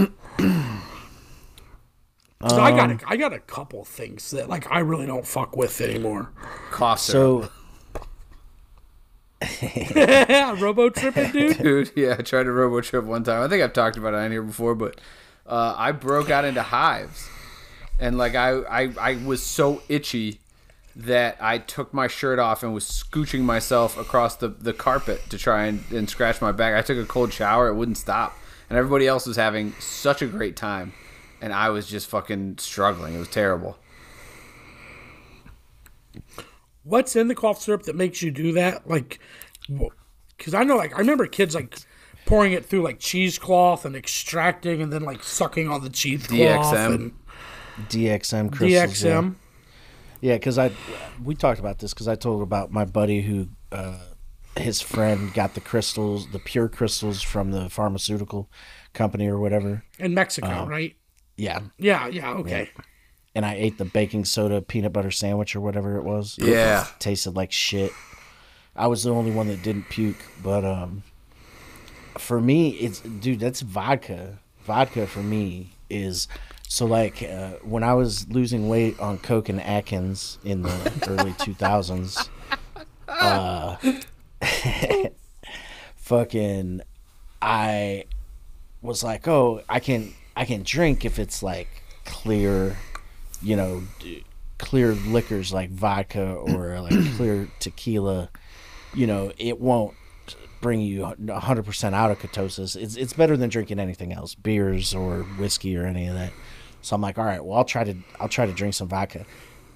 'Cause 2.39 2.53
I 2.59 2.71
got 2.71 2.91
a, 2.91 2.99
I 3.07 3.17
got 3.17 3.33
a 3.33 3.39
couple 3.41 3.83
things 3.85 4.31
that 4.33 4.49
like 4.49 4.71
I 4.71 4.81
really 4.81 5.07
don't 5.07 5.27
fuck 5.27 5.57
with 5.57 5.81
anymore. 5.81 6.31
Cough 6.71 7.01
syrup. 7.01 7.51
So 9.43 9.91
Yeah, 9.95 10.55
robo 10.61 10.89
tripping, 10.91 11.31
dude. 11.33 11.59
dude. 11.63 11.93
Yeah, 11.97 12.17
I 12.19 12.23
tried 12.23 12.45
to 12.45 12.53
robo 12.53 12.81
trip 12.83 13.05
one 13.05 13.25
time. 13.25 13.43
I 13.43 13.49
think 13.49 13.63
I've 13.63 13.73
talked 13.73 13.97
about 13.97 14.15
it 14.15 14.19
on 14.19 14.31
here 14.31 14.43
before, 14.43 14.75
but 14.75 15.01
uh, 15.47 15.75
I 15.77 15.93
broke 15.93 16.31
out 16.31 16.45
into 16.45 16.63
hives, 16.63 17.29
and 17.99 18.19
like 18.19 18.35
I, 18.35 18.59
I, 18.63 18.93
I 19.01 19.17
was 19.25 19.43
so 19.43 19.83
itchy 19.89 20.41
that 20.97 21.37
I 21.41 21.59
took 21.59 21.93
my 21.93 22.09
shirt 22.09 22.39
off 22.39 22.63
and 22.63 22.73
was 22.73 22.85
scooching 22.85 23.43
myself 23.43 23.99
across 23.99 24.37
the, 24.37 24.49
the 24.49 24.73
carpet 24.73 25.21
to 25.29 25.39
try 25.39 25.67
and, 25.67 25.85
and 25.91 26.09
scratch 26.09 26.41
my 26.41 26.53
back. 26.53 26.75
I 26.75 26.83
took 26.83 26.99
a 26.99 27.05
cold 27.05 27.33
shower; 27.33 27.69
it 27.69 27.75
wouldn't 27.75 27.99
stop, 27.99 28.37
and 28.69 28.79
everybody 28.79 29.07
else 29.07 29.27
was 29.27 29.37
having 29.37 29.73
such 29.79 30.23
a 30.23 30.27
great 30.27 30.57
time, 30.57 30.93
and 31.41 31.53
I 31.53 31.71
was 31.71 31.87
just 31.87 32.09
fucking 32.09 32.59
struggling. 32.59 33.15
It 33.15 33.19
was 33.19 33.29
terrible. 33.29 33.79
What's 36.83 37.17
in 37.17 37.29
the 37.29 37.35
cough 37.35 37.61
syrup 37.61 37.83
that 37.83 37.97
makes 37.97 38.23
you 38.23 38.31
do 38.31 38.53
that? 38.53 38.89
Like, 38.89 39.19
because 40.37 40.55
I 40.55 40.63
know, 40.65 40.77
like, 40.77 40.95
I 40.95 40.99
remember 40.99 41.27
kids 41.27 41.55
like 41.55 41.77
pouring 42.27 42.53
it 42.53 42.65
through 42.65 42.83
like 42.83 42.99
cheesecloth 42.99 43.85
and 43.85 43.97
extracting 43.97 44.83
and 44.83 44.93
then 44.93 45.03
like 45.03 45.23
sucking 45.23 45.69
on 45.69 45.83
the 45.83 45.91
cheesecloth 45.91 46.39
DXM. 46.39 46.95
and 46.95 47.13
DXM 47.89 48.51
crystals. 48.53 49.03
yeah. 49.03 49.21
DXM. 49.21 49.35
Yeah, 50.21 50.35
because 50.35 50.59
I 50.59 50.73
we 51.23 51.35
talked 51.35 51.61
about 51.61 51.79
this 51.79 51.93
because 51.95 52.09
I 52.09 52.15
told 52.17 52.43
about 52.43 52.71
my 52.73 52.85
buddy 52.85 53.21
who 53.23 53.49
uh, 53.71 53.99
his 54.57 54.81
friend 54.81 55.33
got 55.35 55.55
the 55.55 55.61
crystals, 55.61 56.31
the 56.33 56.39
pure 56.39 56.69
crystals 56.69 57.21
from 57.23 57.51
the 57.51 57.69
pharmaceutical 57.69 58.49
company 58.95 59.27
or 59.29 59.39
whatever. 59.39 59.85
in 59.99 60.15
Mexico, 60.15 60.63
Oh. 60.65 60.67
right? 60.67 60.97
Yeah, 61.37 61.61
Yeah, 61.79 62.09
yeah, 62.09 62.31
okay. 62.33 62.71
and 63.35 63.45
I 63.45 63.55
ate 63.57 63.77
the 63.77 63.85
baking 63.85 64.25
soda 64.25 64.63
peanut 64.63 64.95
butter 64.95 65.11
sandwich 65.11 65.55
or 65.55 65.61
whatever 65.61 65.99
it 65.99 66.03
was. 66.05 66.39
Yeah. 66.41 66.87
tasted 66.99 67.37
like 67.37 67.53
shit. 67.53 67.93
I 68.75 68.87
was 68.87 69.03
the 69.05 69.11
only 69.11 69.31
one 69.33 69.49
that 69.49 69.63
didn't 69.63 69.91
puke, 69.91 70.17
but 70.43 70.65
um, 70.65 71.03
for 72.17 72.41
me, 72.41 72.71
it's 72.71 73.01
dude, 73.01 73.41
that's 73.41 73.61
vodka. 73.61 74.39
Vodka 74.65 75.07
for 75.07 75.23
me 75.23 75.73
is 75.91 76.27
so 76.69 76.87
like 76.87 77.23
uh, 77.23 77.53
when 77.63 77.83
I 77.83 77.95
was 77.95 78.29
losing 78.29 78.69
weight 78.69 78.99
on 79.01 79.19
Coke 79.19 79.49
and 79.49 79.61
Atkins 79.61 80.39
in 80.45 80.63
the 80.63 80.93
early 81.09 81.35
two 81.39 81.55
thousands. 81.55 82.29
Uh, 83.09 83.77
fucking, 85.97 86.83
I 87.43 88.05
was 88.83 89.03
like, 89.03 89.27
oh, 89.29 89.63
I 89.69 89.81
can 89.81 90.15
I 90.37 90.45
can 90.45 90.63
drink 90.63 91.05
if 91.05 91.19
it's 91.19 91.43
like 91.43 91.69
clear, 92.05 92.77
you 93.43 93.57
know, 93.57 93.83
d- 94.01 94.25
clear 94.59 94.93
liquors 94.93 95.53
like 95.53 95.71
vodka 95.71 96.35
or 96.35 96.81
like 96.81 97.17
clear 97.17 97.49
tequila. 97.59 98.31
You 98.95 99.07
know, 99.07 99.33
it 99.39 99.61
won't 99.61 99.95
bring 100.61 100.81
you 100.81 101.01
100% 101.03 101.93
out 101.95 102.11
of 102.11 102.19
ketosis. 102.19 102.77
It's 102.81 102.97
it's 102.97 103.13
better 103.13 103.37
than 103.37 103.49
drinking 103.51 103.79
anything 103.79 104.13
else, 104.13 104.35
beers 104.35 104.95
or 104.95 105.23
whiskey 105.39 105.77
or 105.77 105.87
any 105.87 106.07
of 106.09 106.15
that. 106.15 106.33
So 106.83 106.95
I'm 106.97 107.03
like, 107.03 107.19
all 107.19 107.25
right, 107.25 107.45
well, 107.45 107.59
I'll 107.59 107.65
try 107.65 107.85
to 107.85 107.95
I'll 108.21 108.29
try 108.29 108.47
to 108.47 108.53
drink 108.53 108.75
some 108.75 108.89
vodka. 108.89 109.25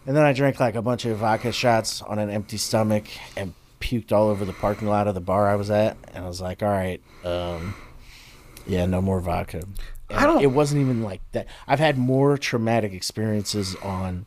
And 0.07 0.17
then 0.17 0.25
I 0.25 0.33
drank 0.33 0.59
like 0.61 0.75
a 0.77 0.83
bunch 0.83 1.05
of 1.05 1.19
vodka 1.19 1.53
shots 1.53 2.01
on 2.03 2.19
an 2.19 2.31
empty 2.31 2.57
stomach 2.57 3.05
and 3.37 3.53
puked 3.81 4.13
all 4.13 4.29
over 4.29 4.45
the 4.45 4.53
parking 4.55 4.89
lot 4.89 5.07
of 5.09 5.15
the 5.15 5.21
bar 5.21 5.49
I 5.49 5.57
was 5.57 5.71
at. 5.71 5.97
And 6.15 6.25
I 6.25 6.29
was 6.29 6.41
like, 6.41 6.63
all 6.63 6.69
right, 6.69 7.01
um, 7.25 7.75
yeah, 8.67 8.87
no 8.87 9.01
more 9.03 9.21
vodka. 9.21 9.63
I 10.09 10.27
don't- 10.27 10.43
It 10.43 10.49
wasn't 10.53 10.81
even 10.81 11.03
like 11.03 11.21
that. 11.33 11.47
I've 11.69 11.79
had 11.79 11.97
more 11.99 12.37
traumatic 12.39 12.93
experiences 12.93 13.77
on. 13.77 14.27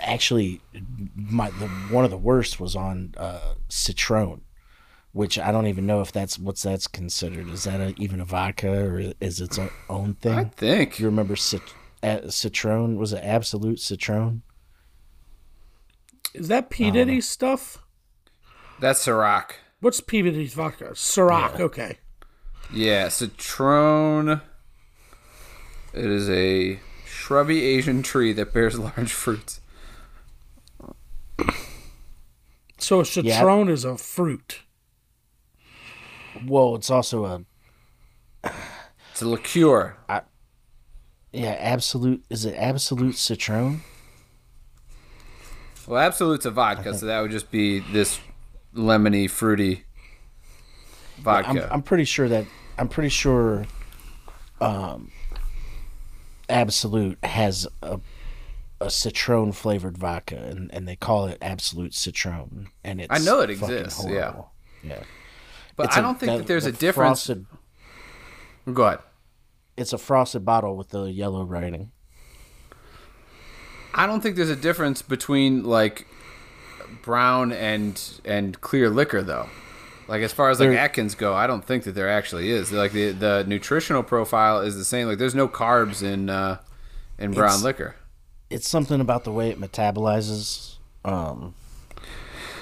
Actually, 0.00 0.60
my 1.14 1.50
the 1.50 1.68
one 1.90 2.04
of 2.04 2.10
the 2.10 2.16
worst 2.18 2.58
was 2.58 2.74
on 2.74 3.14
uh, 3.16 3.54
Citroen, 3.68 4.40
which 5.12 5.38
I 5.38 5.52
don't 5.52 5.66
even 5.66 5.86
know 5.86 6.00
if 6.00 6.10
that's 6.12 6.38
what's 6.38 6.62
that's 6.62 6.86
considered. 6.86 7.48
Is 7.48 7.64
that 7.64 7.80
a, 7.80 7.94
even 7.98 8.20
a 8.20 8.24
vodka 8.24 8.70
or 8.70 8.98
is 9.20 9.40
it 9.40 9.44
its 9.44 9.58
own 9.88 10.14
thing? 10.14 10.38
I 10.38 10.44
think. 10.44 10.98
you 10.98 11.06
remember 11.06 11.36
Cit- 11.36 11.74
uh, 12.02 12.20
Citroen? 12.26 12.96
Was 12.96 13.12
it 13.12 13.22
Absolut 13.22 13.76
Citroen? 13.78 14.40
Is 16.34 16.48
that 16.48 16.70
P. 16.70 16.90
Diddy's 16.90 17.28
stuff? 17.28 17.78
That's 18.80 19.04
Ciroc. 19.04 19.52
What's 19.80 20.00
P. 20.00 20.22
Diddy's 20.22 20.54
vodka? 20.54 20.92
Ciroc, 20.94 21.60
okay. 21.60 21.98
Yeah, 22.72 23.08
Citron. 23.08 24.40
It 25.92 26.06
is 26.06 26.30
a 26.30 26.80
shrubby 27.04 27.62
Asian 27.62 28.02
tree 28.02 28.32
that 28.32 28.54
bears 28.54 28.78
large 28.78 29.12
fruits. 29.12 29.60
So 32.78 33.00
a 33.00 33.04
citron 33.04 33.68
is 33.68 33.84
a 33.84 33.96
fruit. 33.96 34.60
Well, 36.46 36.74
it's 36.74 36.90
also 36.90 37.24
a 37.24 37.44
It's 39.10 39.22
a 39.22 39.28
liqueur. 39.28 39.96
yeah 41.32 41.56
Absolut. 41.58 42.24
Is 42.30 42.44
it 42.44 42.54
Absolut 42.56 43.16
citron? 43.16 43.82
Well, 45.86 46.00
Absolut's 46.00 46.46
a 46.46 46.50
vodka, 46.50 46.94
so 46.96 47.06
that 47.06 47.20
would 47.20 47.32
just 47.32 47.50
be 47.50 47.80
this 47.80 48.20
lemony, 48.74 49.28
fruity 49.28 49.84
vodka. 51.18 51.66
I'm, 51.66 51.72
I'm 51.72 51.82
pretty 51.82 52.04
sure 52.04 52.28
that 52.28 52.46
I'm 52.78 52.88
pretty 52.88 53.08
sure 53.08 53.64
um, 54.60 55.10
Absolute 56.48 57.18
has 57.24 57.66
a 57.82 58.00
a 58.80 58.90
citron 58.90 59.52
flavored 59.52 59.96
vodka, 59.96 60.36
and, 60.36 60.72
and 60.74 60.88
they 60.88 60.96
call 60.96 61.26
it 61.26 61.38
Absolut 61.40 61.94
Citron, 61.94 62.68
and 62.82 63.00
it's 63.00 63.08
I 63.10 63.24
know 63.24 63.40
it 63.40 63.50
exists, 63.50 64.04
yeah. 64.08 64.34
yeah. 64.82 65.02
But 65.76 65.86
It's 65.86 65.96
I 65.96 66.00
a- 66.00 66.02
don't 66.02 66.18
think 66.20 66.32
the- 66.32 66.38
that 66.38 66.46
there's 66.46 66.64
the 66.64 66.70
a 66.70 66.72
difference. 66.72 67.26
Frosted, 67.26 67.46
Go 68.72 68.82
ahead. 68.84 68.98
it's 69.76 69.92
a 69.92 69.98
frosted 69.98 70.44
bottle 70.44 70.76
with 70.76 70.90
the 70.90 71.04
yellow 71.04 71.44
writing. 71.44 71.90
I 73.94 74.06
don't 74.06 74.20
think 74.22 74.36
there's 74.36 74.50
a 74.50 74.56
difference 74.56 75.02
between 75.02 75.64
like 75.64 76.06
brown 77.02 77.52
and 77.52 78.00
and 78.24 78.60
clear 78.60 78.88
liquor 78.88 79.22
though. 79.22 79.48
Like 80.08 80.22
as 80.22 80.32
far 80.32 80.50
as 80.50 80.60
like 80.60 80.70
There- 80.70 80.78
Atkins 80.78 81.14
go, 81.14 81.34
I 81.34 81.46
don't 81.46 81.64
think 81.64 81.84
that 81.84 81.92
there 81.92 82.08
actually 82.08 82.50
is. 82.50 82.72
Like 82.72 82.92
the 82.92 83.10
the 83.12 83.44
nutritional 83.46 84.02
profile 84.02 84.60
is 84.60 84.76
the 84.76 84.84
same. 84.84 85.08
Like 85.08 85.18
there's 85.18 85.34
no 85.34 85.48
carbs 85.48 86.02
in 86.02 86.30
uh 86.30 86.58
in 87.18 87.32
brown 87.32 87.46
It's- 87.50 87.62
liquor. 87.62 87.96
It's 88.50 88.68
something 88.68 89.00
about 89.00 89.24
the 89.24 89.32
way 89.32 89.48
it 89.48 89.58
metabolizes. 89.58 90.76
Um, 91.06 91.54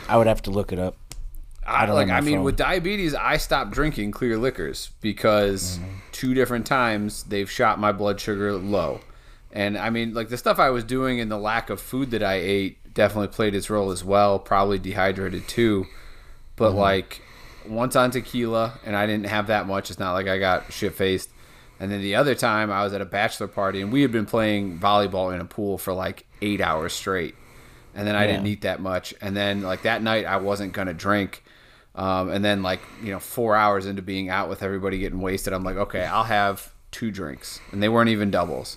I 0.08 0.16
would 0.16 0.28
have 0.28 0.40
to 0.42 0.50
look 0.52 0.72
it 0.72 0.78
up. 0.78 0.96
I, 1.70 1.86
don't 1.86 1.94
like 1.94 2.08
I 2.10 2.20
mean 2.20 2.36
phone. 2.36 2.44
with 2.44 2.56
diabetes 2.56 3.14
I 3.14 3.36
stopped 3.36 3.70
drinking 3.72 4.10
clear 4.12 4.36
liquors 4.38 4.90
because 5.00 5.78
Mm-hmm. 5.78 5.88
two 6.12 6.34
different 6.34 6.66
times 6.66 7.22
they've 7.24 7.50
shot 7.50 7.78
my 7.78 7.92
blood 7.92 8.20
sugar 8.20 8.52
low. 8.54 9.00
And 9.52 9.76
I 9.78 9.90
mean 9.90 10.14
like 10.14 10.28
the 10.28 10.36
stuff 10.36 10.58
I 10.58 10.70
was 10.70 10.84
doing 10.84 11.20
and 11.20 11.30
the 11.30 11.38
lack 11.38 11.70
of 11.70 11.80
food 11.80 12.10
that 12.12 12.22
I 12.22 12.34
ate 12.34 12.94
definitely 12.94 13.28
played 13.28 13.54
its 13.54 13.70
role 13.70 13.90
as 13.90 14.02
well, 14.04 14.38
probably 14.38 14.78
dehydrated 14.78 15.48
too. 15.48 15.86
But 16.56 16.70
Mm-hmm. 16.70 16.78
like 16.78 17.22
once 17.68 17.94
on 17.96 18.10
tequila 18.10 18.78
and 18.84 18.96
I 18.96 19.06
didn't 19.06 19.26
have 19.26 19.46
that 19.48 19.66
much, 19.66 19.90
it's 19.90 19.98
not 19.98 20.12
like 20.14 20.28
I 20.28 20.38
got 20.38 20.72
shit 20.72 20.94
faced. 20.94 21.30
And 21.78 21.90
then 21.90 22.00
the 22.02 22.14
other 22.14 22.34
time 22.34 22.70
I 22.70 22.82
was 22.84 22.92
at 22.92 23.00
a 23.00 23.06
bachelor 23.06 23.48
party 23.48 23.80
and 23.80 23.90
we 23.92 24.02
had 24.02 24.12
been 24.12 24.26
playing 24.26 24.78
volleyball 24.78 25.34
in 25.34 25.40
a 25.40 25.44
pool 25.46 25.78
for 25.78 25.92
like 25.94 26.26
8 26.42 26.60
hours 26.60 26.92
straight 26.92 27.34
and 27.94 28.06
then 28.06 28.14
I 28.14 28.26
didn't 28.26 28.46
eat 28.46 28.60
that 28.62 28.80
much. 28.80 29.14
And 29.20 29.36
then 29.36 29.62
like 29.62 29.82
that 29.82 30.02
night, 30.02 30.24
I 30.26 30.36
wasn't 30.36 30.72
gonna 30.72 30.94
drink. 30.94 31.42
Um, 31.94 32.30
and 32.30 32.44
then 32.44 32.62
like 32.62 32.80
you 33.02 33.10
know, 33.10 33.18
four 33.18 33.56
hours 33.56 33.86
into 33.86 34.02
being 34.02 34.28
out 34.28 34.48
with 34.48 34.62
everybody 34.62 34.98
getting 34.98 35.20
wasted, 35.20 35.52
I'm 35.52 35.64
like, 35.64 35.76
okay, 35.76 36.04
I'll 36.04 36.24
have 36.24 36.72
two 36.90 37.10
drinks, 37.10 37.60
and 37.72 37.82
they 37.82 37.88
weren't 37.88 38.10
even 38.10 38.30
doubles, 38.30 38.76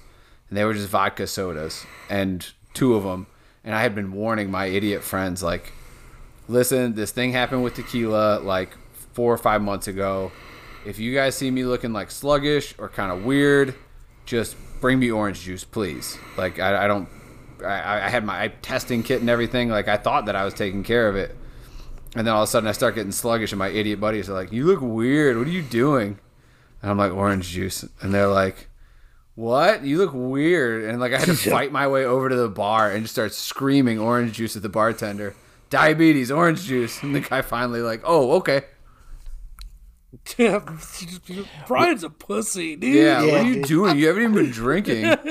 and 0.50 0.58
they 0.58 0.66
were 0.66 0.74
just 0.74 0.90
vodka 0.90 1.28
sodas, 1.28 1.86
and 2.10 2.46
two 2.74 2.96
of 2.96 3.04
them. 3.04 3.28
And 3.64 3.74
I 3.74 3.82
had 3.82 3.96
been 3.96 4.12
warning 4.12 4.52
my 4.52 4.66
idiot 4.66 5.04
friends 5.04 5.42
like, 5.42 5.72
listen, 6.48 6.96
this 6.96 7.12
thing 7.12 7.32
happened 7.32 7.64
with 7.64 7.76
tequila 7.76 8.40
like 8.40 8.76
four 9.14 9.34
or 9.34 9.38
five 9.38 9.62
months 9.62 9.88
ago. 9.88 10.32
If 10.86 11.00
you 11.00 11.14
guys 11.14 11.36
see 11.36 11.50
me 11.50 11.64
looking 11.64 11.94
like 11.94 12.12
sluggish 12.12 12.76
or 12.78 12.90
kind 12.90 13.12
of 13.12 13.24
weird, 13.24 13.74
just 14.26 14.58
bring 14.82 15.00
me 15.00 15.12
orange 15.12 15.42
juice, 15.42 15.64
please. 15.64 16.18
Like 16.38 16.60
I, 16.60 16.86
I 16.86 16.88
don't 16.88 17.08
I, 17.64 18.06
I 18.06 18.10
had 18.10 18.26
my 18.26 18.50
testing 18.62 19.04
kit 19.04 19.22
and 19.22 19.30
everything. 19.30 19.70
Like 19.70 19.88
I 19.88 19.98
thought 19.98 20.26
that 20.26 20.36
I 20.36 20.44
was 20.44 20.54
taking 20.54 20.84
care 20.84 21.08
of 21.08 21.16
it, 21.16 21.36
and 22.16 22.26
then 22.28 22.34
all 22.34 22.44
of 22.44 22.48
a 22.48 22.52
sudden 22.52 22.68
I 22.70 22.74
start 22.74 22.96
getting 22.96 23.12
sluggish, 23.12 23.52
and 23.52 23.60
my 23.60 23.70
idiot 23.70 24.00
buddies 24.00 24.30
are 24.30 24.34
like, 24.34 24.52
"You 24.52 24.66
look 24.66 24.82
weird. 24.82 25.38
What 25.38 25.48
are 25.48 25.52
you 25.52 25.62
doing?" 25.64 26.20
And 26.82 26.92
I'm 26.92 26.98
like, 26.98 27.12
"Orange 27.14 27.50
juice," 27.50 27.86
and 28.02 28.14
they're 28.14 28.28
like, 28.28 28.68
"What? 29.36 29.84
You 29.84 29.98
look 29.98 30.12
weird." 30.14 30.84
And 30.86 31.00
like 31.00 31.14
I 31.14 31.20
had 31.20 31.28
to 31.28 31.34
fight 31.36 31.72
my 31.72 31.88
way 31.88 32.06
over 32.06 32.30
to 32.30 32.36
the 32.36 32.50
bar 32.50 32.92
and 32.92 33.04
just 33.04 33.14
start 33.16 33.34
screaming 33.34 34.00
orange 34.00 34.34
juice 34.34 34.56
at 34.56 34.62
the 34.62 34.70
bartender. 34.70 35.36
Diabetes, 35.70 36.30
orange 36.30 36.64
juice, 36.66 37.02
and 37.02 37.16
the 37.16 37.22
guy 37.22 37.42
finally 37.42 37.82
like, 37.82 38.02
"Oh, 38.04 38.34
okay, 38.34 38.62
Brian's 41.68 42.04
a 42.04 42.10
pussy, 42.10 42.76
dude. 42.76 42.94
yeah. 42.96 43.22
what 43.26 43.34
are 43.34 43.44
you 43.44 43.56
dude. 43.56 43.66
doing? 43.66 43.98
You 43.98 44.08
haven't 44.08 44.24
even 44.24 44.36
been 44.36 44.52
drinking." 44.52 45.16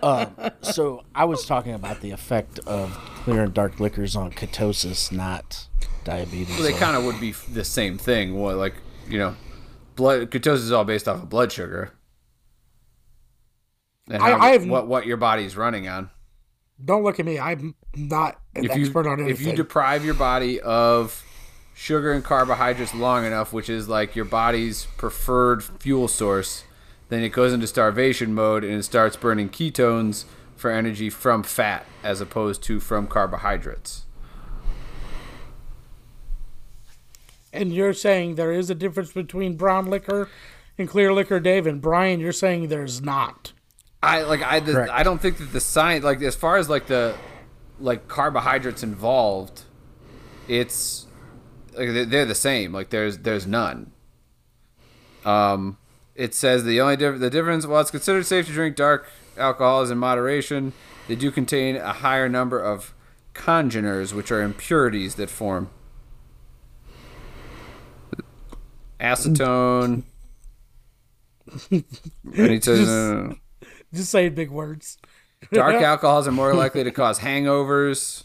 Um, 0.00 0.32
so 0.60 1.02
I 1.14 1.24
was 1.24 1.44
talking 1.44 1.72
about 1.72 2.02
the 2.02 2.10
effect 2.12 2.60
of 2.60 2.92
clear 3.24 3.42
and 3.42 3.54
dark 3.54 3.80
liquors 3.80 4.14
on 4.14 4.30
ketosis, 4.30 5.10
not 5.10 5.66
diabetes. 6.08 6.48
Well, 6.58 6.62
they 6.62 6.72
kind 6.72 6.96
of 6.96 7.04
would 7.04 7.20
be 7.20 7.32
the 7.32 7.64
same 7.64 7.98
thing. 7.98 8.34
What, 8.34 8.56
like, 8.56 8.74
you 9.08 9.18
know, 9.18 9.36
blood 9.96 10.30
ketosis 10.30 10.54
is 10.64 10.72
all 10.72 10.84
based 10.84 11.06
off 11.08 11.22
of 11.22 11.28
blood 11.28 11.52
sugar. 11.52 11.92
And 14.10 14.22
I- 14.22 14.30
how- 14.30 14.38
I 14.40 14.48
have- 14.52 14.66
what 14.66 14.86
what 14.86 15.06
your 15.06 15.16
body's 15.18 15.56
running 15.56 15.86
on. 15.88 16.10
Don't 16.82 17.02
look 17.02 17.18
at 17.20 17.26
me. 17.26 17.38
I'm 17.38 17.74
not 17.94 18.40
an 18.54 18.64
If 18.64 18.76
you 18.76 18.84
expert 18.84 19.06
on 19.06 19.20
anything. 19.20 19.30
if 19.32 19.40
you 19.40 19.52
deprive 19.52 20.04
your 20.04 20.14
body 20.14 20.60
of 20.60 21.22
sugar 21.74 22.12
and 22.12 22.24
carbohydrates 22.24 22.94
long 22.94 23.24
enough, 23.26 23.52
which 23.52 23.68
is 23.68 23.88
like 23.88 24.16
your 24.16 24.24
body's 24.24 24.86
preferred 24.96 25.62
fuel 25.62 26.08
source, 26.08 26.64
then 27.08 27.22
it 27.22 27.30
goes 27.30 27.52
into 27.52 27.66
starvation 27.66 28.32
mode 28.34 28.64
and 28.64 28.74
it 28.74 28.82
starts 28.84 29.16
burning 29.16 29.48
ketones 29.48 30.24
for 30.56 30.70
energy 30.70 31.10
from 31.10 31.42
fat 31.42 31.84
as 32.02 32.20
opposed 32.20 32.62
to 32.62 32.80
from 32.80 33.06
carbohydrates. 33.06 34.04
And 37.52 37.72
you're 37.72 37.92
saying 37.94 38.34
there 38.34 38.52
is 38.52 38.70
a 38.70 38.74
difference 38.74 39.12
between 39.12 39.56
brown 39.56 39.86
liquor 39.86 40.28
and 40.76 40.88
clear 40.88 41.12
liquor, 41.12 41.40
Dave. 41.40 41.66
And 41.66 41.80
Brian, 41.80 42.20
you're 42.20 42.32
saying 42.32 42.68
there's 42.68 43.00
not. 43.02 43.52
I 44.02 44.22
like 44.22 44.42
I 44.42 44.60
the, 44.60 44.92
I 44.92 45.02
don't 45.02 45.20
think 45.20 45.38
that 45.38 45.52
the 45.52 45.60
science 45.60 46.04
like 46.04 46.22
as 46.22 46.36
far 46.36 46.56
as 46.56 46.68
like 46.68 46.86
the 46.86 47.16
like 47.80 48.06
carbohydrates 48.08 48.82
involved, 48.82 49.62
it's 50.46 51.06
like 51.74 51.88
they're- 51.92 52.04
they're 52.04 52.24
the 52.24 52.34
same. 52.34 52.72
Like 52.72 52.90
there's 52.90 53.18
there's 53.18 53.46
none. 53.46 53.92
Um, 55.24 55.78
it 56.14 56.34
says 56.34 56.64
the 56.64 56.80
only 56.80 56.96
diff- 56.96 57.18
the 57.20 57.30
difference 57.30 57.66
while 57.66 57.80
it's 57.80 57.90
considered 57.90 58.24
safe 58.26 58.46
to 58.46 58.52
drink 58.52 58.76
dark 58.76 59.08
alcohols 59.36 59.90
in 59.90 59.98
moderation, 59.98 60.72
they 61.06 61.16
do 61.16 61.30
contain 61.30 61.76
a 61.76 61.92
higher 61.94 62.28
number 62.28 62.60
of 62.60 62.94
congeners, 63.34 64.12
which 64.14 64.30
are 64.32 64.42
impurities 64.42 65.14
that 65.16 65.30
form 65.30 65.70
acetone. 69.00 70.02
says, 72.62 72.88
uh, 72.88 73.34
Just 73.92 74.10
saying 74.10 74.34
big 74.34 74.50
words. 74.50 74.98
Dark 75.52 75.74
alcohols 75.82 76.28
are 76.28 76.32
more 76.32 76.54
likely 76.54 76.84
to 76.84 76.90
cause 76.90 77.20
hangovers. 77.20 78.24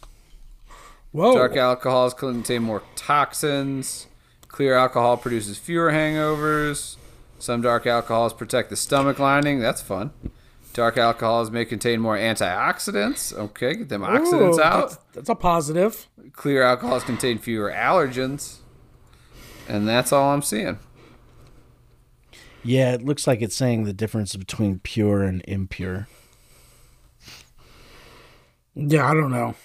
Whoa. 1.11 1.35
Dark 1.35 1.55
alcohols 1.55 2.13
contain 2.13 2.63
more 2.63 2.81
toxins. 2.95 4.07
Clear 4.47 4.75
alcohol 4.75 5.17
produces 5.17 5.57
fewer 5.57 5.91
hangovers. 5.91 6.97
Some 7.39 7.61
dark 7.61 7.85
alcohols 7.85 8.33
protect 8.33 8.69
the 8.69 8.75
stomach 8.75 9.19
lining. 9.19 9.59
That's 9.59 9.81
fun. 9.81 10.11
Dark 10.73 10.97
alcohols 10.97 11.51
may 11.51 11.65
contain 11.65 11.99
more 11.99 12.17
antioxidants. 12.17 13.31
Okay, 13.31 13.75
get 13.75 13.89
them 13.89 14.01
oxidants 14.01 14.59
out. 14.59 14.89
That's, 14.89 14.97
that's 15.13 15.29
a 15.29 15.35
positive. 15.35 16.07
Clear 16.33 16.63
alcohols 16.63 17.03
contain 17.03 17.37
fewer 17.37 17.71
allergens. 17.71 18.57
And 19.67 19.87
that's 19.87 20.11
all 20.11 20.31
I'm 20.31 20.41
seeing. 20.41 20.77
Yeah, 22.63 22.93
it 22.93 23.03
looks 23.03 23.27
like 23.27 23.41
it's 23.41 23.55
saying 23.55 23.83
the 23.83 23.93
difference 23.93 24.35
between 24.35 24.79
pure 24.79 25.23
and 25.23 25.43
impure. 25.47 26.07
Yeah, 28.75 29.09
I 29.09 29.13
don't 29.13 29.31
know. 29.31 29.55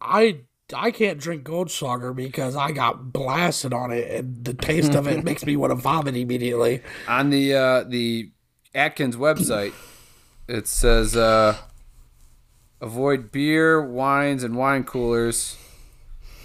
I 0.00 0.40
I 0.74 0.90
can't 0.90 1.18
drink 1.18 1.44
Gold 1.44 1.68
Goldschlager 1.68 2.14
because 2.14 2.56
I 2.56 2.72
got 2.72 3.12
blasted 3.12 3.72
on 3.72 3.92
it, 3.92 4.10
and 4.10 4.44
the 4.44 4.54
taste 4.54 4.94
of 4.94 5.06
it 5.06 5.24
makes 5.24 5.44
me 5.44 5.56
want 5.56 5.70
to 5.72 5.76
vomit 5.76 6.16
immediately. 6.16 6.82
on 7.06 7.30
the 7.30 7.54
uh, 7.54 7.84
the 7.84 8.30
Atkins 8.74 9.16
website, 9.16 9.74
it 10.48 10.66
says 10.66 11.16
uh, 11.16 11.56
avoid 12.80 13.30
beer, 13.30 13.80
wines, 13.80 14.42
and 14.42 14.56
wine 14.56 14.84
coolers, 14.84 15.56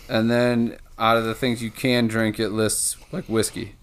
and 0.07 0.29
then 0.29 0.77
out 1.01 1.17
of 1.17 1.25
the 1.25 1.33
things 1.35 1.61
you 1.63 1.71
can 1.71 2.07
drink, 2.07 2.39
it 2.39 2.49
lists 2.49 2.95
like 3.11 3.25
whiskey 3.25 3.75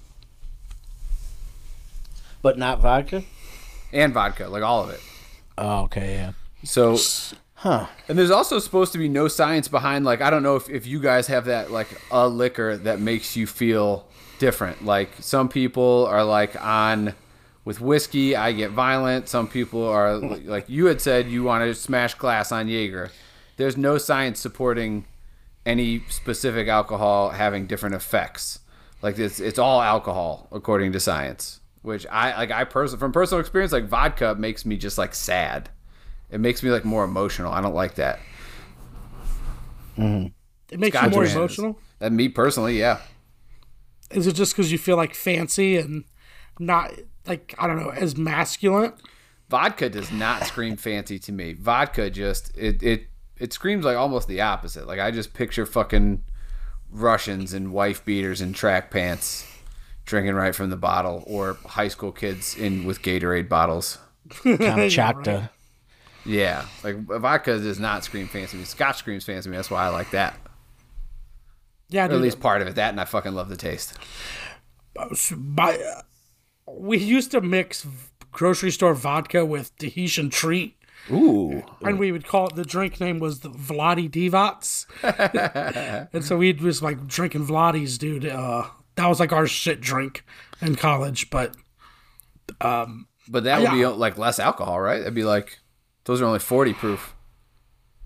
But 2.42 2.58
not 2.58 2.80
vodka? 2.80 3.24
and 3.92 4.12
vodka, 4.12 4.48
like 4.48 4.62
all 4.62 4.84
of 4.84 4.90
it. 4.90 5.00
Oh, 5.56 5.82
okay, 5.84 6.14
yeah. 6.14 6.32
So, 6.64 6.96
Huh. 7.54 7.86
and 8.08 8.16
there's 8.18 8.30
also 8.30 8.58
supposed 8.60 8.92
to 8.92 8.98
be 8.98 9.08
no 9.08 9.26
science 9.26 9.66
behind 9.66 10.04
like 10.04 10.20
I 10.20 10.30
don't 10.30 10.42
know 10.44 10.54
if 10.56 10.68
if 10.70 10.86
you 10.86 11.00
guys 11.00 11.26
have 11.26 11.46
that 11.46 11.72
like 11.72 11.88
a 12.12 12.28
liquor 12.28 12.76
that 12.76 13.00
makes 13.00 13.34
you 13.36 13.46
feel 13.48 14.06
different. 14.38 14.84
Like 14.84 15.10
some 15.18 15.48
people 15.48 16.06
are 16.08 16.22
like 16.22 16.54
on 16.64 17.14
with 17.64 17.80
whiskey, 17.80 18.36
I 18.36 18.52
get 18.52 18.70
violent. 18.70 19.28
Some 19.28 19.48
people 19.48 19.84
are 19.88 20.16
like 20.16 20.68
you 20.68 20.86
had 20.86 21.00
said 21.00 21.26
you 21.28 21.42
want 21.42 21.64
to 21.64 21.74
smash 21.74 22.14
glass 22.14 22.52
on 22.52 22.68
Jaeger. 22.68 23.10
There's 23.56 23.76
no 23.76 23.98
science 23.98 24.38
supporting 24.38 25.04
any 25.68 26.02
specific 26.08 26.66
alcohol 26.66 27.28
having 27.28 27.66
different 27.66 27.94
effects. 27.94 28.60
Like 29.02 29.18
it's 29.18 29.38
it's 29.38 29.58
all 29.58 29.80
alcohol 29.82 30.48
according 30.50 30.92
to 30.92 31.00
science. 31.00 31.60
Which 31.82 32.06
I 32.10 32.36
like 32.36 32.50
I 32.50 32.64
personally 32.64 32.98
from 32.98 33.12
personal 33.12 33.40
experience 33.40 33.70
like 33.70 33.86
vodka 33.86 34.34
makes 34.34 34.64
me 34.64 34.76
just 34.76 34.98
like 34.98 35.14
sad. 35.14 35.68
It 36.30 36.40
makes 36.40 36.62
me 36.62 36.70
like 36.70 36.84
more 36.84 37.04
emotional. 37.04 37.52
I 37.52 37.60
don't 37.60 37.74
like 37.74 37.94
that. 37.96 38.18
Mm-hmm. 39.96 40.28
It 40.70 40.80
makes 40.80 40.96
Scotch 40.96 41.10
you 41.10 41.16
more 41.16 41.24
man 41.24 41.36
emotional. 41.36 41.78
And 42.00 42.16
me 42.16 42.28
personally, 42.28 42.78
yeah. 42.78 43.00
Is 44.10 44.26
it 44.26 44.32
just 44.32 44.54
because 44.54 44.72
you 44.72 44.78
feel 44.78 44.96
like 44.96 45.14
fancy 45.14 45.76
and 45.76 46.04
not 46.58 46.92
like 47.26 47.54
I 47.58 47.66
don't 47.66 47.78
know 47.78 47.90
as 47.90 48.16
masculine? 48.16 48.94
Vodka 49.50 49.88
does 49.88 50.10
not 50.10 50.44
scream 50.44 50.76
fancy 50.76 51.18
to 51.20 51.32
me. 51.32 51.52
Vodka 51.52 52.10
just 52.10 52.56
it 52.56 52.82
it 52.82 53.08
it 53.38 53.52
screams 53.52 53.84
like 53.84 53.96
almost 53.96 54.28
the 54.28 54.40
opposite. 54.40 54.86
Like 54.86 55.00
I 55.00 55.10
just 55.10 55.34
picture 55.34 55.66
fucking 55.66 56.22
Russians 56.90 57.52
and 57.52 57.72
wife 57.72 58.04
beaters 58.04 58.40
and 58.40 58.54
track 58.54 58.90
pants 58.90 59.46
drinking 60.04 60.34
right 60.34 60.54
from 60.54 60.70
the 60.70 60.76
bottle 60.76 61.22
or 61.26 61.54
high 61.66 61.88
school 61.88 62.12
kids 62.12 62.56
in 62.56 62.84
with 62.84 63.02
Gatorade 63.02 63.48
bottles. 63.48 63.98
Kamchatka. 64.28 65.50
Yeah, 66.26 66.66
like 66.84 66.96
vodka 67.06 67.58
does 67.58 67.78
not 67.80 68.04
scream 68.04 68.26
fancy 68.26 68.50
to 68.52 68.56
me. 68.58 68.64
Scotch 68.64 68.98
screams 68.98 69.24
fancy 69.24 69.48
me. 69.48 69.56
That's 69.56 69.70
why 69.70 69.84
I 69.86 69.88
like 69.88 70.10
that. 70.10 70.36
Yeah, 71.88 72.06
Or 72.06 72.12
at 72.12 72.20
least 72.20 72.38
part 72.38 72.60
of 72.60 72.68
it. 72.68 72.74
That 72.74 72.90
and 72.90 73.00
I 73.00 73.06
fucking 73.06 73.32
love 73.32 73.48
the 73.48 73.56
taste. 73.56 73.96
my, 75.34 75.74
uh, 75.78 76.02
we 76.70 76.98
used 76.98 77.30
to 77.30 77.40
mix 77.40 77.86
grocery 78.30 78.70
store 78.70 78.92
vodka 78.92 79.46
with 79.46 79.74
Tahitian 79.78 80.28
treat. 80.28 80.76
Ooh. 81.10 81.62
And 81.82 81.98
we 81.98 82.12
would 82.12 82.26
call 82.26 82.48
it 82.48 82.54
the 82.54 82.64
drink 82.64 83.00
name 83.00 83.18
was 83.18 83.40
the 83.40 83.50
Vladi 83.50 84.10
Divots. 84.10 84.86
and 85.02 86.24
so 86.24 86.36
we'd 86.36 86.58
just 86.58 86.82
like 86.82 87.06
drinking 87.06 87.46
Vladis, 87.46 87.98
dude. 87.98 88.26
Uh, 88.26 88.64
that 88.96 89.06
was 89.06 89.20
like 89.20 89.32
our 89.32 89.46
shit 89.46 89.80
drink 89.80 90.24
in 90.60 90.74
college. 90.76 91.30
But 91.30 91.54
But 93.28 93.44
that 93.44 93.60
would 93.60 93.70
be 93.70 93.86
like 93.86 94.18
less 94.18 94.38
alcohol, 94.38 94.80
right? 94.80 94.98
That'd 94.98 95.14
be 95.14 95.24
like 95.24 95.58
those 96.04 96.20
are 96.20 96.26
only 96.26 96.38
forty 96.38 96.72
proof 96.74 97.14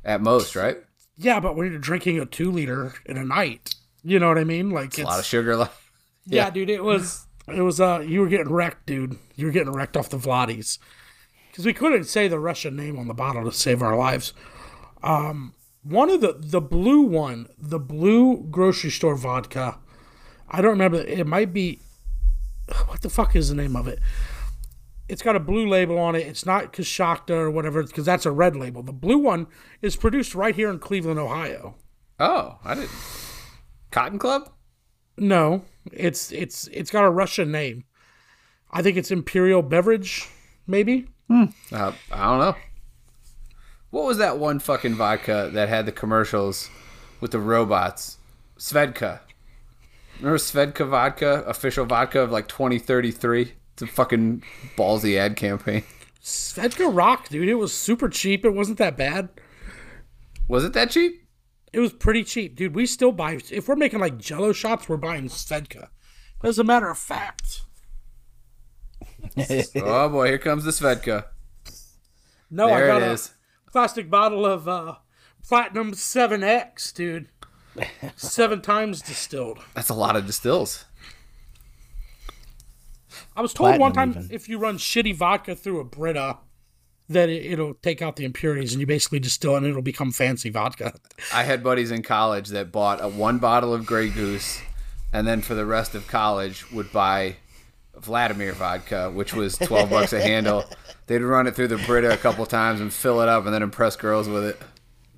at 0.04 0.20
most, 0.20 0.56
right? 0.56 0.78
yeah, 1.16 1.40
but 1.40 1.56
when 1.56 1.70
you're 1.70 1.78
drinking 1.78 2.18
a 2.18 2.26
two 2.26 2.50
liter 2.50 2.94
in 3.06 3.16
a 3.16 3.24
night, 3.24 3.74
you 4.02 4.18
know 4.18 4.28
what 4.28 4.38
I 4.38 4.44
mean? 4.44 4.70
Like 4.70 4.98
A 4.98 5.02
it's 5.02 5.10
lot 5.10 5.18
of 5.18 5.24
sugar. 5.24 5.56
Like, 5.56 5.70
yeah, 6.26 6.50
dude. 6.50 6.70
It 6.70 6.82
was 6.82 7.26
it 7.48 7.62
was 7.62 7.80
uh 7.80 8.00
you 8.00 8.20
were 8.20 8.28
getting 8.28 8.52
wrecked, 8.52 8.86
dude. 8.86 9.18
You 9.36 9.46
were 9.46 9.52
getting 9.52 9.72
wrecked 9.72 9.96
off 9.96 10.08
the 10.10 10.18
Vladis 10.18 10.78
because 11.52 11.66
we 11.66 11.74
couldn't 11.74 12.04
say 12.04 12.28
the 12.28 12.38
Russian 12.38 12.74
name 12.74 12.98
on 12.98 13.08
the 13.08 13.14
bottle 13.14 13.44
to 13.44 13.52
save 13.52 13.82
our 13.82 13.94
lives. 13.94 14.32
Um, 15.02 15.54
one 15.82 16.08
of 16.08 16.22
the 16.22 16.34
the 16.38 16.62
blue 16.62 17.02
one, 17.02 17.46
the 17.58 17.78
blue 17.78 18.46
grocery 18.50 18.90
store 18.90 19.16
vodka. 19.16 19.78
I 20.48 20.62
don't 20.62 20.70
remember. 20.70 20.98
It 21.02 21.26
might 21.26 21.52
be 21.52 21.80
what 22.86 23.02
the 23.02 23.10
fuck 23.10 23.36
is 23.36 23.50
the 23.50 23.54
name 23.54 23.76
of 23.76 23.86
it? 23.86 23.98
It's 25.08 25.20
got 25.20 25.36
a 25.36 25.40
blue 25.40 25.68
label 25.68 25.98
on 25.98 26.14
it. 26.14 26.26
It's 26.26 26.46
not 26.46 26.72
Kashakta 26.72 27.30
or 27.30 27.50
whatever 27.50 27.82
because 27.82 28.06
that's 28.06 28.24
a 28.24 28.30
red 28.30 28.56
label. 28.56 28.82
The 28.82 28.92
blue 28.94 29.18
one 29.18 29.46
is 29.82 29.94
produced 29.94 30.34
right 30.34 30.54
here 30.54 30.70
in 30.70 30.78
Cleveland, 30.78 31.18
Ohio. 31.18 31.76
oh, 32.18 32.58
I 32.64 32.76
didn't. 32.76 32.90
Cotton 33.90 34.18
Club. 34.18 34.48
No, 35.18 35.64
it's 35.92 36.32
it's 36.32 36.66
it's 36.68 36.90
got 36.90 37.04
a 37.04 37.10
Russian 37.10 37.52
name. 37.52 37.84
I 38.70 38.80
think 38.80 38.96
it's 38.96 39.10
Imperial 39.10 39.60
Beverage, 39.60 40.30
maybe. 40.66 41.08
Uh, 41.72 41.92
I 42.10 42.24
don't 42.24 42.40
know. 42.40 42.56
What 43.90 44.06
was 44.06 44.18
that 44.18 44.38
one 44.38 44.58
fucking 44.58 44.94
vodka 44.94 45.50
that 45.52 45.68
had 45.68 45.86
the 45.86 45.92
commercials 45.92 46.70
with 47.20 47.30
the 47.30 47.38
robots? 47.38 48.18
Svedka. 48.58 49.20
Remember 50.18 50.38
Svedka 50.38 50.88
vodka, 50.88 51.42
official 51.46 51.84
vodka 51.84 52.20
of 52.20 52.30
like 52.30 52.48
2033? 52.48 53.52
It's 53.72 53.82
a 53.82 53.86
fucking 53.86 54.42
ballsy 54.76 55.16
ad 55.16 55.36
campaign. 55.36 55.84
Svedka 56.22 56.94
Rock, 56.94 57.28
dude. 57.28 57.48
It 57.48 57.54
was 57.54 57.72
super 57.72 58.08
cheap. 58.08 58.44
It 58.44 58.50
wasn't 58.50 58.78
that 58.78 58.96
bad. 58.96 59.28
Was 60.48 60.64
it 60.64 60.72
that 60.74 60.90
cheap? 60.90 61.26
It 61.72 61.80
was 61.80 61.92
pretty 61.92 62.22
cheap, 62.22 62.54
dude. 62.56 62.74
We 62.74 62.86
still 62.86 63.12
buy 63.12 63.40
if 63.50 63.66
we're 63.66 63.76
making 63.76 64.00
like 64.00 64.18
Jello 64.18 64.52
shots, 64.52 64.88
we're 64.88 64.98
buying 64.98 65.28
Svedka. 65.28 65.88
As 66.44 66.58
a 66.58 66.64
matter 66.64 66.90
of 66.90 66.98
fact, 66.98 67.62
oh 69.76 70.08
boy, 70.08 70.26
here 70.28 70.38
comes 70.38 70.64
the 70.64 70.70
Svedka. 70.70 71.24
no, 72.50 72.66
There 72.66 72.84
I 72.84 72.86
got 72.86 73.02
it 73.02 73.08
a 73.08 73.12
is. 73.12 73.30
plastic 73.70 74.10
bottle 74.10 74.44
of 74.46 74.68
uh, 74.68 74.96
Platinum 75.46 75.94
Seven 75.94 76.42
X, 76.42 76.92
dude. 76.92 77.28
Seven 78.16 78.60
times 78.60 79.00
distilled. 79.00 79.58
That's 79.74 79.88
a 79.88 79.94
lot 79.94 80.14
of 80.16 80.26
distills. 80.26 80.84
I 83.36 83.40
was 83.40 83.54
told 83.54 83.78
one 83.78 83.92
time 83.92 84.10
even. 84.10 84.28
if 84.30 84.48
you 84.48 84.58
run 84.58 84.76
shitty 84.76 85.14
vodka 85.16 85.54
through 85.56 85.80
a 85.80 85.84
Brita, 85.84 86.38
that 87.08 87.28
it, 87.30 87.46
it'll 87.46 87.74
take 87.74 88.02
out 88.02 88.16
the 88.16 88.24
impurities 88.24 88.72
and 88.72 88.80
you 88.80 88.86
basically 88.86 89.18
distill 89.20 89.54
it 89.54 89.58
and 89.58 89.66
it'll 89.66 89.82
become 89.82 90.12
fancy 90.12 90.50
vodka. 90.50 90.94
I 91.32 91.44
had 91.44 91.62
buddies 91.62 91.90
in 91.90 92.02
college 92.02 92.48
that 92.48 92.72
bought 92.72 93.02
a 93.02 93.08
one 93.08 93.38
bottle 93.38 93.72
of 93.72 93.86
Grey 93.86 94.08
Goose, 94.10 94.60
and 95.12 95.26
then 95.26 95.40
for 95.40 95.54
the 95.54 95.64
rest 95.66 95.94
of 95.94 96.06
college 96.06 96.70
would 96.72 96.92
buy 96.92 97.36
Vladimir 97.98 98.52
vodka, 98.52 99.10
which 99.10 99.34
was 99.34 99.56
twelve 99.58 99.90
bucks 99.90 100.12
a 100.12 100.20
handle. 100.20 100.64
They'd 101.06 101.18
run 101.22 101.46
it 101.46 101.54
through 101.54 101.68
the 101.68 101.78
Brita 101.78 102.12
a 102.12 102.16
couple 102.16 102.46
times 102.46 102.80
and 102.80 102.92
fill 102.92 103.20
it 103.20 103.28
up, 103.28 103.44
and 103.44 103.54
then 103.54 103.62
impress 103.62 103.96
girls 103.96 104.28
with 104.28 104.44
it. 104.44 104.60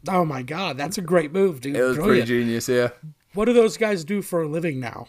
Oh 0.09 0.25
my 0.25 0.43
god, 0.43 0.77
that's 0.77 0.99
a 0.99 1.03
great 1.03 1.33
move, 1.33 1.61
dude. 1.61 1.77
It 1.77 1.83
was 1.83 1.99
pretty 1.99 2.25
genius, 2.25 2.69
yeah. 2.69 2.91
What 3.33 3.47
do 3.47 3.53
those 3.53 3.77
guys 3.77 4.05
do 4.05 4.23
for 4.23 4.43
a 4.43 4.49
living 4.49 4.81
now? 4.81 5.07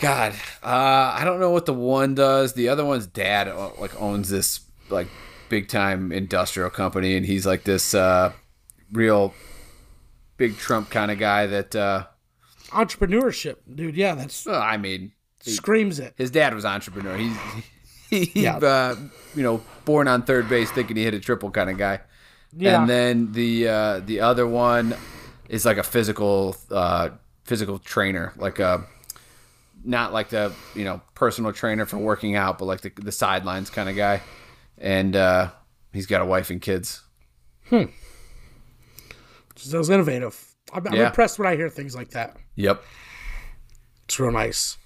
God, 0.00 0.32
uh, 0.62 1.14
I 1.16 1.22
don't 1.24 1.38
know 1.40 1.50
what 1.50 1.66
the 1.66 1.74
one 1.74 2.14
does. 2.14 2.54
The 2.54 2.68
other 2.68 2.84
one's 2.84 3.06
dad 3.06 3.48
uh, 3.48 3.70
like 3.78 4.00
owns 4.00 4.28
this 4.28 4.60
like 4.90 5.06
big 5.48 5.68
time 5.68 6.10
industrial 6.10 6.70
company, 6.70 7.16
and 7.16 7.24
he's 7.24 7.46
like 7.46 7.64
this 7.64 7.94
uh, 7.94 8.32
real 8.92 9.32
big 10.36 10.56
Trump 10.56 10.90
kind 10.90 11.10
of 11.10 11.18
guy. 11.18 11.46
That 11.46 11.76
uh, 11.76 12.06
Entrepreneurship, 12.70 13.56
dude. 13.72 13.96
Yeah, 13.96 14.14
that's 14.14 14.44
well, 14.44 14.60
I 14.60 14.76
mean, 14.76 15.12
screams 15.50 15.98
it. 15.98 16.14
his 16.16 16.30
dad 16.30 16.54
was 16.54 16.64
entrepreneur. 16.64 17.16
He's 17.16 17.36
he, 18.10 18.42
Yeah. 18.42 18.56
uh, 18.56 18.96
you 19.34 19.42
know, 19.42 19.62
born 19.84 20.06
on 20.08 20.22
third 20.22 20.48
base, 20.48 20.70
thinking 20.70 20.96
he 20.96 21.04
hit 21.04 21.14
a 21.14 21.20
triple 21.20 21.50
kind 21.50 21.70
of 21.70 21.78
guy. 21.78 22.00
Yeah. 22.56 22.80
And 22.80 22.88
then 22.90 23.32
the 23.32 23.68
uh, 23.68 24.00
the 24.00 24.20
other 24.20 24.46
one 24.46 24.94
is 25.48 25.64
like 25.64 25.78
a 25.78 25.82
physical 25.82 26.56
uh, 26.70 27.10
physical 27.44 27.78
trainer, 27.78 28.32
like 28.36 28.58
a 28.58 28.84
not 29.84 30.12
like 30.12 30.28
the 30.28 30.52
you 30.74 30.84
know 30.84 31.00
personal 31.14 31.52
trainer 31.52 31.86
for 31.86 31.96
working 31.98 32.36
out, 32.36 32.58
but 32.58 32.66
like 32.66 32.82
the 32.82 32.90
the 32.96 33.12
sidelines 33.12 33.70
kind 33.70 33.88
of 33.88 33.96
guy. 33.96 34.20
And 34.78 35.16
uh, 35.16 35.50
he's 35.92 36.06
got 36.06 36.20
a 36.20 36.24
wife 36.24 36.50
and 36.50 36.60
kids. 36.60 37.02
That 37.70 37.88
was 39.78 39.90
innovative. 39.90 40.54
I'm, 40.72 40.86
I'm 40.86 40.94
Yeah. 40.94 41.06
impressed 41.06 41.38
when 41.38 41.46
I 41.48 41.56
hear 41.56 41.68
things 41.68 41.94
like 41.94 42.10
that. 42.10 42.36
Yep. 42.56 42.82
It's 44.04 44.18
real 44.20 44.32
nice. 44.32 44.76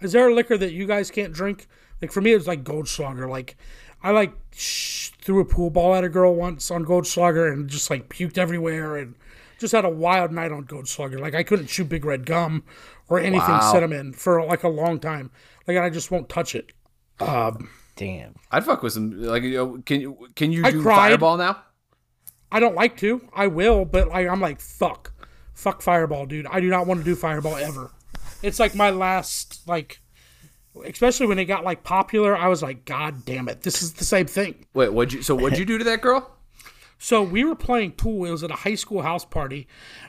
Is 0.00 0.12
there 0.12 0.28
a 0.28 0.34
liquor 0.34 0.56
that 0.58 0.72
you 0.72 0.86
guys 0.86 1.10
can't 1.10 1.32
drink? 1.32 1.66
Like 2.00 2.12
for 2.12 2.20
me, 2.20 2.32
it's 2.32 2.46
like 2.46 2.64
Goldschlager. 2.64 3.28
Like 3.28 3.56
I 4.02 4.10
like 4.12 4.32
sh- 4.54 5.10
threw 5.20 5.40
a 5.40 5.44
pool 5.44 5.70
ball 5.70 5.94
at 5.94 6.04
a 6.04 6.08
girl 6.08 6.34
once 6.34 6.70
on 6.70 6.84
Goldschlager 6.84 7.52
and 7.52 7.68
just 7.68 7.90
like 7.90 8.08
puked 8.08 8.38
everywhere 8.38 8.96
and 8.96 9.14
just 9.58 9.72
had 9.72 9.84
a 9.84 9.90
wild 9.90 10.32
night 10.32 10.52
on 10.52 10.64
Goldschlager. 10.64 11.20
Like 11.20 11.34
I 11.34 11.42
couldn't 11.42 11.66
chew 11.66 11.84
Big 11.84 12.04
Red 12.04 12.24
gum 12.24 12.64
or 13.08 13.18
anything 13.18 13.48
Wow. 13.48 13.72
cinnamon 13.72 14.12
for 14.14 14.42
like 14.44 14.62
a 14.64 14.68
long 14.68 14.98
time. 15.00 15.30
Like 15.68 15.76
I 15.76 15.90
just 15.90 16.10
won't 16.10 16.28
touch 16.30 16.54
it. 16.54 16.72
Um, 17.20 17.68
Damn. 17.96 18.34
I'd 18.50 18.64
fuck 18.64 18.82
with 18.82 18.94
some 18.94 19.10
like 19.22 19.42
you 19.42 19.54
know, 19.56 19.82
can 19.84 20.00
you 20.00 20.28
can 20.34 20.52
you 20.52 20.64
I 20.64 20.70
do 20.70 20.80
cried. 20.80 20.96
fireball 20.96 21.36
now? 21.36 21.62
I 22.50 22.58
don't 22.60 22.74
like 22.74 22.96
to. 22.98 23.20
I 23.34 23.46
will, 23.48 23.84
but 23.84 24.08
like 24.08 24.26
I'm 24.26 24.40
like 24.40 24.60
fuck, 24.60 25.12
fuck 25.52 25.82
Fireball, 25.82 26.24
dude. 26.26 26.46
I 26.46 26.60
do 26.60 26.68
not 26.68 26.86
want 26.86 27.00
to 27.00 27.04
do 27.04 27.14
Fireball 27.14 27.56
ever. 27.56 27.90
It's 28.42 28.58
like 28.58 28.74
my 28.74 28.90
last 28.90 29.66
like, 29.68 30.00
especially 30.84 31.26
when 31.26 31.38
it 31.38 31.44
got 31.44 31.64
like 31.64 31.82
popular. 31.82 32.36
I 32.36 32.48
was 32.48 32.62
like, 32.62 32.84
God 32.84 33.24
damn 33.24 33.48
it, 33.48 33.62
this 33.62 33.82
is 33.82 33.94
the 33.94 34.04
same 34.04 34.26
thing. 34.26 34.66
Wait, 34.74 34.92
what'd 34.92 35.12
you 35.12 35.22
so 35.22 35.34
what'd 35.34 35.58
you 35.58 35.64
do 35.64 35.78
to 35.78 35.84
that 35.84 36.00
girl? 36.00 36.36
So 37.02 37.22
we 37.22 37.44
were 37.44 37.54
playing 37.54 37.92
pool. 37.92 38.26
It 38.26 38.30
was 38.30 38.44
at 38.44 38.50
a 38.50 38.56
high 38.56 38.74
school 38.74 39.02
house 39.02 39.24
party, 39.24 39.66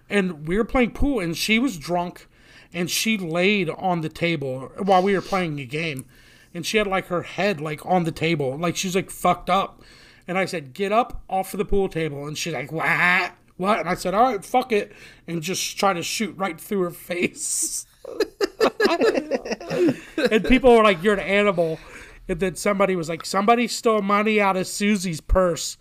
and 0.10 0.46
we 0.48 0.58
were 0.58 0.66
playing 0.66 0.92
pool, 0.92 1.22
and 1.22 1.38
she 1.38 1.58
was 1.58 1.78
drunk, 1.78 2.28
and 2.74 2.92
she 2.92 3.18
laid 3.18 3.70
on 3.70 4.02
the 4.02 4.10
table 4.10 4.72
while 4.78 5.02
we 5.02 5.14
were 5.14 5.22
playing 5.22 5.58
a 5.60 5.66
game, 5.66 6.06
and 6.54 6.66
she 6.66 6.78
had 6.78 6.88
like 6.88 7.08
her 7.08 7.22
head 7.24 7.62
like 7.62 7.86
on 7.86 8.04
the 8.04 8.12
table, 8.12 8.58
like 8.58 8.76
she's 8.76 8.96
like 8.96 9.10
fucked 9.10 9.50
up, 9.50 9.82
and 10.28 10.38
I 10.38 10.46
said, 10.46 10.74
"Get 10.74 10.92
up 10.92 11.24
off 11.30 11.54
of 11.54 11.60
the 11.60 11.66
pool 11.66 11.88
table," 11.88 12.28
and 12.28 12.38
she's 12.38 12.54
like, 12.54 12.72
"What? 12.72 13.32
What?" 13.56 13.80
And 13.80 13.90
I 13.90 13.96
said, 13.96 14.14
"All 14.14 14.24
right, 14.24 14.44
fuck 14.44 14.74
it," 14.74 14.92
and 15.28 15.42
just 15.42 15.78
try 15.78 15.94
to 15.94 16.04
shoot 16.04 16.36
right 16.38 16.60
through 16.60 16.82
her 16.82 16.90
face. 16.92 17.86
and 20.32 20.44
people 20.46 20.76
were 20.76 20.84
like, 20.84 21.04
"You're 21.04 21.16
an 21.16 21.20
animal." 21.20 21.80
And 22.28 22.40
then 22.40 22.56
somebody 22.56 22.96
was 22.96 23.10
like, 23.10 23.26
"Somebody 23.26 23.68
stole 23.68 24.02
money 24.02 24.40
out 24.40 24.58
of 24.58 24.68
Susie's 24.68 25.22
purse." 25.22 25.78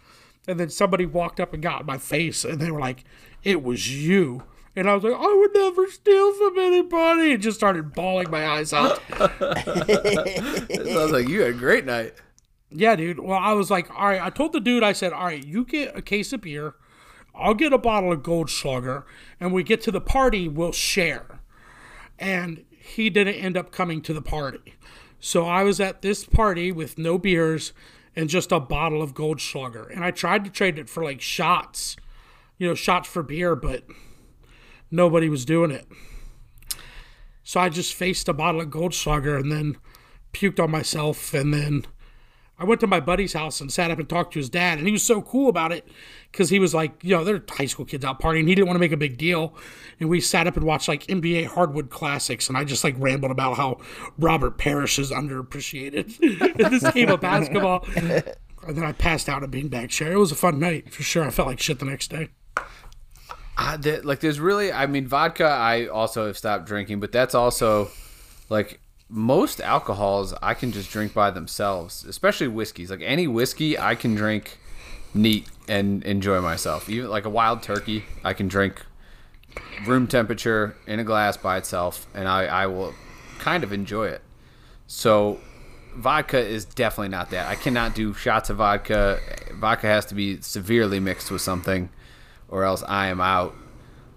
And 0.48 0.58
then 0.58 0.70
somebody 0.70 1.06
walked 1.06 1.38
up 1.38 1.52
and 1.52 1.62
got 1.62 1.80
in 1.80 1.86
my 1.86 1.98
face, 1.98 2.44
and 2.44 2.60
they 2.60 2.70
were 2.70 2.80
like, 2.80 3.04
"It 3.42 3.62
was 3.62 3.90
you." 3.90 4.44
And 4.76 4.88
I 4.88 4.94
was 4.94 5.02
like, 5.02 5.14
"I 5.14 5.34
would 5.34 5.54
never 5.54 5.88
steal 5.88 6.32
from 6.34 6.58
anybody," 6.58 7.32
and 7.32 7.42
just 7.42 7.58
started 7.58 7.92
bawling 7.92 8.30
my 8.30 8.46
eyes 8.46 8.72
out. 8.72 9.00
Sounds 9.18 11.12
like 11.12 11.28
you 11.28 11.42
had 11.42 11.50
a 11.50 11.54
great 11.54 11.84
night. 11.84 12.14
Yeah, 12.70 12.96
dude. 12.96 13.18
Well, 13.18 13.38
I 13.38 13.52
was 13.52 13.70
like, 13.70 13.90
all 13.90 14.06
right. 14.06 14.22
I 14.22 14.30
told 14.30 14.52
the 14.52 14.60
dude, 14.60 14.84
I 14.84 14.92
said, 14.92 15.12
all 15.12 15.24
right, 15.24 15.44
you 15.44 15.64
get 15.64 15.96
a 15.96 16.02
case 16.02 16.32
of 16.32 16.42
beer, 16.42 16.74
I'll 17.34 17.54
get 17.54 17.72
a 17.72 17.78
bottle 17.78 18.12
of 18.12 18.22
Goldschlager, 18.22 19.04
and 19.40 19.52
we 19.52 19.62
get 19.62 19.80
to 19.82 19.90
the 19.90 20.00
party, 20.00 20.48
we'll 20.48 20.72
share. 20.72 21.39
And 22.20 22.64
he 22.68 23.10
didn't 23.10 23.34
end 23.34 23.56
up 23.56 23.72
coming 23.72 24.00
to 24.02 24.12
the 24.12 24.22
party. 24.22 24.74
So 25.18 25.46
I 25.46 25.64
was 25.64 25.80
at 25.80 26.02
this 26.02 26.24
party 26.24 26.70
with 26.70 26.98
no 26.98 27.18
beers 27.18 27.72
and 28.14 28.28
just 28.28 28.52
a 28.52 28.60
bottle 28.60 29.02
of 29.02 29.14
Goldschlager. 29.14 29.90
And 29.90 30.04
I 30.04 30.10
tried 30.10 30.44
to 30.44 30.50
trade 30.50 30.78
it 30.78 30.88
for 30.88 31.02
like 31.02 31.20
shots, 31.20 31.96
you 32.58 32.68
know, 32.68 32.74
shots 32.74 33.08
for 33.08 33.22
beer, 33.22 33.56
but 33.56 33.84
nobody 34.90 35.28
was 35.28 35.44
doing 35.44 35.70
it. 35.70 35.86
So 37.42 37.60
I 37.60 37.68
just 37.68 37.94
faced 37.94 38.28
a 38.28 38.32
bottle 38.32 38.60
of 38.60 38.68
Goldschlager 38.68 39.38
and 39.38 39.50
then 39.50 39.76
puked 40.32 40.62
on 40.62 40.70
myself 40.70 41.34
and 41.34 41.52
then 41.52 41.84
I 42.60 42.64
went 42.64 42.80
to 42.82 42.86
my 42.86 43.00
buddy's 43.00 43.32
house 43.32 43.62
and 43.62 43.72
sat 43.72 43.90
up 43.90 43.98
and 43.98 44.06
talked 44.06 44.34
to 44.34 44.38
his 44.38 44.50
dad, 44.50 44.76
and 44.76 44.86
he 44.86 44.92
was 44.92 45.02
so 45.02 45.22
cool 45.22 45.48
about 45.48 45.72
it 45.72 45.88
because 46.30 46.50
he 46.50 46.58
was 46.58 46.74
like, 46.74 47.02
you 47.02 47.16
know, 47.16 47.24
they're 47.24 47.42
high 47.48 47.64
school 47.64 47.86
kids 47.86 48.04
out 48.04 48.20
partying. 48.20 48.46
He 48.46 48.54
didn't 48.54 48.68
want 48.68 48.76
to 48.76 48.80
make 48.80 48.92
a 48.92 48.98
big 48.98 49.16
deal, 49.16 49.54
and 49.98 50.10
we 50.10 50.20
sat 50.20 50.46
up 50.46 50.58
and 50.58 50.66
watched 50.66 50.86
like 50.86 51.06
NBA 51.06 51.46
hardwood 51.46 51.88
classics, 51.88 52.48
and 52.48 52.58
I 52.58 52.64
just 52.64 52.84
like 52.84 52.94
rambled 52.98 53.32
about 53.32 53.56
how 53.56 53.80
Robert 54.18 54.58
Parish 54.58 54.98
is 54.98 55.10
underappreciated 55.10 56.20
in 56.60 56.70
this 56.70 56.88
game 56.92 57.08
of 57.08 57.22
basketball. 57.22 57.86
and 57.96 58.76
then 58.76 58.84
I 58.84 58.92
passed 58.92 59.30
out 59.30 59.42
a 59.42 59.48
beanbag 59.48 59.88
chair. 59.88 60.12
It 60.12 60.18
was 60.18 60.30
a 60.30 60.36
fun 60.36 60.58
night 60.58 60.92
for 60.92 61.02
sure. 61.02 61.24
I 61.24 61.30
felt 61.30 61.48
like 61.48 61.60
shit 61.60 61.78
the 61.78 61.86
next 61.86 62.08
day. 62.08 62.28
Like 64.04 64.20
there's 64.20 64.38
really, 64.38 64.70
I 64.70 64.86
mean, 64.86 65.06
vodka. 65.06 65.46
I 65.46 65.86
also 65.86 66.26
have 66.26 66.36
stopped 66.36 66.66
drinking, 66.66 67.00
but 67.00 67.10
that's 67.10 67.34
also 67.34 67.90
like 68.50 68.80
most 69.10 69.60
alcohols 69.60 70.32
I 70.40 70.54
can 70.54 70.72
just 70.72 70.90
drink 70.90 71.12
by 71.12 71.30
themselves, 71.30 72.04
especially 72.04 72.48
whiskeys. 72.48 72.90
Like 72.90 73.02
any 73.02 73.26
whiskey, 73.26 73.78
I 73.78 73.94
can 73.96 74.14
drink 74.14 74.58
neat 75.12 75.48
and 75.68 76.02
enjoy 76.04 76.40
myself. 76.40 76.88
Even 76.88 77.10
like 77.10 77.24
a 77.24 77.30
wild 77.30 77.62
turkey, 77.62 78.04
I 78.24 78.32
can 78.32 78.48
drink 78.48 78.82
room 79.86 80.06
temperature 80.06 80.76
in 80.86 81.00
a 81.00 81.04
glass 81.04 81.36
by 81.36 81.56
itself, 81.56 82.06
and 82.14 82.28
I, 82.28 82.44
I 82.44 82.66
will 82.66 82.94
kind 83.38 83.64
of 83.64 83.72
enjoy 83.72 84.06
it. 84.08 84.22
So 84.86 85.40
vodka 85.96 86.38
is 86.38 86.64
definitely 86.64 87.08
not 87.08 87.30
that. 87.30 87.48
I 87.48 87.56
cannot 87.56 87.94
do 87.94 88.14
shots 88.14 88.48
of 88.48 88.58
vodka. 88.58 89.18
Vodka 89.54 89.88
has 89.88 90.06
to 90.06 90.14
be 90.14 90.40
severely 90.40 91.00
mixed 91.00 91.30
with 91.30 91.42
something, 91.42 91.90
or 92.48 92.64
else 92.64 92.84
I 92.86 93.08
am 93.08 93.20
out. 93.20 93.54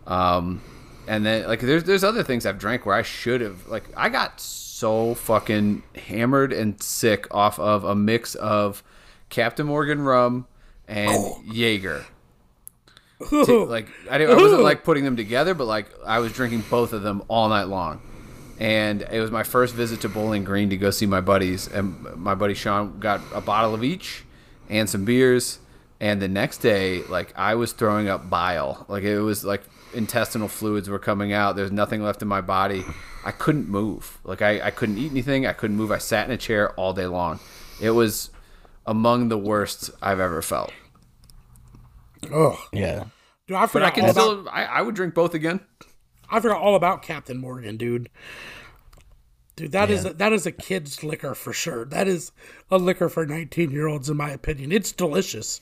Um, 0.06 0.62
and 1.08 1.25
then 1.25 1.47
like 1.47 1.62
there's 1.62 1.84
there's 1.84 2.03
other 2.03 2.23
things 2.23 2.45
I've 2.45 2.60
drank 2.60 2.86
where 2.86 2.95
I 2.95 3.01
should 3.01 3.41
have 3.41 3.67
like 3.67 3.84
I 3.97 4.10
got 4.10 4.39
so 4.84 5.13
fucking 5.13 5.82
hammered 5.96 6.52
and 6.52 6.84
sick 6.84 7.26
off 7.34 7.58
of 7.58 7.86
a 7.86 7.96
mix 7.96 8.36
of 8.36 8.84
Captain 9.30 9.65
Morgan 9.65 10.02
rum 10.02 10.46
and 10.89 11.10
oh. 11.10 11.41
Jaeger. 11.46 12.06
like 13.32 13.88
I, 14.12 14.26
I 14.26 14.36
wasn't 14.36 14.62
like 14.62 14.84
putting 14.84 15.06
them 15.06 15.15
together, 15.15 15.54
but 15.54 15.67
like 15.67 15.88
I 16.06 16.19
was 16.19 16.34
drinking 16.34 16.65
both 16.69 16.91
of 16.91 17.02
them 17.02 17.24
all 17.30 17.48
night 17.48 17.69
long. 17.69 18.02
And 18.60 19.04
it 19.04 19.22
was 19.22 19.32
my 19.32 19.43
first 19.43 19.74
visit 19.74 20.02
to 20.02 20.10
Bowling 20.10 20.43
Green 20.43 20.69
to 20.69 20.76
go 20.76 20.91
see 20.91 21.06
my 21.06 21.22
buddies, 21.22 21.69
and 21.69 22.17
my 22.17 22.36
buddy 22.36 22.54
Sean 22.54 23.00
got 23.00 23.22
a 23.34 23.39
bottle 23.39 23.74
of 23.74 23.86
each 23.86 24.26
and 24.69 24.89
some 24.89 25.06
beers. 25.06 25.60
And 26.02 26.22
the 26.22 26.28
next 26.28 26.58
day, 26.58 27.04
like 27.04 27.32
I 27.38 27.56
was 27.56 27.72
throwing 27.72 28.10
up 28.10 28.30
bile, 28.30 28.86
like 28.89 29.04
it 29.04 29.22
was 29.22 29.46
like 29.46 29.63
intestinal 29.93 30.47
fluids 30.47 30.89
were 30.89 30.99
coming 30.99 31.34
out. 31.34 31.56
There's 31.56 31.71
nothing 31.71 32.03
left 32.03 32.21
in 32.21 32.27
my 32.27 32.41
body. 32.41 32.84
I 33.25 33.32
couldn't 33.32 33.67
move. 33.67 34.19
Like 34.23 34.41
I, 34.41 34.62
I 34.62 34.71
couldn't 34.71 34.97
eat 34.97 35.12
anything. 35.12 35.45
I 35.45 35.53
couldn't 35.53 35.77
move. 35.77 35.91
I 35.91 35.97
sat 35.97 36.27
in 36.27 36.34
a 36.34 36.38
chair 36.38 36.71
all 36.73 36.93
day 36.93 37.08
long. 37.08 37.39
It 37.82 37.91
was 37.91 38.29
among 38.86 39.29
the 39.29 39.38
worst 39.38 39.91
I've 40.01 40.19
ever 40.19 40.41
felt. 40.41 40.71
Oh 42.32 42.62
yeah. 42.71 43.06
Dude, 43.47 43.58
I 43.58 43.67
forgot. 43.67 43.73
but 43.73 43.84
I 43.84 43.89
can 43.89 44.10
still. 44.12 44.41
About, 44.41 44.53
I, 44.53 44.65
I 44.65 44.82
would 44.82 44.95
drink 44.95 45.13
both 45.13 45.34
again. 45.34 45.60
I 46.29 46.39
forgot 46.39 46.62
all 46.62 46.75
about 46.75 47.01
Captain 47.01 47.38
Morgan, 47.38 47.77
dude. 47.77 48.10
Dude, 49.56 49.71
that 49.73 49.89
yeah. 49.89 49.95
is 49.95 50.06
a, 50.06 50.13
that 50.13 50.34
is 50.34 50.45
a 50.45 50.51
kid's 50.51 51.03
liquor 51.03 51.36
for 51.36 51.53
sure. 51.53 51.86
That 51.86 52.08
is 52.08 52.32
a 52.71 52.77
liquor 52.77 53.10
for 53.10 53.25
nineteen 53.25 53.71
year 53.71 53.88
olds, 53.88 54.10
in 54.10 54.17
my 54.17 54.32
opinion. 54.32 54.71
It's 54.71 54.91
delicious. 54.91 55.62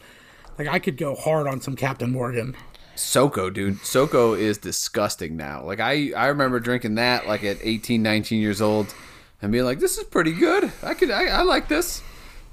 Like 0.57 0.67
I 0.67 0.79
could 0.79 0.97
go 0.97 1.15
hard 1.15 1.47
on 1.47 1.61
some 1.61 1.75
Captain 1.75 2.11
Morgan. 2.11 2.55
SoCo, 2.95 3.53
dude. 3.53 3.77
SoCo 3.79 4.37
is 4.37 4.57
disgusting 4.57 5.37
now. 5.37 5.63
Like 5.63 5.79
I, 5.79 6.11
I 6.15 6.27
remember 6.27 6.59
drinking 6.59 6.95
that 6.95 7.27
like 7.27 7.43
at 7.43 7.57
18, 7.61 8.01
19 8.01 8.41
years 8.41 8.61
old, 8.61 8.93
and 9.41 9.51
being 9.51 9.65
like, 9.65 9.79
"This 9.79 9.97
is 9.97 10.03
pretty 10.03 10.33
good. 10.33 10.71
I 10.83 10.93
could, 10.93 11.11
I, 11.11 11.27
I 11.27 11.41
like 11.43 11.67
this." 11.67 12.01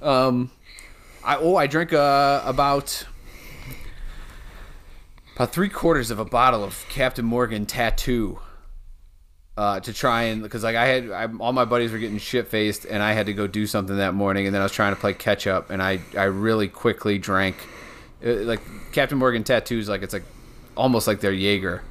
Um, 0.01 0.51
I 1.25 1.37
oh, 1.37 1.57
I 1.57 1.67
drank 1.67 1.93
uh, 1.93 2.43
about 2.45 3.05
about 5.37 5.53
three 5.53 5.69
quarters 5.69 6.11
of 6.11 6.19
a 6.19 6.25
bottle 6.25 6.65
of 6.65 6.85
Captain 6.89 7.25
Morgan 7.25 7.67
Tattoo. 7.67 8.41
Uh, 9.57 9.81
to 9.81 9.93
try 9.93 10.23
and 10.23 10.41
because 10.41 10.63
like 10.63 10.77
I 10.77 10.87
had 10.87 11.11
I, 11.11 11.29
all 11.41 11.53
my 11.53 11.65
buddies 11.65 11.91
were 11.91 11.99
getting 11.99 12.19
shit 12.19 12.47
faced 12.47 12.85
and 12.85 13.03
I 13.03 13.13
had 13.13 13.27
to 13.27 13.33
go 13.35 13.49
do 13.49 13.67
something 13.67 13.97
that 13.97 14.15
morning 14.15 14.47
and 14.47 14.55
then 14.55 14.63
I 14.63 14.65
was 14.65 14.71
trying 14.71 14.95
to 14.95 15.01
play 15.01 15.15
catch 15.15 15.49
up 15.49 15.71
and 15.71 15.83
I 15.83 15.99
I 16.17 16.25
really 16.25 16.69
quickly 16.69 17.19
drank 17.19 17.57
it, 18.21 18.47
like 18.47 18.61
Captain 18.93 19.19
Morgan 19.19 19.45
tattoos, 19.45 19.89
like 19.89 20.03
it's 20.03 20.13
like 20.13 20.25
almost 20.77 21.07
like 21.07 21.21
they're 21.21 21.33
Jaeger. 21.33 21.83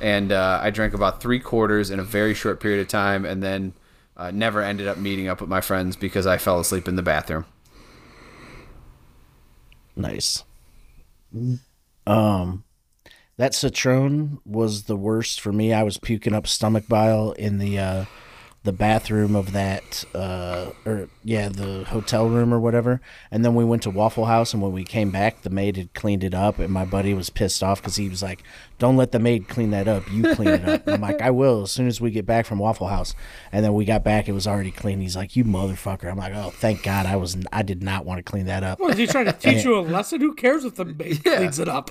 And 0.00 0.32
uh, 0.32 0.60
I 0.62 0.70
drank 0.70 0.94
about 0.94 1.20
three 1.20 1.40
quarters 1.40 1.90
in 1.90 2.00
a 2.00 2.02
very 2.02 2.32
short 2.32 2.60
period 2.60 2.80
of 2.80 2.88
time, 2.88 3.24
and 3.24 3.42
then 3.42 3.74
uh, 4.16 4.30
never 4.30 4.62
ended 4.62 4.86
up 4.88 4.96
meeting 4.96 5.28
up 5.28 5.40
with 5.40 5.50
my 5.50 5.60
friends 5.60 5.96
because 5.96 6.26
I 6.26 6.38
fell 6.38 6.58
asleep 6.58 6.88
in 6.88 6.96
the 6.96 7.02
bathroom. 7.02 7.44
Nice. 9.96 10.44
Um, 12.06 12.64
that 13.36 13.54
Citron 13.54 14.38
was 14.44 14.84
the 14.84 14.96
worst 14.96 15.40
for 15.40 15.52
me. 15.52 15.72
I 15.72 15.82
was 15.82 15.98
puking 15.98 16.34
up 16.34 16.46
stomach 16.46 16.88
bile 16.88 17.32
in 17.32 17.58
the 17.58 17.78
uh, 17.78 18.04
the 18.62 18.72
bathroom 18.72 19.34
of 19.34 19.52
that 19.52 20.04
uh 20.14 20.70
or 20.84 21.08
yeah 21.24 21.48
the 21.48 21.84
hotel 21.84 22.28
room 22.28 22.52
or 22.52 22.60
whatever. 22.60 23.00
And 23.30 23.42
then 23.42 23.54
we 23.54 23.64
went 23.64 23.82
to 23.84 23.90
waffle 23.90 24.26
house 24.26 24.52
and 24.52 24.62
when 24.62 24.72
we 24.72 24.84
came 24.84 25.10
back 25.10 25.42
the 25.42 25.50
maid 25.50 25.76
had 25.78 25.94
cleaned 25.94 26.22
it 26.22 26.34
up 26.34 26.58
and 26.58 26.70
my 26.70 26.84
buddy 26.84 27.14
was 27.14 27.30
pissed 27.30 27.62
off 27.62 27.80
because 27.80 27.96
he 27.96 28.08
was 28.08 28.22
like 28.22 28.42
don't 28.78 28.96
let 28.96 29.12
the 29.12 29.18
maid 29.18 29.48
clean 29.48 29.70
that 29.70 29.88
up. 29.88 30.10
You 30.10 30.34
clean 30.34 30.48
it 30.48 30.68
up. 30.68 30.86
And 30.86 30.96
i'm 30.96 31.00
like 31.00 31.22
i 31.22 31.30
will 31.30 31.62
as 31.62 31.72
soon 31.72 31.86
as 31.86 32.02
we 32.02 32.10
get 32.10 32.26
back 32.26 32.44
from 32.44 32.58
waffle 32.58 32.88
house. 32.88 33.14
And 33.50 33.64
then 33.64 33.72
we 33.72 33.86
got 33.86 34.04
back 34.04 34.28
it 34.28 34.32
was 34.32 34.46
already 34.46 34.72
clean. 34.72 35.00
He's 35.00 35.16
like 35.16 35.36
you 35.36 35.44
motherfucker. 35.44 36.10
I'm 36.10 36.18
like 36.18 36.34
oh 36.34 36.50
thank 36.50 36.82
god 36.82 37.06
i 37.06 37.16
was 37.16 37.38
i 37.52 37.62
did 37.62 37.82
not 37.82 38.04
want 38.04 38.18
to 38.18 38.22
clean 38.22 38.44
that 38.44 38.62
up. 38.62 38.78
What 38.78 38.90
is 38.92 38.98
he 38.98 39.06
trying 39.06 39.26
to 39.26 39.32
teach 39.32 39.56
and, 39.56 39.64
you 39.64 39.78
a 39.78 39.80
lesson? 39.80 40.20
Who 40.20 40.34
cares 40.34 40.66
if 40.66 40.74
the 40.74 40.84
maid 40.84 41.22
yeah. 41.24 41.36
cleans 41.36 41.58
it 41.58 41.68
up? 41.68 41.90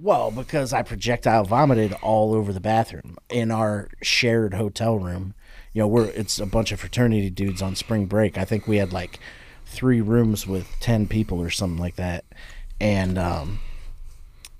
Well 0.00 0.32
because 0.32 0.72
i 0.72 0.82
projectile 0.82 1.44
vomited 1.44 1.92
all 2.02 2.34
over 2.34 2.52
the 2.52 2.60
bathroom 2.60 3.18
in 3.30 3.52
our 3.52 3.88
shared 4.02 4.54
hotel 4.54 4.98
room 4.98 5.34
you 5.72 5.80
know, 5.80 5.86
we're 5.88 6.06
it's 6.06 6.38
a 6.38 6.46
bunch 6.46 6.72
of 6.72 6.80
fraternity 6.80 7.30
dudes 7.30 7.62
on 7.62 7.74
spring 7.74 8.06
break. 8.06 8.36
I 8.36 8.44
think 8.44 8.66
we 8.66 8.76
had 8.76 8.92
like 8.92 9.18
three 9.66 10.00
rooms 10.00 10.46
with 10.46 10.68
ten 10.80 11.06
people 11.06 11.40
or 11.40 11.50
something 11.50 11.78
like 11.78 11.96
that, 11.96 12.24
and 12.80 13.18
um, 13.18 13.58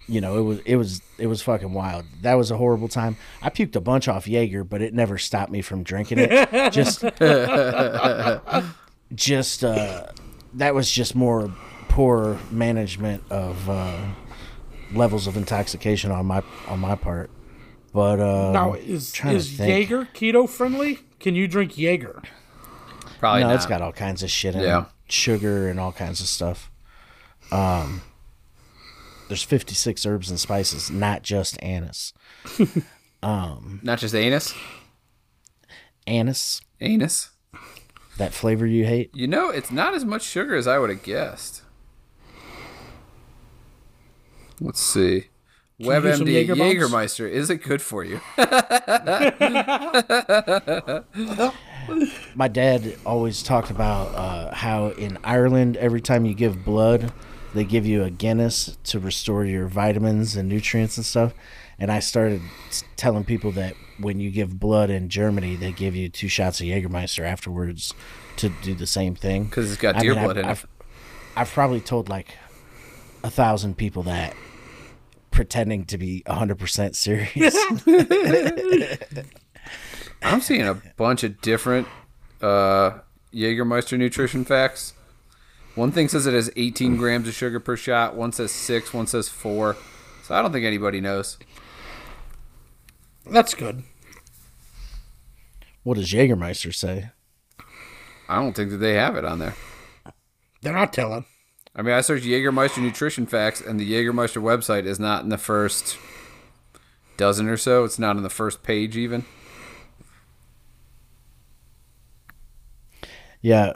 you 0.08 0.20
know, 0.20 0.38
it 0.38 0.42
was 0.42 0.58
it 0.64 0.76
was 0.76 1.02
it 1.18 1.26
was 1.26 1.42
fucking 1.42 1.72
wild. 1.72 2.06
That 2.22 2.34
was 2.34 2.50
a 2.50 2.56
horrible 2.56 2.88
time. 2.88 3.16
I 3.40 3.50
puked 3.50 3.76
a 3.76 3.80
bunch 3.80 4.08
off 4.08 4.26
Jaeger, 4.26 4.64
but 4.64 4.82
it 4.82 4.94
never 4.94 5.18
stopped 5.18 5.52
me 5.52 5.62
from 5.62 5.82
drinking 5.82 6.18
it. 6.20 6.72
just, 6.72 7.02
just 9.14 9.64
uh, 9.64 10.06
that 10.54 10.74
was 10.74 10.90
just 10.90 11.14
more 11.14 11.52
poor 11.88 12.38
management 12.50 13.22
of 13.30 13.68
uh, 13.68 13.98
levels 14.92 15.26
of 15.26 15.36
intoxication 15.36 16.10
on 16.10 16.26
my 16.26 16.42
on 16.68 16.80
my 16.80 16.94
part. 16.94 17.30
But 17.92 18.20
uh, 18.20 18.52
now 18.52 18.74
is 18.74 19.12
is 19.24 19.58
Jaeger 19.58 20.08
keto 20.14 20.48
friendly? 20.48 21.00
Can 21.20 21.34
you 21.34 21.46
drink 21.46 21.76
Jaeger? 21.76 22.22
Probably 23.18 23.42
no. 23.42 23.48
Not. 23.48 23.56
It's 23.56 23.66
got 23.66 23.82
all 23.82 23.92
kinds 23.92 24.22
of 24.22 24.30
shit 24.30 24.54
in 24.54 24.62
yeah. 24.62 24.82
it, 24.82 25.12
sugar 25.12 25.68
and 25.68 25.78
all 25.78 25.92
kinds 25.92 26.20
of 26.20 26.26
stuff. 26.26 26.70
Um, 27.50 28.02
there's 29.28 29.42
56 29.42 30.04
herbs 30.06 30.30
and 30.30 30.40
spices, 30.40 30.90
not 30.90 31.22
just 31.22 31.62
anise. 31.62 32.12
um, 33.22 33.80
not 33.82 33.98
just 33.98 34.14
anise. 34.14 34.54
Anise. 36.06 36.60
Anise. 36.80 37.30
That 38.18 38.32
flavor 38.32 38.66
you 38.66 38.84
hate. 38.84 39.10
You 39.14 39.26
know, 39.26 39.50
it's 39.50 39.70
not 39.70 39.94
as 39.94 40.04
much 40.04 40.22
sugar 40.22 40.54
as 40.54 40.66
I 40.66 40.78
would 40.78 40.90
have 40.90 41.02
guessed. 41.02 41.62
Let's 44.60 44.80
see. 44.80 45.28
WebMD 45.82 46.46
Jägermeister, 46.46 47.28
is 47.28 47.50
it 47.50 47.62
good 47.62 47.82
for 47.82 48.04
you? 48.04 48.20
My 52.34 52.48
dad 52.48 52.96
always 53.04 53.42
talked 53.42 53.70
about 53.70 54.14
uh, 54.14 54.54
how 54.54 54.88
in 54.90 55.18
Ireland, 55.24 55.76
every 55.76 56.00
time 56.00 56.24
you 56.24 56.34
give 56.34 56.64
blood, 56.64 57.12
they 57.54 57.64
give 57.64 57.84
you 57.84 58.02
a 58.04 58.10
Guinness 58.10 58.78
to 58.84 58.98
restore 59.00 59.44
your 59.44 59.66
vitamins 59.66 60.36
and 60.36 60.48
nutrients 60.48 60.96
and 60.96 61.04
stuff. 61.04 61.34
and 61.78 61.90
I 61.90 61.98
started 61.98 62.40
telling 62.96 63.24
people 63.24 63.50
that 63.52 63.74
when 63.98 64.20
you 64.20 64.30
give 64.30 64.58
blood 64.60 64.88
in 64.90 65.08
Germany, 65.08 65.56
they 65.56 65.72
give 65.72 65.96
you 65.96 66.08
two 66.08 66.28
shots 66.28 66.60
of 66.60 66.66
Jägermeister 66.66 67.24
afterwards 67.24 67.92
to 68.36 68.50
do 68.62 68.74
the 68.74 68.86
same 68.86 69.14
thing. 69.14 69.44
Because 69.44 69.72
it's 69.72 69.80
got 69.80 69.96
I 69.96 70.00
deer 70.00 70.14
mean, 70.14 70.24
blood 70.24 70.38
I've, 70.38 70.44
in 70.44 70.48
it. 70.48 70.50
I've, 70.50 70.66
I've 71.36 71.50
probably 71.50 71.80
told 71.80 72.08
like 72.08 72.36
a 73.24 73.30
thousand 73.30 73.76
people 73.76 74.04
that 74.04 74.34
pretending 75.32 75.84
to 75.86 75.98
be 75.98 76.22
100% 76.26 76.94
serious. 76.94 77.56
I'm 80.22 80.40
seeing 80.40 80.62
a 80.62 80.74
bunch 80.96 81.24
of 81.24 81.40
different 81.40 81.88
uh, 82.40 82.98
Jägermeister 83.34 83.98
nutrition 83.98 84.44
facts. 84.44 84.94
One 85.74 85.90
thing 85.90 86.08
says 86.08 86.26
it 86.26 86.34
has 86.34 86.50
18 86.54 86.96
grams 86.96 87.26
of 87.26 87.34
sugar 87.34 87.58
per 87.58 87.76
shot. 87.76 88.14
One 88.14 88.32
says 88.32 88.52
six. 88.52 88.92
One 88.92 89.06
says 89.06 89.28
four. 89.28 89.76
So 90.22 90.34
I 90.34 90.42
don't 90.42 90.52
think 90.52 90.66
anybody 90.66 91.00
knows. 91.00 91.38
That's 93.28 93.54
good. 93.54 93.82
what 95.82 95.96
does 95.96 96.12
Jägermeister 96.12 96.74
say? 96.74 97.10
I 98.28 98.36
don't 98.36 98.54
think 98.54 98.70
that 98.70 98.78
they 98.78 98.94
have 98.94 99.16
it 99.16 99.24
on 99.24 99.38
there. 99.38 99.54
They're 100.60 100.72
not 100.72 100.92
telling. 100.92 101.24
I 101.74 101.82
mean, 101.82 101.94
I 101.94 102.02
searched 102.02 102.24
Jägermeister 102.24 102.82
nutrition 102.82 103.26
facts, 103.26 103.60
and 103.60 103.80
the 103.80 103.90
Jägermeister 103.90 104.42
website 104.42 104.84
is 104.84 105.00
not 105.00 105.22
in 105.22 105.30
the 105.30 105.38
first 105.38 105.96
dozen 107.16 107.48
or 107.48 107.56
so. 107.56 107.84
It's 107.84 107.98
not 107.98 108.16
on 108.16 108.22
the 108.22 108.30
first 108.30 108.62
page 108.62 108.96
even. 108.96 109.24
Yeah, 113.40 113.72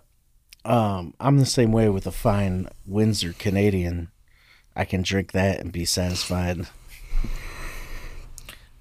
um, 0.65 1.15
I'm 1.19 1.39
the 1.39 1.47
same 1.47 1.73
way 1.73 1.89
with 1.89 2.07
a 2.07 2.13
fine 2.13 2.69
Windsor 2.85 3.33
Canadian. 3.33 4.11
I 4.77 4.85
can 4.85 5.03
drink 5.03 5.33
that 5.33 5.61
and 5.61 5.73
be 5.73 5.85
satisfied. 5.85 6.67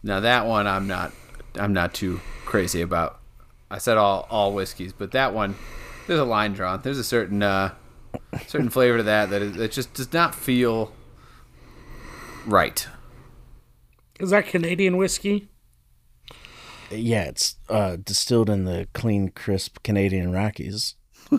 Now 0.04 0.20
that 0.20 0.46
one, 0.46 0.68
I'm 0.68 0.88
not. 0.88 1.14
I'm 1.56 1.74
not 1.74 1.94
too 1.94 2.20
crazy 2.46 2.82
about. 2.82 3.20
I 3.72 3.78
said 3.78 3.98
all 3.98 4.28
all 4.30 4.54
whiskeys, 4.54 4.94
but 4.94 5.12
that 5.14 5.34
one, 5.34 5.56
there's 6.06 6.20
a 6.20 6.26
line 6.26 6.54
drawn. 6.54 6.82
There's 6.82 7.00
a 7.00 7.04
certain 7.04 7.42
uh, 7.42 7.74
certain 8.48 8.70
flavor 8.70 8.98
to 8.98 9.04
that 9.04 9.30
that 9.30 9.42
is, 9.42 9.54
that 9.56 9.72
just 9.72 9.94
does 9.94 10.12
not 10.14 10.36
feel 10.36 10.92
right. 12.46 12.88
Is 14.20 14.30
that 14.30 14.48
Canadian 14.48 14.98
whiskey? 14.98 15.50
Yeah, 16.92 17.24
it's 17.24 17.56
uh, 17.70 17.96
distilled 17.98 18.50
in 18.50 18.66
the 18.66 18.88
clean, 18.94 19.30
crisp 19.30 19.82
Canadian 19.84 20.32
Rockies. 20.32 20.96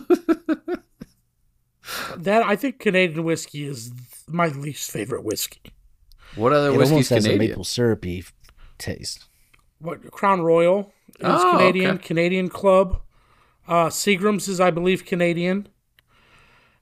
That 2.17 2.43
I 2.43 2.55
think 2.57 2.79
Canadian 2.79 3.23
whiskey 3.23 3.65
is 3.65 3.91
my 4.27 4.47
least 4.47 4.91
favorite 4.91 5.23
whiskey. 5.23 5.71
What 6.35 6.51
other 6.51 6.67
It 6.69 6.77
whiskey's 6.77 6.91
almost 6.91 7.09
has 7.11 7.25
a 7.27 7.37
maple 7.37 7.63
syrupy 7.63 8.25
taste. 8.77 9.23
What 9.79 10.11
Crown 10.11 10.41
Royal 10.41 10.91
is 11.19 11.21
Oh, 11.23 11.51
Canadian. 11.57 11.91
okay. 11.95 12.03
Canadian 12.07 12.49
Club. 12.49 12.99
Uh, 13.67 13.87
Seagram's 13.87 14.49
is, 14.49 14.59
I 14.59 14.69
believe, 14.69 15.05
Canadian. 15.05 15.69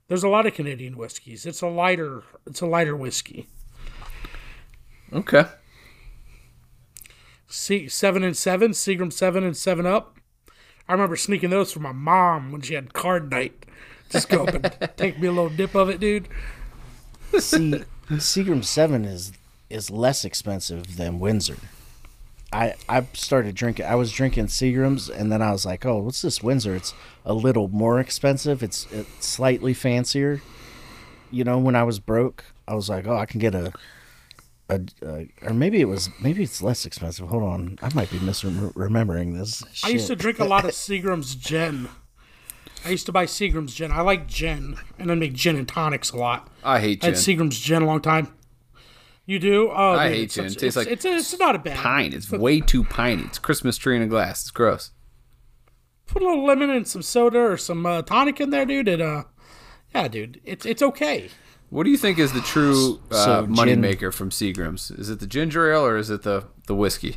There's 0.08 0.22
a 0.22 0.28
lot 0.28 0.46
of 0.46 0.54
Canadian 0.54 0.96
whiskeys. 0.96 1.46
It's 1.46 1.62
a 1.62 1.66
lighter. 1.66 2.22
It's 2.46 2.60
a 2.60 2.66
lighter 2.66 2.96
whiskey. 2.96 3.48
Okay. 5.12 5.44
See, 7.48 7.88
seven 7.88 8.22
and 8.22 8.36
seven, 8.36 8.70
Seagram 8.72 9.12
seven 9.12 9.44
and 9.44 9.56
seven 9.56 9.86
up. 9.86 10.16
I 10.88 10.92
remember 10.92 11.16
sneaking 11.16 11.50
those 11.50 11.72
from 11.72 11.82
my 11.82 11.92
mom 11.92 12.52
when 12.52 12.60
she 12.60 12.74
had 12.74 12.92
card 12.92 13.30
night. 13.30 13.66
Just 14.10 14.28
go 14.28 14.44
up 14.44 14.54
and 14.54 14.90
take 14.96 15.18
me 15.18 15.26
a 15.28 15.32
little 15.32 15.50
dip 15.50 15.74
of 15.74 15.88
it, 15.88 15.98
dude. 15.98 16.28
See, 17.38 17.82
Seagram 18.10 18.64
Seven 18.64 19.04
is 19.04 19.32
is 19.68 19.90
less 19.90 20.24
expensive 20.24 20.96
than 20.96 21.18
Windsor. 21.18 21.56
I 22.52 22.74
I 22.88 23.06
started 23.12 23.54
drinking. 23.54 23.86
I 23.86 23.94
was 23.96 24.12
drinking 24.12 24.46
Seagrams, 24.46 25.10
and 25.10 25.30
then 25.32 25.42
I 25.42 25.52
was 25.52 25.66
like, 25.66 25.84
"Oh, 25.84 25.98
what's 25.98 26.22
this 26.22 26.42
Windsor? 26.42 26.74
It's 26.76 26.94
a 27.24 27.34
little 27.34 27.68
more 27.68 27.98
expensive. 27.98 28.62
It's, 28.62 28.86
it's 28.92 29.26
slightly 29.26 29.74
fancier." 29.74 30.40
You 31.30 31.44
know, 31.44 31.58
when 31.58 31.74
I 31.74 31.82
was 31.82 31.98
broke, 31.98 32.44
I 32.68 32.74
was 32.74 32.88
like, 32.88 33.06
"Oh, 33.06 33.16
I 33.16 33.26
can 33.26 33.40
get 33.40 33.54
a." 33.54 33.72
A, 34.68 34.80
a, 35.02 35.28
or 35.42 35.54
maybe 35.54 35.80
it 35.80 35.84
was 35.84 36.10
maybe 36.20 36.42
it's 36.42 36.60
less 36.60 36.84
expensive. 36.84 37.28
Hold 37.28 37.44
on, 37.44 37.78
I 37.82 37.94
might 37.94 38.10
be 38.10 38.18
misremembering 38.18 39.38
this. 39.38 39.62
I 39.84 39.90
used 39.90 40.08
to 40.08 40.16
drink 40.16 40.40
a 40.40 40.44
lot 40.44 40.64
of 40.64 40.72
Seagram's 40.72 41.36
gin. 41.36 41.88
I 42.84 42.90
used 42.90 43.06
to 43.06 43.12
buy 43.12 43.26
Seagram's 43.26 43.74
gin. 43.76 43.92
I 43.92 44.00
like 44.00 44.26
gin, 44.26 44.76
and 44.98 45.08
then 45.08 45.20
make 45.20 45.34
gin 45.34 45.54
and 45.54 45.68
tonics 45.68 46.10
a 46.10 46.16
lot. 46.16 46.48
I 46.64 46.80
hate 46.80 47.04
I 47.04 47.12
gin. 47.12 47.14
had 47.14 47.22
Seagram's 47.22 47.60
gin 47.60 47.82
a 47.82 47.86
long 47.86 48.00
time. 48.00 48.35
You 49.28 49.38
do? 49.40 49.70
Oh, 49.70 49.92
I 49.94 50.08
dude, 50.08 50.16
hate 50.16 50.22
it's 50.24 50.34
gin. 50.34 50.44
such- 50.48 50.56
It 50.56 50.60
tastes 50.60 50.76
it's, 50.76 50.76
like 50.76 50.86
it's, 50.88 51.04
it's 51.04 51.38
not 51.40 51.56
a 51.56 51.58
bad 51.58 51.76
Pine. 51.76 52.12
It's 52.12 52.30
way 52.30 52.60
too 52.60 52.84
piney. 52.84 53.24
It's 53.24 53.38
Christmas 53.38 53.76
tree 53.76 53.96
in 53.96 54.02
a 54.02 54.06
glass. 54.06 54.42
It's 54.42 54.50
gross. 54.52 54.92
Put 56.06 56.22
a 56.22 56.26
little 56.26 56.44
lemon 56.46 56.70
and 56.70 56.86
some 56.86 57.02
soda 57.02 57.40
or 57.40 57.56
some 57.56 57.84
uh, 57.84 58.02
tonic 58.02 58.40
in 58.40 58.50
there, 58.50 58.64
dude. 58.64 58.86
And 58.86 59.02
uh, 59.02 59.24
yeah, 59.92 60.06
dude, 60.06 60.40
it's 60.44 60.64
it's 60.64 60.80
okay. 60.80 61.28
What 61.70 61.82
do 61.82 61.90
you 61.90 61.96
think 61.96 62.20
is 62.20 62.32
the 62.32 62.40
true 62.42 63.00
uh, 63.10 63.24
So, 63.24 63.46
money 63.48 63.72
gin- 63.72 63.80
maker 63.80 64.12
from 64.12 64.30
Seagram's? 64.30 64.92
Is 64.92 65.10
it 65.10 65.18
the 65.18 65.26
ginger 65.26 65.72
ale 65.72 65.84
or 65.84 65.96
is 65.96 66.08
it 66.10 66.22
the 66.22 66.44
the 66.68 66.76
whiskey? 66.76 67.16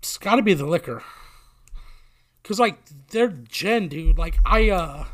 It's 0.00 0.18
got 0.18 0.36
to 0.36 0.42
be 0.42 0.54
the 0.54 0.66
liquor. 0.66 1.02
Cause 2.42 2.58
like 2.60 2.78
they're 3.10 3.28
gin, 3.28 3.88
dude. 3.88 4.18
Like 4.18 4.36
I 4.44 4.68
uh, 4.70 5.04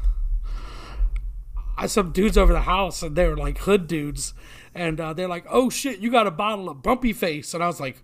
I 1.81 1.87
some 1.87 2.13
dudes 2.13 2.37
over 2.37 2.53
the 2.53 2.61
house 2.61 3.03
and 3.03 3.17
they 3.17 3.27
were 3.27 3.39
like 3.39 3.57
hood 3.59 3.87
dudes, 3.87 4.35
and 4.75 5.01
uh, 5.01 5.15
they're 5.15 5.27
like, 5.29 5.47
"Oh 5.49 5.71
shit, 5.71 5.99
you 6.01 6.11
got 6.11 6.27
a 6.27 6.31
bottle 6.31 6.69
of 6.69 6.83
Bumpy 6.83 7.15
Face," 7.15 7.55
and 7.55 7.63
I 7.65 7.67
was 7.67 7.81
like, 7.81 8.03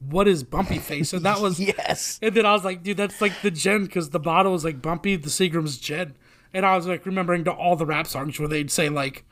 "What 0.00 0.26
is 0.26 0.42
Bumpy 0.42 0.78
Face?" 0.78 1.12
And 1.12 1.22
that 1.26 1.40
was 1.42 1.60
yes. 1.60 2.18
And 2.22 2.34
then 2.34 2.46
I 2.46 2.52
was 2.52 2.64
like, 2.64 2.82
dude, 2.82 2.96
that's 2.96 3.20
like 3.20 3.42
the 3.42 3.50
gin 3.50 3.84
because 3.84 4.10
the 4.10 4.18
bottle 4.18 4.52
was 4.52 4.64
like 4.64 4.80
bumpy, 4.80 5.16
the 5.16 5.28
Seagram's 5.28 5.76
gin. 5.76 6.14
And 6.54 6.64
I 6.64 6.74
was 6.74 6.86
like 6.86 7.04
remembering 7.04 7.44
to 7.44 7.52
all 7.52 7.76
the 7.76 7.84
rap 7.84 8.06
songs 8.06 8.38
where 8.38 8.48
they'd 8.48 8.70
say 8.70 8.88
like, 8.88 9.26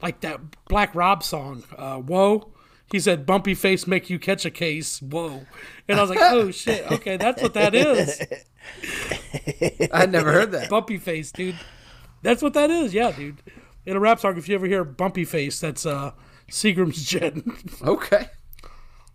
like 0.00 0.20
that 0.20 0.40
Black 0.68 0.94
Rob 0.94 1.24
song, 1.24 1.64
uh, 1.76 1.96
"Whoa." 1.96 2.52
He 2.92 3.00
said, 3.00 3.26
"Bumpy 3.26 3.54
face 3.54 3.88
make 3.88 4.08
you 4.08 4.20
catch 4.20 4.44
a 4.44 4.50
case." 4.50 5.02
Whoa, 5.02 5.46
and 5.88 5.98
I 5.98 6.00
was 6.00 6.10
like, 6.10 6.20
"Oh 6.20 6.52
shit, 6.52 6.90
okay, 6.92 7.16
that's 7.16 7.42
what 7.42 7.54
that 7.54 7.74
is." 7.74 8.22
I'd 9.92 10.12
never 10.12 10.32
heard 10.32 10.52
that. 10.52 10.70
Bumpy 10.70 10.96
face, 10.96 11.32
dude. 11.32 11.56
That's 12.22 12.42
what 12.42 12.54
that 12.54 12.70
is. 12.70 12.94
Yeah, 12.94 13.12
dude. 13.12 13.42
In 13.86 13.96
a 13.96 14.00
rap 14.00 14.20
song, 14.20 14.36
if 14.36 14.48
you 14.48 14.54
ever 14.54 14.66
hear 14.66 14.84
Bumpy 14.84 15.24
face, 15.24 15.60
that's 15.60 15.86
uh, 15.86 16.12
Seagram's 16.50 17.04
gin. 17.08 17.56
Okay. 17.82 18.28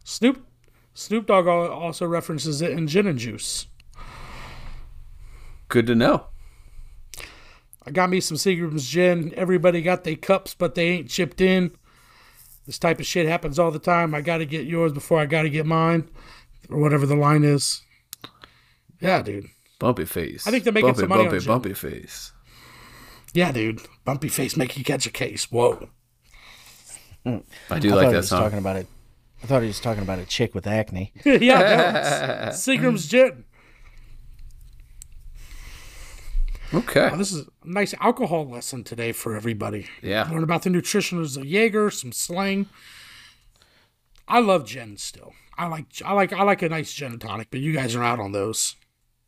Snoop, 0.04 0.46
Snoop 0.94 1.28
Dogg 1.28 1.48
also 1.48 2.06
references 2.06 2.62
it 2.62 2.72
in 2.72 2.88
Gin 2.88 3.08
and 3.08 3.20
Juice. 3.20 3.68
Good 5.68 5.88
to 5.88 5.96
know. 5.96 6.28
I 7.88 7.92
got 7.92 8.10
me 8.10 8.20
some 8.20 8.38
Seagram's 8.38 8.88
gin. 8.88 9.34
Everybody 9.36 9.82
got 9.82 10.04
their 10.04 10.16
cups, 10.16 10.56
but 10.56 10.76
they 10.76 10.88
ain't 10.90 11.10
chipped 11.10 11.42
in. 11.42 11.72
This 12.66 12.80
type 12.80 13.00
of 13.00 13.06
shit 13.06 13.28
happens 13.28 13.60
all 13.60 13.70
the 13.70 13.80
time. 13.80 14.16
I 14.16 14.22
got 14.22 14.38
to 14.38 14.46
get 14.46 14.66
yours 14.66 14.92
before 14.92 15.20
I 15.20 15.28
got 15.28 15.44
to 15.44 15.50
get 15.50 15.68
mine, 15.68 16.10
or 16.70 16.80
whatever 16.80 17.06
the 17.06 17.16
line 17.16 17.44
is. 17.44 17.84
Yeah, 19.00 19.22
dude. 19.22 19.46
Bumpy 19.78 20.06
face. 20.06 20.48
I 20.48 20.52
think 20.52 20.64
they're 20.64 20.74
making 20.74 20.88
bumpy, 20.88 21.00
some 21.02 21.10
money 21.10 21.22
on 21.22 21.28
bumpy, 21.28 21.40
gin. 21.40 21.48
bumpy 21.48 21.74
face. 21.74 22.32
Yeah, 23.36 23.52
dude. 23.52 23.82
Bumpy 24.06 24.30
face 24.30 24.56
make 24.56 24.78
you 24.78 24.84
catch 24.86 25.06
a 25.06 25.12
case. 25.12 25.52
Whoa. 25.52 25.90
I 27.26 27.80
do 27.80 27.92
I 27.92 27.96
like 27.96 28.04
thought 28.04 28.06
he 28.06 28.12
that 28.12 28.16
was 28.16 28.30
song. 28.30 28.42
talking 28.42 28.60
about 28.60 28.78
it. 28.78 28.88
I 29.44 29.48
thought 29.48 29.62
he 29.62 29.68
was 29.68 29.82
talking 29.82 30.04
about 30.04 30.20
a 30.20 30.26
chick 30.26 30.56
with 30.56 30.66
acne. 30.66 31.12
yeah, 31.26 31.60
no, 31.60 32.48
it's 32.50 32.66
Seagram's 32.66 33.08
gin. 33.10 33.44
Okay. 36.74 37.12
This 37.18 37.34
is 37.34 37.46
a 37.46 37.50
nice 37.64 37.94
alcohol 38.00 38.48
lesson 38.50 38.84
today 38.84 39.12
for 39.12 39.36
everybody. 39.36 39.88
Yeah. 40.02 40.30
Learn 40.32 40.44
about 40.44 40.64
the 40.64 40.70
nutrition 40.70 41.20
of 41.22 41.46
Jaeger, 41.46 41.92
some 41.92 42.12
slang. 42.12 42.68
I 44.28 44.40
love 44.40 44.66
gin 44.66 44.98
still. 44.98 45.34
I 45.58 45.68
like 45.68 45.88
I 46.06 46.14
like 46.14 46.32
I 46.32 46.44
like 46.44 46.62
a 46.62 46.70
nice 46.70 46.94
gin 46.94 47.12
and 47.12 47.22
tonic, 47.22 47.50
but 47.52 47.60
you 47.60 47.74
guys 47.74 47.96
are 47.96 48.04
out 48.04 48.20
on 48.20 48.32
those. 48.32 48.76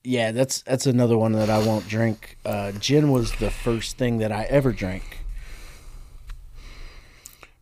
Yeah, 0.04 0.32
that's 0.32 0.62
that's 0.62 0.86
another 0.86 1.18
one 1.18 1.34
that 1.34 1.50
I 1.50 1.60
won't 1.60 1.88
drink. 1.88 2.38
Uh, 2.46 2.72
gin 2.74 3.12
was 3.12 3.34
the 3.34 3.52
first 3.52 3.98
thing 3.98 4.20
that 4.20 4.32
I 4.32 4.44
ever 4.44 4.72
drank. 4.72 5.26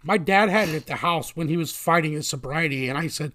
My 0.04 0.18
dad 0.18 0.50
had 0.50 0.70
it 0.70 0.76
at 0.76 0.86
the 0.86 0.98
house 0.98 1.36
when 1.36 1.48
he 1.48 1.58
was 1.58 1.72
fighting 1.72 2.12
his 2.12 2.28
sobriety, 2.28 2.88
and 2.88 2.98
I 2.98 3.08
said, 3.08 3.34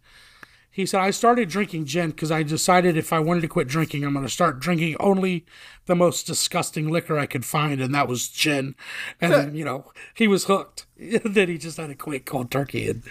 he 0.70 0.86
said 0.86 1.00
I 1.00 1.10
started 1.10 1.48
drinking 1.48 1.86
gin 1.86 2.10
because 2.10 2.30
I 2.30 2.44
decided 2.44 2.96
if 2.96 3.12
I 3.12 3.18
wanted 3.18 3.40
to 3.40 3.48
quit 3.48 3.66
drinking, 3.66 4.04
I'm 4.04 4.12
going 4.12 4.24
to 4.24 4.30
start 4.30 4.60
drinking 4.60 4.96
only 5.00 5.44
the 5.86 5.96
most 5.96 6.26
disgusting 6.26 6.88
liquor 6.88 7.18
I 7.18 7.26
could 7.26 7.44
find, 7.44 7.80
and 7.80 7.92
that 7.94 8.06
was 8.06 8.28
gin. 8.28 8.76
And 9.20 9.32
then 9.32 9.54
you 9.56 9.64
know 9.64 9.92
he 10.14 10.28
was 10.28 10.44
hooked. 10.44 10.86
then 10.96 11.48
he 11.48 11.58
just 11.58 11.76
had 11.76 11.88
to 11.88 11.94
quit 11.96 12.24
cold 12.24 12.50
turkey, 12.50 12.88
and 12.88 13.02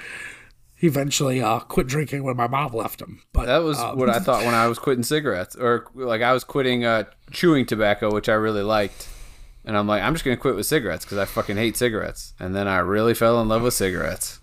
he 0.79 0.87
eventually 0.87 1.41
uh, 1.41 1.59
quit 1.59 1.87
drinking 1.87 2.23
when 2.23 2.37
my 2.37 2.47
mom 2.47 2.71
left 2.73 3.01
him. 3.01 3.21
But 3.33 3.47
That 3.47 3.57
was 3.57 3.77
uh, 3.77 3.91
what 3.95 4.09
I 4.09 4.19
thought 4.19 4.45
when 4.45 4.53
I 4.55 4.67
was 4.67 4.79
quitting 4.79 5.03
cigarettes, 5.03 5.55
or 5.57 5.85
like 5.93 6.21
I 6.21 6.31
was 6.31 6.45
quitting 6.45 6.85
uh, 6.85 7.03
chewing 7.31 7.65
tobacco, 7.65 8.13
which 8.13 8.29
I 8.29 8.33
really 8.33 8.63
liked. 8.63 9.09
And 9.65 9.77
I'm 9.77 9.87
like, 9.87 10.01
I'm 10.01 10.13
just 10.13 10.23
gonna 10.23 10.37
quit 10.37 10.55
with 10.55 10.65
cigarettes 10.65 11.03
because 11.03 11.17
I 11.17 11.25
fucking 11.25 11.57
hate 11.57 11.75
cigarettes. 11.75 12.33
And 12.39 12.55
then 12.55 12.65
I 12.69 12.77
really 12.77 13.13
fell 13.13 13.41
in 13.41 13.49
love 13.49 13.61
with 13.61 13.73
cigarettes. 13.73 14.39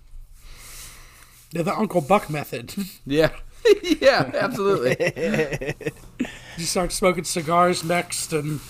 They're 1.52 1.62
the 1.62 1.76
Uncle 1.76 2.02
Buck 2.02 2.28
method. 2.28 2.74
Yeah. 3.06 3.30
yeah, 3.82 4.30
absolutely. 4.34 5.74
you 6.56 6.64
start 6.64 6.92
smoking 6.92 7.24
cigars 7.24 7.82
next 7.82 8.32
and 8.32 8.60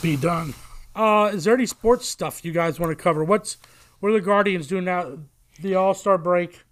be 0.00 0.16
done. 0.16 0.54
Uh, 0.94 1.30
is 1.34 1.44
there 1.44 1.52
any 1.54 1.66
sports 1.66 2.08
stuff 2.08 2.44
you 2.44 2.52
guys 2.52 2.80
want 2.80 2.96
to 2.96 3.02
cover? 3.02 3.24
What's 3.24 3.58
what 4.02 4.08
are 4.08 4.14
the 4.14 4.20
Guardians 4.20 4.66
doing 4.66 4.84
now? 4.84 5.16
The 5.60 5.76
All 5.76 5.94
Star 5.94 6.18
break. 6.18 6.64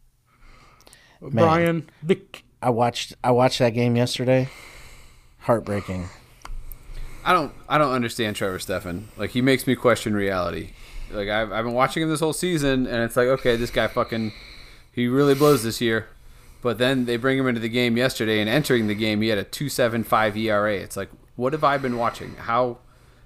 Brian, 1.23 1.89
the 2.03 2.21
I 2.61 2.71
watched 2.71 3.15
I 3.23 3.31
watched 3.31 3.61
that 3.61 3.71
game 3.71 3.95
yesterday. 3.95 4.49
Heartbreaking. 5.39 6.09
I 7.25 7.33
don't 7.33 7.53
I 7.69 7.79
don't 7.79 7.93
understand 7.93 8.35
Trevor 8.35 8.59
Stephan. 8.59 9.11
Like 9.17 9.31
he 9.31 9.43
makes 9.43 9.65
me 9.69 9.77
question 9.77 10.13
reality. 10.13 10.71
Like 11.13 11.29
I've 11.29 11.53
I've 11.53 11.65
been 11.65 11.75
watching 11.75 12.03
him 12.03 12.09
this 12.09 12.19
whole 12.19 12.33
season, 12.33 12.89
and 12.89 13.05
it's 13.05 13.17
like 13.17 13.29
okay, 13.29 13.55
this 13.55 13.71
guy 13.71 13.87
fucking 13.87 14.33
he 14.91 15.07
really 15.07 15.37
blows 15.37 15.63
this 15.63 15.81
year. 15.81 16.09
But 16.63 16.79
then 16.79 17.05
they 17.05 17.17
bring 17.17 17.39
him 17.39 17.47
into 17.47 17.61
the 17.61 17.69
game 17.69 17.97
yesterday, 17.97 18.41
and 18.41 18.51
entering 18.51 18.89
the 18.89 18.97
game, 18.97 19.23
he 19.23 19.29
had 19.29 19.39
a 19.39 19.45
two 19.45 19.69
seven 19.69 20.03
five 20.03 20.37
ERA. 20.37 20.75
It's 20.75 20.97
like, 20.97 21.11
what 21.37 21.53
have 21.53 21.63
I 21.63 21.79
been 21.79 21.97
watching? 21.97 22.35
How 22.35 22.79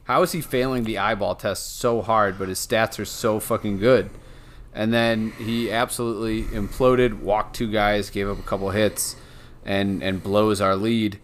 how 0.04 0.22
is 0.22 0.32
he 0.32 0.40
failing 0.40 0.84
the 0.84 0.98
eyeball 0.98 1.34
test 1.34 1.76
so 1.78 2.02
hard, 2.02 2.38
but 2.38 2.48
his 2.48 2.58
stats 2.58 2.98
are 2.98 3.04
so 3.04 3.40
fucking 3.40 3.78
good? 3.78 4.10
And 4.72 4.92
then 4.92 5.32
he 5.32 5.70
absolutely 5.70 6.42
imploded, 6.44 7.20
walked 7.20 7.56
two 7.56 7.70
guys, 7.70 8.10
gave 8.10 8.28
up 8.28 8.38
a 8.38 8.42
couple 8.42 8.70
hits, 8.70 9.16
and 9.64 10.02
and 10.02 10.22
blows 10.22 10.60
our 10.60 10.76
lead. 10.76 11.18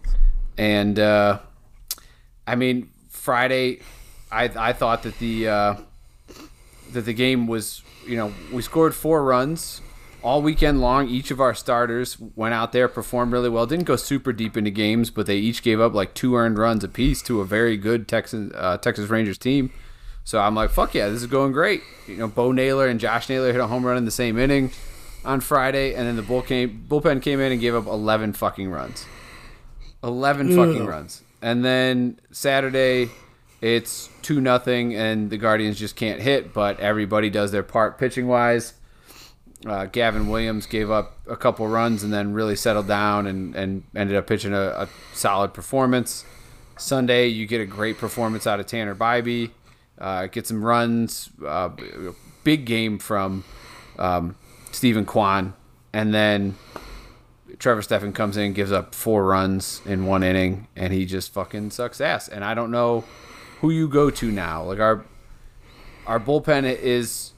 And 0.57 0.97
uh, 0.97 1.39
I 2.47 2.55
mean, 2.55 2.89
Friday, 3.09 3.81
I 4.31 4.45
I 4.55 4.73
thought 4.73 5.03
that 5.03 5.19
the 5.19 5.47
uh, 5.47 5.75
that 6.93 7.01
the 7.01 7.13
game 7.13 7.47
was, 7.47 7.83
you 8.05 8.15
know, 8.15 8.33
we 8.51 8.61
scored 8.61 8.95
four 8.95 9.23
runs 9.23 9.81
all 10.23 10.41
weekend 10.41 10.81
long. 10.81 11.07
Each 11.07 11.31
of 11.31 11.41
our 11.41 11.53
starters 11.53 12.17
went 12.35 12.53
out 12.53 12.71
there, 12.71 12.87
performed 12.87 13.33
really 13.33 13.49
well. 13.49 13.65
Didn't 13.65 13.85
go 13.85 13.95
super 13.95 14.33
deep 14.33 14.55
into 14.57 14.71
games, 14.71 15.09
but 15.09 15.25
they 15.25 15.37
each 15.37 15.63
gave 15.63 15.79
up 15.79 15.93
like 15.93 16.13
two 16.13 16.35
earned 16.35 16.57
runs 16.57 16.83
apiece 16.83 17.21
to 17.23 17.41
a 17.41 17.45
very 17.45 17.77
good 17.77 18.07
Texas 18.07 18.51
uh, 18.55 18.77
Texas 18.77 19.09
Rangers 19.09 19.37
team. 19.37 19.71
So 20.23 20.39
I'm 20.39 20.55
like, 20.55 20.69
fuck 20.69 20.93
yeah, 20.93 21.09
this 21.09 21.21
is 21.21 21.27
going 21.27 21.51
great. 21.51 21.81
You 22.07 22.17
know, 22.17 22.27
Bo 22.27 22.51
Naylor 22.51 22.87
and 22.87 22.99
Josh 22.99 23.27
Naylor 23.27 23.51
hit 23.51 23.59
a 23.59 23.67
home 23.67 23.85
run 23.85 23.97
in 23.97 24.05
the 24.05 24.11
same 24.11 24.37
inning 24.37 24.71
on 25.25 25.41
Friday, 25.41 25.93
and 25.93 26.07
then 26.07 26.15
the 26.15 26.21
bull 26.21 26.41
came, 26.41 26.85
bullpen 26.87 27.21
came 27.21 27.39
in 27.39 27.51
and 27.51 27.61
gave 27.61 27.75
up 27.75 27.85
11 27.85 28.33
fucking 28.33 28.69
runs. 28.69 29.05
11 30.03 30.55
fucking 30.55 30.85
runs. 30.85 31.21
And 31.41 31.65
then 31.65 32.19
Saturday, 32.31 33.09
it's 33.61 34.09
2 34.23 34.41
nothing, 34.41 34.95
and 34.95 35.29
the 35.29 35.37
Guardians 35.37 35.79
just 35.79 35.95
can't 35.95 36.21
hit, 36.21 36.53
but 36.53 36.79
everybody 36.79 37.29
does 37.29 37.51
their 37.51 37.63
part 37.63 37.97
pitching 37.97 38.27
wise. 38.27 38.73
Uh, 39.65 39.85
Gavin 39.85 40.27
Williams 40.27 40.65
gave 40.65 40.89
up 40.89 41.17
a 41.27 41.35
couple 41.35 41.67
runs 41.67 42.03
and 42.03 42.11
then 42.11 42.33
really 42.33 42.55
settled 42.55 42.87
down 42.87 43.27
and, 43.27 43.55
and 43.55 43.83
ended 43.95 44.15
up 44.15 44.25
pitching 44.27 44.53
a, 44.53 44.61
a 44.69 44.89
solid 45.13 45.53
performance. 45.53 46.25
Sunday, 46.77 47.27
you 47.27 47.45
get 47.45 47.61
a 47.61 47.65
great 47.65 47.97
performance 47.99 48.47
out 48.47 48.59
of 48.59 48.65
Tanner 48.65 48.95
Bibee, 48.95 49.51
Uh, 49.99 50.25
get 50.25 50.47
some 50.47 50.65
runs. 50.65 51.29
Uh, 51.45 51.69
big 52.43 52.65
game 52.65 52.97
from 52.97 53.43
um, 53.99 54.35
Steven 54.71 55.05
Kwan. 55.05 55.53
And 55.93 56.11
then 56.11 56.55
Trevor 57.59 57.83
Stephan 57.83 58.13
comes 58.13 58.37
in, 58.37 58.53
gives 58.53 58.71
up 58.71 58.95
four 58.95 59.25
runs 59.25 59.81
in 59.85 60.07
one 60.07 60.23
inning, 60.23 60.67
and 60.75 60.91
he 60.91 61.05
just 61.05 61.31
fucking 61.33 61.69
sucks 61.69 62.01
ass. 62.01 62.27
And 62.27 62.43
I 62.43 62.55
don't 62.55 62.71
know 62.71 63.03
who 63.59 63.69
you 63.69 63.87
go 63.87 64.09
to 64.09 64.31
now. 64.31 64.63
Like 64.63 64.79
our 64.79 65.05
our 66.07 66.19
bullpen 66.19 66.63
is 66.63 67.30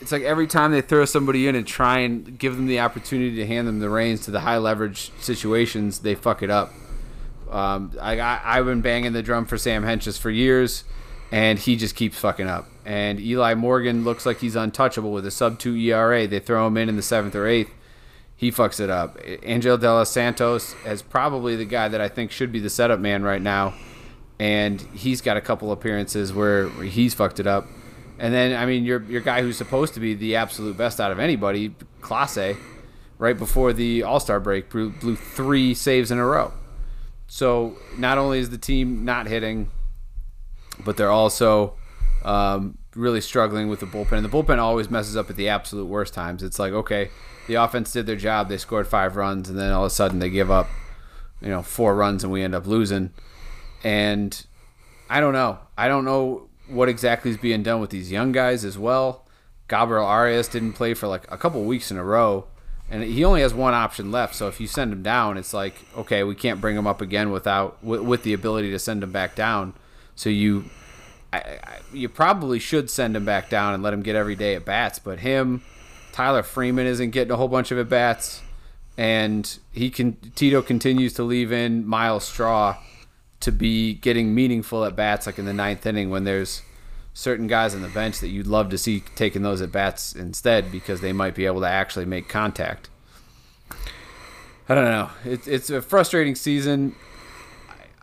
it's 0.00 0.12
like 0.12 0.22
every 0.22 0.46
time 0.46 0.72
they 0.72 0.80
throw 0.80 1.04
somebody 1.04 1.46
in 1.46 1.54
and 1.54 1.66
try 1.66 1.98
and 1.98 2.38
give 2.38 2.56
them 2.56 2.66
the 2.66 2.80
opportunity 2.80 3.36
to 3.36 3.46
hand 3.46 3.68
them 3.68 3.80
the 3.80 3.90
reins 3.90 4.20
to 4.22 4.30
the 4.30 4.40
high 4.40 4.58
leverage 4.58 5.12
situations, 5.20 6.00
they 6.00 6.14
fuck 6.14 6.42
it 6.42 6.50
up. 6.50 6.72
Um, 7.50 7.92
I, 8.00 8.18
I 8.20 8.56
have 8.56 8.66
been 8.66 8.80
banging 8.80 9.12
the 9.12 9.22
drum 9.22 9.44
for 9.44 9.58
Sam 9.58 9.82
Hentges 9.82 10.18
for 10.18 10.30
years, 10.30 10.84
and 11.32 11.58
he 11.58 11.76
just 11.76 11.96
keeps 11.96 12.18
fucking 12.18 12.46
up. 12.46 12.66
And 12.84 13.20
Eli 13.20 13.54
Morgan 13.54 14.04
looks 14.04 14.24
like 14.24 14.38
he's 14.38 14.56
untouchable 14.56 15.12
with 15.12 15.26
a 15.26 15.30
sub 15.30 15.58
two 15.58 15.74
ERA. 15.76 16.26
They 16.26 16.40
throw 16.40 16.66
him 16.66 16.76
in 16.76 16.88
in 16.88 16.96
the 16.96 17.02
seventh 17.02 17.34
or 17.34 17.46
eighth, 17.46 17.72
he 18.40 18.50
fucks 18.50 18.80
it 18.80 18.88
up. 18.88 19.18
Enyel 19.18 19.78
De 19.78 19.92
Los 19.92 20.10
Santos 20.10 20.74
is 20.86 21.02
probably 21.02 21.56
the 21.56 21.66
guy 21.66 21.88
that 21.88 22.00
I 22.00 22.08
think 22.08 22.30
should 22.30 22.50
be 22.50 22.58
the 22.58 22.70
setup 22.70 22.98
man 22.98 23.22
right 23.22 23.42
now, 23.42 23.74
and 24.38 24.80
he's 24.94 25.20
got 25.20 25.36
a 25.36 25.42
couple 25.42 25.70
appearances 25.72 26.32
where 26.32 26.70
he's 26.70 27.12
fucked 27.12 27.38
it 27.38 27.46
up. 27.46 27.66
And 28.20 28.34
then, 28.34 28.54
I 28.54 28.66
mean, 28.66 28.84
your 28.84 29.02
your 29.04 29.22
guy 29.22 29.40
who's 29.40 29.56
supposed 29.56 29.94
to 29.94 30.00
be 30.00 30.12
the 30.12 30.36
absolute 30.36 30.76
best 30.76 31.00
out 31.00 31.10
of 31.10 31.18
anybody, 31.18 31.74
Clase, 32.02 32.58
right 33.16 33.36
before 33.36 33.72
the 33.72 34.02
All 34.02 34.20
Star 34.20 34.38
break, 34.38 34.68
blew, 34.68 34.90
blew 34.90 35.16
three 35.16 35.72
saves 35.72 36.10
in 36.10 36.18
a 36.18 36.26
row. 36.26 36.52
So 37.28 37.78
not 37.96 38.18
only 38.18 38.38
is 38.38 38.50
the 38.50 38.58
team 38.58 39.06
not 39.06 39.26
hitting, 39.26 39.70
but 40.84 40.98
they're 40.98 41.10
also 41.10 41.76
um, 42.22 42.76
really 42.94 43.22
struggling 43.22 43.70
with 43.70 43.80
the 43.80 43.86
bullpen. 43.86 44.12
And 44.12 44.24
the 44.24 44.28
bullpen 44.28 44.58
always 44.58 44.90
messes 44.90 45.16
up 45.16 45.30
at 45.30 45.36
the 45.36 45.48
absolute 45.48 45.86
worst 45.86 46.12
times. 46.12 46.42
It's 46.42 46.58
like, 46.58 46.74
okay, 46.74 47.08
the 47.46 47.54
offense 47.54 47.90
did 47.90 48.04
their 48.04 48.16
job. 48.16 48.50
They 48.50 48.58
scored 48.58 48.86
five 48.86 49.16
runs, 49.16 49.48
and 49.48 49.58
then 49.58 49.72
all 49.72 49.84
of 49.84 49.92
a 49.92 49.94
sudden 49.94 50.18
they 50.18 50.28
give 50.28 50.50
up, 50.50 50.68
you 51.40 51.48
know, 51.48 51.62
four 51.62 51.96
runs, 51.96 52.22
and 52.22 52.30
we 52.30 52.42
end 52.42 52.54
up 52.54 52.66
losing. 52.66 53.14
And 53.82 54.44
I 55.08 55.20
don't 55.20 55.32
know. 55.32 55.58
I 55.78 55.88
don't 55.88 56.04
know 56.04 56.49
what 56.70 56.88
exactly 56.88 57.30
is 57.30 57.36
being 57.36 57.62
done 57.62 57.80
with 57.80 57.90
these 57.90 58.10
young 58.10 58.32
guys 58.32 58.64
as 58.64 58.78
well. 58.78 59.24
Gabriel 59.68 60.04
Arias 60.04 60.48
didn't 60.48 60.72
play 60.72 60.94
for 60.94 61.06
like 61.06 61.30
a 61.30 61.38
couple 61.38 61.62
weeks 61.64 61.90
in 61.90 61.96
a 61.96 62.04
row, 62.04 62.46
and 62.90 63.02
he 63.04 63.24
only 63.24 63.40
has 63.40 63.54
one 63.54 63.72
option 63.72 64.10
left. 64.10 64.34
So 64.34 64.48
if 64.48 64.60
you 64.60 64.66
send 64.66 64.92
him 64.92 65.02
down, 65.02 65.38
it's 65.38 65.54
like 65.54 65.74
okay, 65.96 66.22
we 66.22 66.34
can't 66.34 66.60
bring 66.60 66.76
him 66.76 66.86
up 66.86 67.00
again 67.00 67.30
without 67.30 67.82
with, 67.82 68.00
with 68.00 68.22
the 68.22 68.32
ability 68.32 68.70
to 68.70 68.78
send 68.78 69.02
him 69.02 69.12
back 69.12 69.34
down. 69.34 69.74
So 70.16 70.28
you, 70.28 70.64
I, 71.32 71.38
I, 71.38 71.78
you 71.92 72.08
probably 72.08 72.58
should 72.58 72.90
send 72.90 73.16
him 73.16 73.24
back 73.24 73.48
down 73.48 73.74
and 73.74 73.82
let 73.82 73.94
him 73.94 74.02
get 74.02 74.16
every 74.16 74.34
day 74.34 74.54
at 74.54 74.64
bats. 74.64 74.98
But 74.98 75.20
him, 75.20 75.62
Tyler 76.12 76.42
Freeman 76.42 76.86
isn't 76.86 77.10
getting 77.10 77.32
a 77.32 77.36
whole 77.36 77.48
bunch 77.48 77.70
of 77.70 77.78
at 77.78 77.88
bats, 77.88 78.42
and 78.98 79.58
he 79.72 79.88
can 79.88 80.16
Tito 80.34 80.60
continues 80.62 81.12
to 81.14 81.22
leave 81.22 81.52
in 81.52 81.86
Myles 81.86 82.24
Straw 82.24 82.76
to 83.40 83.50
be 83.50 83.94
getting 83.94 84.34
meaningful 84.34 84.84
at 84.84 84.94
bats 84.94 85.26
like 85.26 85.38
in 85.38 85.46
the 85.46 85.52
ninth 85.52 85.84
inning 85.86 86.10
when 86.10 86.24
there's 86.24 86.62
certain 87.14 87.46
guys 87.46 87.74
on 87.74 87.82
the 87.82 87.88
bench 87.88 88.20
that 88.20 88.28
you'd 88.28 88.46
love 88.46 88.68
to 88.70 88.78
see 88.78 89.02
taking 89.14 89.42
those 89.42 89.60
at 89.60 89.72
bats 89.72 90.14
instead 90.14 90.70
because 90.70 91.00
they 91.00 91.12
might 91.12 91.34
be 91.34 91.46
able 91.46 91.60
to 91.60 91.68
actually 91.68 92.04
make 92.04 92.28
contact. 92.28 92.88
I 94.68 94.74
don't 94.74 94.84
know. 94.84 95.10
It's 95.24 95.48
it's 95.48 95.68
a 95.70 95.82
frustrating 95.82 96.36
season. 96.36 96.94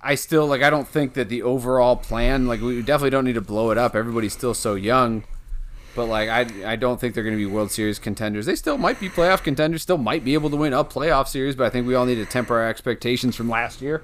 I 0.04 0.16
still 0.16 0.48
like. 0.48 0.62
I 0.62 0.70
don't 0.70 0.88
think 0.88 1.14
that 1.14 1.30
the 1.30 1.42
overall 1.42 1.96
plan. 1.96 2.46
Like 2.46 2.60
we 2.60 2.82
definitely 2.82 3.12
don't 3.12 3.24
need 3.24 3.36
to 3.36 3.42
blow 3.42 3.72
it 3.72 3.78
up. 3.78 3.96
Everybody's 3.96 4.34
still 4.34 4.54
so 4.54 4.76
young, 4.76 5.24
but 5.96 6.06
like 6.08 6.28
I 6.28 6.74
I 6.74 6.76
don't 6.76 7.00
think 7.00 7.14
they're 7.14 7.24
going 7.24 7.38
to 7.38 7.42
be 7.42 7.46
World 7.46 7.72
Series 7.72 8.00
contenders. 8.00 8.46
They 8.46 8.56
still 8.56 8.78
might 8.78 9.00
be 9.00 9.08
playoff 9.08 9.44
contenders. 9.44 9.82
Still 9.82 9.98
might 9.98 10.26
be 10.26 10.34
able 10.34 10.50
to 10.50 10.58
win 10.58 10.74
a 10.74 10.84
playoff 10.84 11.30
series. 11.30 11.56
But 11.56 11.68
I 11.68 11.70
think 11.70 11.88
we 11.88 11.96
all 11.96 12.06
need 12.06 12.16
to 12.16 12.26
temper 12.26 12.58
our 12.58 12.68
expectations 12.68 13.36
from 13.36 13.48
last 13.48 13.82
year. 13.82 14.02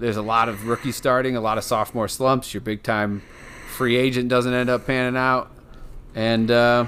There's 0.00 0.16
a 0.16 0.22
lot 0.22 0.48
of 0.48 0.66
rookies 0.66 0.96
starting, 0.96 1.36
a 1.36 1.42
lot 1.42 1.58
of 1.58 1.64
sophomore 1.64 2.08
slumps. 2.08 2.54
Your 2.54 2.62
big 2.62 2.82
time 2.82 3.20
free 3.68 3.96
agent 3.96 4.30
doesn't 4.30 4.52
end 4.52 4.70
up 4.70 4.86
panning 4.86 5.14
out, 5.14 5.50
and 6.14 6.50
uh, 6.50 6.86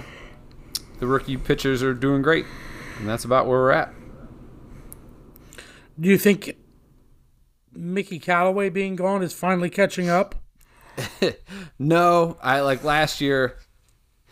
the 0.99 1.07
rookie 1.07 1.37
pitchers 1.37 1.83
are 1.83 1.93
doing 1.93 2.23
great, 2.23 2.47
and 2.99 3.07
that's 3.07 3.27
about 3.27 3.47
where 3.47 3.59
we're 3.59 3.71
at. 3.73 3.93
Do 6.01 6.09
you 6.09 6.17
think 6.17 6.57
Mickey 7.75 8.19
Callaway 8.19 8.71
being 8.71 8.97
gone 8.97 9.23
is 9.23 9.35
finally 9.35 9.69
catching 9.69 10.09
up? 10.09 10.35
no, 11.79 12.39
I 12.43 12.61
like 12.61 12.83
last 12.83 13.21
year. 13.21 13.59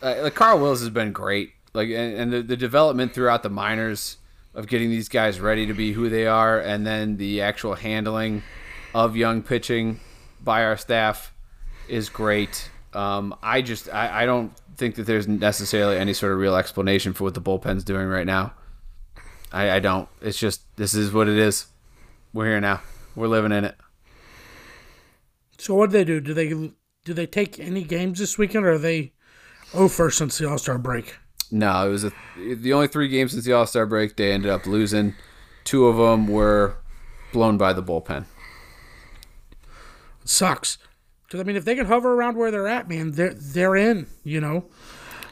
Uh, 0.01 0.21
like 0.23 0.33
Carl 0.33 0.57
Willis 0.57 0.79
has 0.79 0.89
been 0.89 1.11
great, 1.11 1.51
like 1.75 1.89
and, 1.89 2.15
and 2.15 2.33
the, 2.33 2.41
the 2.41 2.57
development 2.57 3.13
throughout 3.13 3.43
the 3.43 3.49
minors 3.51 4.17
of 4.55 4.65
getting 4.65 4.89
these 4.89 5.07
guys 5.07 5.39
ready 5.39 5.67
to 5.67 5.73
be 5.75 5.93
who 5.93 6.09
they 6.09 6.25
are, 6.25 6.59
and 6.59 6.83
then 6.83 7.17
the 7.17 7.41
actual 7.41 7.75
handling 7.75 8.41
of 8.93 9.15
young 9.15 9.41
pitching 9.41 9.99
by 10.43 10.63
our 10.63 10.77
staff 10.77 11.33
is 11.87 12.09
great. 12.09 12.69
Um, 12.93 13.35
I 13.41 13.61
just 13.61 13.89
I, 13.89 14.23
I 14.23 14.25
don't 14.25 14.53
think 14.75 14.95
that 14.95 15.03
there's 15.03 15.27
necessarily 15.27 15.97
any 15.97 16.13
sort 16.13 16.33
of 16.33 16.39
real 16.39 16.55
explanation 16.55 17.13
for 17.13 17.23
what 17.25 17.33
the 17.33 17.41
bullpen's 17.41 17.83
doing 17.83 18.07
right 18.07 18.25
now. 18.25 18.53
I, 19.51 19.71
I 19.71 19.79
don't. 19.79 20.09
It's 20.21 20.39
just 20.39 20.61
this 20.77 20.93
is 20.93 21.11
what 21.11 21.27
it 21.27 21.37
is. 21.37 21.67
We're 22.33 22.45
here 22.45 22.61
now. 22.61 22.81
We're 23.15 23.27
living 23.27 23.51
in 23.51 23.65
it. 23.65 23.75
So 25.57 25.75
what 25.75 25.91
do 25.91 25.97
they 25.97 26.03
do? 26.03 26.19
Do 26.19 26.33
they 26.33 26.49
do 27.05 27.13
they 27.13 27.27
take 27.27 27.59
any 27.59 27.83
games 27.83 28.19
this 28.19 28.37
weekend, 28.37 28.65
or 28.65 28.73
are 28.73 28.77
they 28.77 29.13
over 29.73 30.09
since 30.09 30.37
the 30.37 30.49
All 30.49 30.57
Star 30.57 30.77
break? 30.77 31.17
No, 31.51 31.87
it 31.87 31.91
was 31.91 32.05
a, 32.05 32.11
the 32.37 32.73
only 32.73 32.87
three 32.87 33.09
games 33.09 33.33
since 33.33 33.45
the 33.45 33.53
All 33.53 33.67
Star 33.67 33.85
break. 33.85 34.15
They 34.15 34.31
ended 34.31 34.49
up 34.49 34.65
losing. 34.65 35.15
Two 35.63 35.87
of 35.87 35.97
them 35.97 36.27
were 36.27 36.77
blown 37.33 37.57
by 37.57 37.73
the 37.73 37.83
bullpen. 37.83 38.25
It 40.21 40.29
sucks. 40.29 40.77
Because 41.25 41.39
I 41.39 41.43
mean, 41.43 41.55
if 41.55 41.65
they 41.65 41.75
can 41.75 41.85
hover 41.85 42.13
around 42.13 42.35
where 42.35 42.51
they're 42.51 42.67
at, 42.67 42.89
man, 42.89 43.11
they're 43.11 43.33
they're 43.33 43.75
in. 43.75 44.07
You 44.23 44.41
know, 44.41 44.65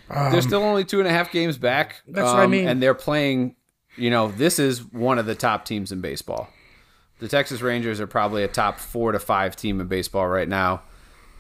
they're 0.10 0.42
still 0.42 0.64
only 0.64 0.86
two 0.86 1.00
and 1.00 1.08
a 1.08 1.12
half 1.12 1.32
games 1.32 1.58
back. 1.58 2.02
That's 2.08 2.26
what 2.26 2.40
I 2.40 2.46
um, 2.46 2.52
mean. 2.52 2.68
And 2.68 2.82
they're 2.82 2.94
playing. 2.94 3.56
You 3.98 4.10
know, 4.10 4.30
this 4.30 4.60
is 4.60 4.84
one 4.84 5.20
of 5.20 5.26
the 5.26 5.36
top 5.36 5.66
teams 5.66 5.92
in 5.92 6.00
baseball. 6.00 6.48
The 7.20 7.28
Texas 7.28 7.62
Rangers 7.62 8.00
are 8.00 8.08
probably 8.08 8.44
a 8.44 8.48
top 8.48 8.80
four 8.80 9.12
to 9.12 9.20
five 9.20 9.58
team 9.58 9.82
in 9.82 9.88
baseball 9.88 10.28
right 10.28 10.48
now. 10.48 10.84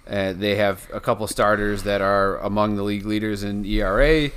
Uh, 0.05 0.33
they 0.33 0.55
have 0.55 0.89
a 0.93 0.99
couple 0.99 1.25
starters 1.27 1.83
that 1.83 2.01
are 2.01 2.37
among 2.39 2.75
the 2.75 2.83
league 2.83 3.05
leaders 3.05 3.43
in 3.43 3.63
ERA. 3.63 4.29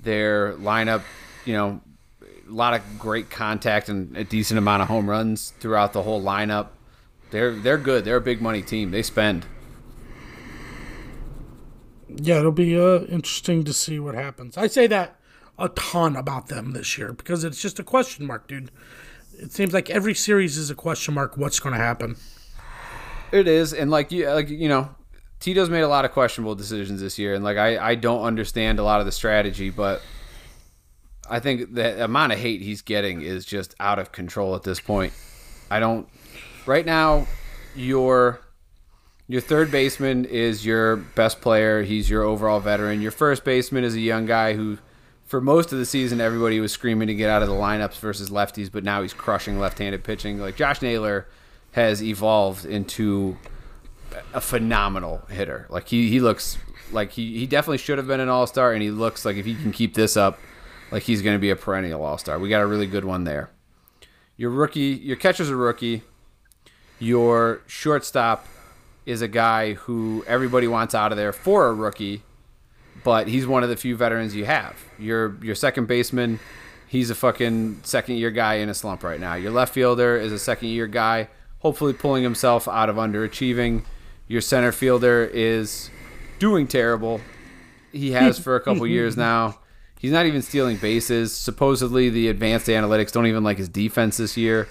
Their 0.00 0.54
lineup, 0.54 1.02
you 1.44 1.54
know, 1.54 1.80
a 2.22 2.52
lot 2.52 2.74
of 2.74 2.98
great 2.98 3.30
contact 3.30 3.88
and 3.88 4.16
a 4.16 4.22
decent 4.22 4.58
amount 4.58 4.82
of 4.82 4.88
home 4.88 5.08
runs 5.08 5.52
throughout 5.58 5.92
the 5.92 6.02
whole 6.02 6.22
lineup. 6.22 6.68
They're 7.30 7.52
they're 7.52 7.78
good. 7.78 8.04
They're 8.04 8.16
a 8.16 8.20
big 8.20 8.40
money 8.40 8.62
team. 8.62 8.90
They 8.90 9.02
spend. 9.02 9.46
Yeah, 12.08 12.38
it'll 12.38 12.52
be 12.52 12.78
uh, 12.78 13.00
interesting 13.04 13.64
to 13.64 13.72
see 13.72 13.98
what 13.98 14.14
happens. 14.14 14.56
I 14.56 14.68
say 14.68 14.86
that 14.86 15.18
a 15.58 15.68
ton 15.70 16.16
about 16.16 16.48
them 16.48 16.72
this 16.72 16.96
year 16.96 17.12
because 17.12 17.44
it's 17.44 17.60
just 17.60 17.78
a 17.78 17.84
question 17.84 18.26
mark, 18.26 18.46
dude. 18.46 18.70
It 19.36 19.52
seems 19.52 19.72
like 19.72 19.90
every 19.90 20.14
series 20.14 20.56
is 20.56 20.70
a 20.70 20.74
question 20.74 21.14
mark. 21.14 21.36
What's 21.36 21.58
going 21.58 21.74
to 21.74 21.80
happen? 21.80 22.16
It 23.32 23.48
is, 23.48 23.72
and 23.72 23.90
like 23.90 24.12
you, 24.12 24.28
like 24.30 24.48
you 24.48 24.68
know, 24.68 24.94
Tito's 25.40 25.68
made 25.68 25.80
a 25.80 25.88
lot 25.88 26.04
of 26.04 26.12
questionable 26.12 26.54
decisions 26.54 27.00
this 27.00 27.18
year, 27.18 27.34
and 27.34 27.42
like 27.42 27.56
I, 27.56 27.90
I 27.90 27.94
don't 27.96 28.22
understand 28.22 28.78
a 28.78 28.84
lot 28.84 29.00
of 29.00 29.06
the 29.06 29.12
strategy, 29.12 29.70
but 29.70 30.02
I 31.28 31.40
think 31.40 31.74
the 31.74 32.04
amount 32.04 32.32
of 32.32 32.38
hate 32.38 32.62
he's 32.62 32.82
getting 32.82 33.22
is 33.22 33.44
just 33.44 33.74
out 33.80 33.98
of 33.98 34.12
control 34.12 34.54
at 34.54 34.62
this 34.62 34.80
point. 34.80 35.12
I 35.70 35.80
don't. 35.80 36.08
Right 36.66 36.86
now, 36.86 37.26
your 37.76 38.40
your 39.28 39.40
third 39.40 39.70
baseman 39.70 40.24
is 40.24 40.64
your 40.64 40.96
best 40.96 41.40
player. 41.40 41.82
He's 41.82 42.08
your 42.08 42.22
overall 42.22 42.60
veteran. 42.60 43.00
Your 43.00 43.10
first 43.10 43.44
baseman 43.44 43.84
is 43.84 43.94
a 43.94 44.00
young 44.00 44.26
guy 44.26 44.54
who, 44.54 44.78
for 45.24 45.40
most 45.40 45.72
of 45.72 45.78
the 45.78 45.86
season, 45.86 46.20
everybody 46.20 46.60
was 46.60 46.72
screaming 46.72 47.08
to 47.08 47.14
get 47.14 47.30
out 47.30 47.42
of 47.42 47.48
the 47.48 47.54
lineups 47.54 47.98
versus 47.98 48.30
lefties, 48.30 48.70
but 48.70 48.84
now 48.84 49.02
he's 49.02 49.14
crushing 49.14 49.58
left-handed 49.58 50.04
pitching. 50.04 50.38
Like 50.38 50.56
Josh 50.56 50.82
Naylor 50.82 51.26
has 51.72 52.02
evolved 52.02 52.64
into 52.64 53.36
a 54.32 54.40
phenomenal 54.40 55.22
hitter. 55.28 55.66
Like 55.68 55.88
he, 55.88 56.08
he 56.08 56.20
looks 56.20 56.58
like 56.92 57.12
he, 57.12 57.38
he 57.38 57.46
definitely 57.46 57.78
should 57.78 57.98
have 57.98 58.06
been 58.06 58.20
an 58.20 58.28
all 58.28 58.46
star, 58.46 58.72
and 58.72 58.82
he 58.82 58.90
looks 58.90 59.24
like 59.24 59.36
if 59.36 59.44
he 59.44 59.54
can 59.54 59.72
keep 59.72 59.94
this 59.94 60.16
up, 60.16 60.38
like 60.90 61.02
he's 61.02 61.20
going 61.20 61.34
to 61.34 61.40
be 61.40 61.50
a 61.50 61.56
perennial 61.56 62.04
all 62.04 62.18
star. 62.18 62.38
We 62.38 62.48
got 62.48 62.62
a 62.62 62.66
really 62.66 62.86
good 62.86 63.04
one 63.04 63.24
there. 63.24 63.50
Your 64.36 64.50
rookie, 64.50 65.00
your 65.02 65.16
catcher's 65.16 65.50
a 65.50 65.56
rookie. 65.56 66.02
Your 67.04 67.60
shortstop 67.66 68.46
is 69.04 69.20
a 69.20 69.28
guy 69.28 69.74
who 69.74 70.24
everybody 70.26 70.66
wants 70.66 70.94
out 70.94 71.12
of 71.12 71.18
there 71.18 71.34
for 71.34 71.66
a 71.66 71.74
rookie, 71.74 72.22
but 73.02 73.28
he's 73.28 73.46
one 73.46 73.62
of 73.62 73.68
the 73.68 73.76
few 73.76 73.94
veterans 73.94 74.34
you 74.34 74.46
have. 74.46 74.74
Your 74.98 75.36
your 75.42 75.54
second 75.54 75.86
baseman, 75.86 76.40
he's 76.88 77.10
a 77.10 77.14
fucking 77.14 77.80
second 77.82 78.16
year 78.16 78.30
guy 78.30 78.54
in 78.54 78.70
a 78.70 78.74
slump 78.74 79.02
right 79.02 79.20
now. 79.20 79.34
Your 79.34 79.52
left 79.52 79.74
fielder 79.74 80.16
is 80.16 80.32
a 80.32 80.38
second 80.38 80.68
year 80.68 80.86
guy, 80.86 81.28
hopefully 81.58 81.92
pulling 81.92 82.22
himself 82.22 82.66
out 82.66 82.88
of 82.88 82.96
underachieving. 82.96 83.84
Your 84.26 84.40
center 84.40 84.72
fielder 84.72 85.30
is 85.30 85.90
doing 86.38 86.66
terrible. 86.66 87.20
He 87.92 88.12
has 88.12 88.38
for 88.38 88.56
a 88.56 88.62
couple 88.62 88.86
years 88.86 89.14
now. 89.18 89.58
He's 90.00 90.12
not 90.12 90.24
even 90.24 90.40
stealing 90.40 90.78
bases. 90.78 91.36
Supposedly, 91.36 92.08
the 92.08 92.28
advanced 92.28 92.68
analytics 92.68 93.12
don't 93.12 93.26
even 93.26 93.44
like 93.44 93.58
his 93.58 93.68
defense 93.68 94.16
this 94.16 94.38
year. 94.38 94.68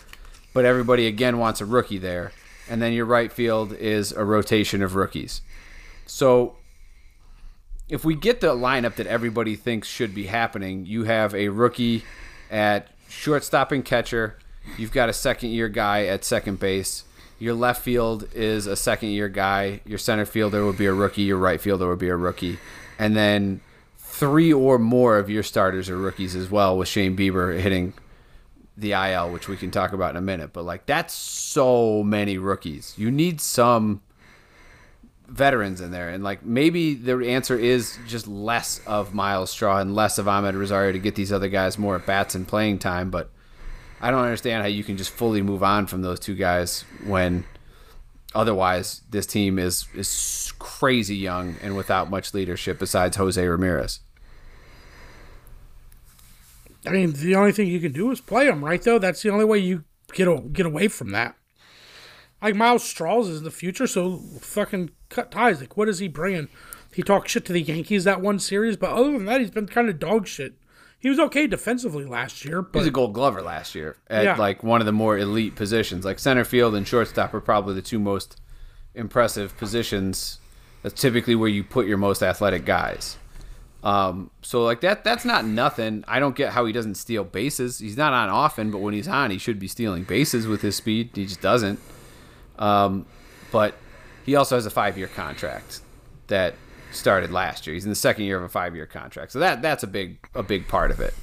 But 0.54 0.66
everybody 0.66 1.08
again 1.08 1.38
wants 1.38 1.62
a 1.62 1.66
rookie 1.66 1.98
there. 1.98 2.32
And 2.70 2.82
then 2.82 2.94
your 2.94 3.06
right 3.06 3.32
field 3.32 3.74
is 3.74 4.12
a 4.12 4.24
rotation 4.24 4.82
of 4.82 4.96
rookies. 4.96 5.42
So 6.06 6.56
if 7.90 8.06
we 8.06 8.16
get 8.16 8.40
the 8.40 8.56
lineup 8.56 8.96
that 8.96 9.08
everybody 9.08 9.56
thinks 9.56 9.88
should 9.88 10.16
be 10.16 10.28
happening, 10.28 10.86
you 10.86 11.04
have 11.04 11.36
a 11.36 11.50
rookie 11.50 12.04
at 12.50 12.90
shortstop 13.10 13.72
and 13.72 13.84
catcher. 13.84 14.38
You've 14.78 14.94
got 14.94 15.10
a 15.10 15.14
second 15.14 15.50
year 15.50 15.70
guy 15.70 16.06
at 16.06 16.24
second 16.24 16.60
base. 16.60 17.04
Your 17.40 17.54
left 17.54 17.82
field 17.82 18.30
is 18.34 18.68
a 18.68 18.76
second 18.76 19.10
year 19.10 19.28
guy. 19.28 19.82
Your 19.86 19.98
center 19.98 20.26
fielder 20.26 20.66
would 20.66 20.78
be 20.78 20.86
a 20.86 20.94
rookie. 20.94 21.24
Your 21.24 21.38
right 21.38 21.60
fielder 21.60 21.90
would 21.90 22.00
be 22.00 22.10
a 22.10 22.16
rookie. 22.16 22.58
And 22.98 23.16
then 23.16 23.60
three 23.98 24.54
or 24.54 24.80
more 24.80 25.18
of 25.18 25.30
your 25.30 25.44
starters 25.44 25.90
are 25.90 25.98
rookies 25.98 26.36
as 26.36 26.50
well, 26.50 26.78
with 26.78 26.88
Shane 26.88 27.18
Bieber 27.18 27.60
hitting 27.60 27.94
the 28.78 28.94
IL, 28.94 29.32
which 29.32 29.48
we 29.48 29.58
can 29.58 29.72
talk 29.72 29.94
about 29.94 30.12
in 30.12 30.18
a 30.18 30.22
minute. 30.22 30.54
But 30.54 30.64
like 30.64 30.86
that's 30.86 31.14
so 31.14 32.04
many 32.04 32.38
rookies. 32.38 32.94
You 32.98 33.12
need 33.12 33.42
some 33.42 34.02
veterans 35.28 35.82
in 35.82 35.92
there, 35.92 36.10
and 36.10 36.24
like 36.24 36.44
maybe 36.44 36.94
the 36.96 37.18
answer 37.28 37.58
is 37.58 37.98
just 38.08 38.28
less 38.28 38.82
of 38.86 39.14
Myles 39.14 39.50
Straw 39.52 39.80
and 39.80 39.96
less 39.96 40.18
of 40.18 40.26
Amed 40.26 40.58
Rosario 40.58 40.92
to 40.92 41.00
get 41.00 41.16
these 41.16 41.32
other 41.32 41.50
guys 41.50 41.78
more 41.78 41.96
at 41.96 42.06
bats 42.06 42.36
and 42.36 42.48
playing 42.48 42.80
time. 42.80 43.10
But 43.10 43.30
I 44.02 44.12
don't 44.12 44.24
understand 44.24 44.62
how 44.62 44.68
you 44.68 44.84
can 44.84 44.98
just 44.98 45.12
fully 45.12 45.42
move 45.42 45.64
on 45.64 45.88
from 45.88 46.02
those 46.02 46.20
two 46.20 46.36
guys 46.36 46.84
when 47.06 47.46
otherwise 48.36 49.02
this 49.10 49.26
team 49.26 49.60
is 49.60 49.88
is 49.94 50.54
crazy 50.60 51.16
young 51.16 51.56
and 51.62 51.76
without 51.76 52.10
much 52.10 52.34
leadership 52.34 52.80
besides 52.80 53.18
Jose 53.18 53.46
Ramirez. 53.46 54.00
I 56.86 56.92
mean, 56.92 57.14
the 57.14 57.36
only 57.36 57.52
thing 57.52 57.68
you 57.68 57.80
can 57.80 57.92
do 57.94 58.12
is 58.12 58.20
play 58.22 58.46
them, 58.46 58.64
right? 58.64 58.82
Though 58.82 59.00
that's 59.00 59.22
the 59.22 59.30
only 59.30 59.46
way 59.46 59.60
you 59.60 59.84
get 60.14 60.28
a, 60.28 60.40
get 60.42 60.66
away 60.66 60.88
from 60.88 61.12
that. 61.12 61.36
Like 62.42 62.56
Myles 62.56 62.84
Straws 62.84 63.30
is 63.30 63.42
the 63.44 63.52
future, 63.52 63.88
so 63.88 64.18
fucking 64.42 64.90
cut 65.10 65.32
ties. 65.32 65.62
Like, 65.62 65.78
what 65.78 65.88
is 65.88 66.00
he 66.00 66.08
bringing? 66.10 66.50
He 66.94 67.02
talked 67.02 67.30
shit 67.30 67.46
to 67.46 67.54
the 67.54 67.62
Yankees 67.62 68.04
that 68.04 68.22
one 68.22 68.38
series, 68.38 68.76
but 68.78 68.92
other 68.92 69.14
than 69.14 69.26
that, 69.26 69.40
he's 69.40 69.50
been 69.50 69.68
kind 69.68 69.88
of 69.90 69.98
dog 69.98 70.28
shit. 70.28 70.56
He 71.00 71.10
was 71.10 71.20
okay 71.20 71.48
defensively 71.48 72.06
last 72.06 72.46
year, 72.46 72.66
He 72.72 72.78
was 72.80 72.88
a 72.88 72.92
Gold 72.92 73.14
Glover 73.14 73.42
last 73.42 73.76
year 73.76 73.98
at 74.08 74.24
Yeah. 74.24 74.36
like 74.38 74.64
one 74.64 74.80
of 74.82 74.86
the 74.86 74.92
more 74.94 75.18
elite 75.18 75.56
positions. 75.56 76.06
Like 76.06 76.20
center 76.20 76.46
field 76.46 76.76
and 76.76 76.88
shortstop 76.88 77.34
are 77.34 77.42
probably 77.42 77.76
the 77.76 77.82
two 77.82 78.00
most 78.00 78.40
impressive 78.96 79.58
positions. 79.58 80.40
That's 80.82 81.00
typically 81.00 81.36
where 81.36 81.50
you 81.50 81.64
put 81.64 81.88
your 81.88 81.98
most 81.98 82.22
athletic 82.22 82.66
guys. 82.66 83.18
Um, 83.84 84.30
so 84.42 84.64
like 84.64 84.82
that, 84.82 85.04
that's 85.04 85.26
not 85.26 85.46
nothing. 85.46 86.06
I 86.08 86.20
don't 86.20 86.36
get 86.36 86.54
how 86.54 86.66
he 86.66 86.72
doesn't 86.72 86.96
steal 86.96 87.26
bases. 87.26 87.80
He's 87.80 87.98
not 87.98 88.14
on 88.14 88.30
often, 88.30 88.72
but 88.72 88.78
when 88.80 88.94
he's 88.94 89.10
on, 89.10 89.30
he 89.30 89.38
should 89.38 89.60
be 89.60 89.68
stealing 89.68 90.04
bases 90.04 90.48
with 90.48 90.62
his 90.62 90.78
speed. 90.78 91.10
He 91.14 91.26
just 91.26 91.42
doesn't. 91.42 91.80
Um, 92.58 93.06
but 93.52 93.76
he 94.26 94.36
also 94.36 94.56
has 94.56 94.66
a 94.66 94.70
five-year 94.70 95.08
contract 95.08 95.82
that 96.28 96.56
started 96.92 97.32
last 97.32 97.68
year. 97.68 97.74
He's 97.74 97.84
in 97.84 97.90
the 97.90 97.96
second 97.96 98.24
year 98.24 98.38
of 98.38 98.44
a 98.44 98.50
five-year 98.50 98.86
contract, 98.86 99.34
so 99.34 99.40
that 99.40 99.62
that's 99.62 99.84
a 99.84 99.88
big 99.88 100.18
a 100.34 100.44
big 100.44 100.68
part 100.68 100.90
of 100.90 101.02
it. 101.02 101.14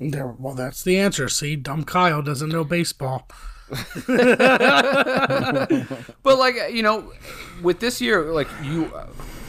there, 0.00 0.26
well, 0.26 0.54
that's 0.54 0.82
the 0.82 0.98
answer. 0.98 1.28
See, 1.28 1.54
dumb 1.54 1.84
Kyle 1.84 2.22
doesn't 2.22 2.48
know 2.48 2.64
baseball. 2.64 3.28
But 6.22 6.38
like 6.38 6.56
you 6.72 6.82
know, 6.82 7.12
with 7.62 7.78
this 7.80 8.00
year, 8.00 8.32
like 8.32 8.48
you, 8.62 8.90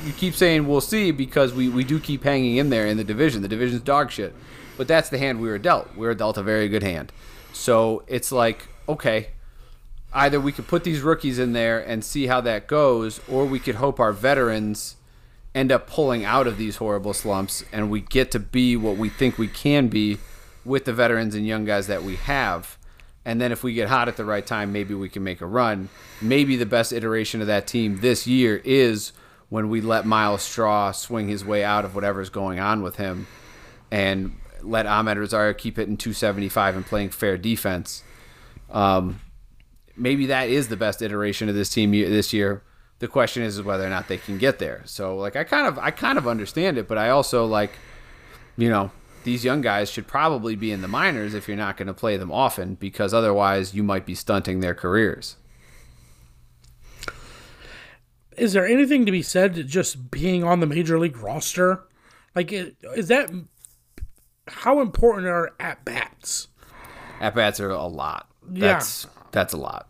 you 0.08 0.14
keep 0.14 0.34
saying 0.34 0.68
we'll 0.68 0.82
see 0.82 1.12
because 1.12 1.54
we 1.54 1.70
we 1.70 1.84
do 1.84 2.00
keep 2.00 2.24
hanging 2.24 2.58
in 2.58 2.70
there 2.70 2.88
in 2.88 2.98
the 2.98 3.04
division. 3.04 3.42
The 3.42 3.48
division's 3.48 3.82
dog 3.82 4.10
shit, 4.10 4.34
but 4.78 4.88
that's 4.88 5.10
the 5.10 5.18
hand 5.18 5.42
we 5.42 5.50
were 5.50 5.58
dealt. 5.58 5.96
We 5.96 6.08
were 6.08 6.16
dealt 6.16 6.38
a 6.38 6.44
very 6.44 6.70
good 6.70 6.84
hand. 6.84 7.12
So 7.54 8.04
it's 8.08 8.32
like 8.32 8.68
okay, 8.90 9.30
either 10.14 10.40
we 10.40 10.52
could 10.52 10.68
put 10.68 10.84
these 10.84 11.02
rookies 11.02 11.40
in 11.40 11.54
there 11.54 11.80
and 11.80 12.04
see 12.04 12.28
how 12.28 12.42
that 12.42 12.68
goes, 12.68 13.20
or 13.28 13.46
we 13.46 13.60
could 13.60 13.76
hope 13.76 14.00
our 14.00 14.14
veterans 14.14 14.96
end 15.54 15.72
up 15.72 15.88
pulling 15.88 16.24
out 16.24 16.48
of 16.48 16.58
these 16.58 16.78
horrible 16.78 17.14
slumps 17.14 17.64
and 17.72 17.90
we 17.90 18.00
get 18.00 18.30
to 18.30 18.40
be 18.40 18.78
what 18.78 18.96
we 18.96 19.10
think 19.10 19.38
we 19.38 19.48
can 19.48 19.88
be 19.88 20.20
with 20.64 20.86
the 20.86 20.94
veterans 20.94 21.34
and 21.34 21.48
young 21.48 21.66
guys 21.66 21.88
that 21.88 22.04
we 22.04 22.16
have. 22.16 22.78
And 23.26 23.42
then 23.42 23.52
if 23.52 23.64
we 23.64 23.74
get 23.74 23.90
hot 23.90 24.08
at 24.08 24.18
the 24.18 24.24
right 24.24 24.46
time, 24.46 24.72
maybe 24.72 24.94
we 24.94 25.10
can 25.10 25.24
make 25.24 25.42
a 25.42 25.46
run. 25.46 25.90
Maybe 26.22 26.56
the 26.56 26.66
best 26.66 26.94
iteration 26.94 27.42
of 27.42 27.48
that 27.48 27.68
team 27.68 28.00
this 28.02 28.28
year 28.28 28.62
is 28.64 29.12
when 29.50 29.70
we 29.70 29.82
let 29.82 30.06
Myles 30.06 30.42
Straw 30.42 30.92
swing 30.92 31.28
his 31.28 31.46
way 31.46 31.64
out 31.64 31.86
of 31.86 31.96
whatever's 31.96 32.30
going 32.30 32.60
on 32.60 32.82
with 32.82 32.98
him 32.98 33.28
and 33.92 34.36
let 34.62 34.86
Amed 34.86 35.18
Rosario 35.18 35.54
keep 35.54 35.78
hitting 35.78 35.98
275 35.98 36.76
and 36.76 36.86
playing 36.86 37.10
fair 37.10 37.38
defense. 37.38 38.04
Um, 38.70 39.22
maybe 39.96 40.26
that 40.28 40.50
is 40.50 40.68
the 40.68 40.78
best 40.78 41.02
iteration 41.02 41.48
of 41.48 41.56
this 41.56 41.70
team 41.70 41.92
this 41.92 42.34
year. 42.34 42.64
The 43.00 43.08
question 43.08 43.44
is 43.44 43.62
whether 43.62 43.86
or 43.86 43.90
not 43.90 44.08
they 44.08 44.18
can 44.18 44.38
get 44.38 44.60
there. 44.60 44.82
So 44.86 45.16
like 45.18 45.36
I 45.36 45.44
kind 45.44 45.68
of 45.68 45.78
I 45.78 45.92
kind 45.92 46.18
of 46.18 46.28
understand 46.28 46.78
it, 46.78 46.88
but 46.88 46.98
I 46.98 47.10
also 47.10 47.46
like 47.46 47.72
you 48.58 48.70
know, 48.70 48.92
these 49.24 49.46
young 49.46 49.62
guys 49.62 49.90
should 49.90 50.08
probably 50.08 50.56
be 50.56 50.72
in 50.72 50.82
the 50.82 50.88
minors 50.88 51.34
if 51.34 51.48
you're 51.48 51.56
not 51.56 51.78
going 51.78 51.88
to 51.88 51.94
play 51.94 52.18
them 52.18 52.32
often 52.32 52.76
because 52.76 53.14
otherwise 53.14 53.74
you 53.74 53.84
might 53.84 54.06
be 54.06 54.16
stunting 54.16 54.60
their 54.60 54.74
careers. 54.74 55.38
Is 58.38 58.54
there 58.54 58.68
anything 58.68 59.06
to 59.06 59.12
be 59.12 59.22
said 59.22 59.56
to 59.56 59.64
just 59.64 60.12
being 60.12 60.44
on 60.44 60.60
the 60.60 60.68
major 60.68 61.00
league 61.00 61.18
roster? 61.18 61.84
Like, 62.36 62.52
is 62.52 63.08
that 63.08 63.32
how 64.48 64.80
important 64.80 65.28
are 65.28 65.54
at 65.60 65.84
bats? 65.84 66.48
At 67.20 67.34
bats 67.36 67.60
are 67.60 67.70
a 67.72 67.86
lot. 67.88 68.30
Yeah. 68.52 68.74
That's 68.74 69.08
that's 69.32 69.54
a 69.54 69.58
lot. 69.58 69.90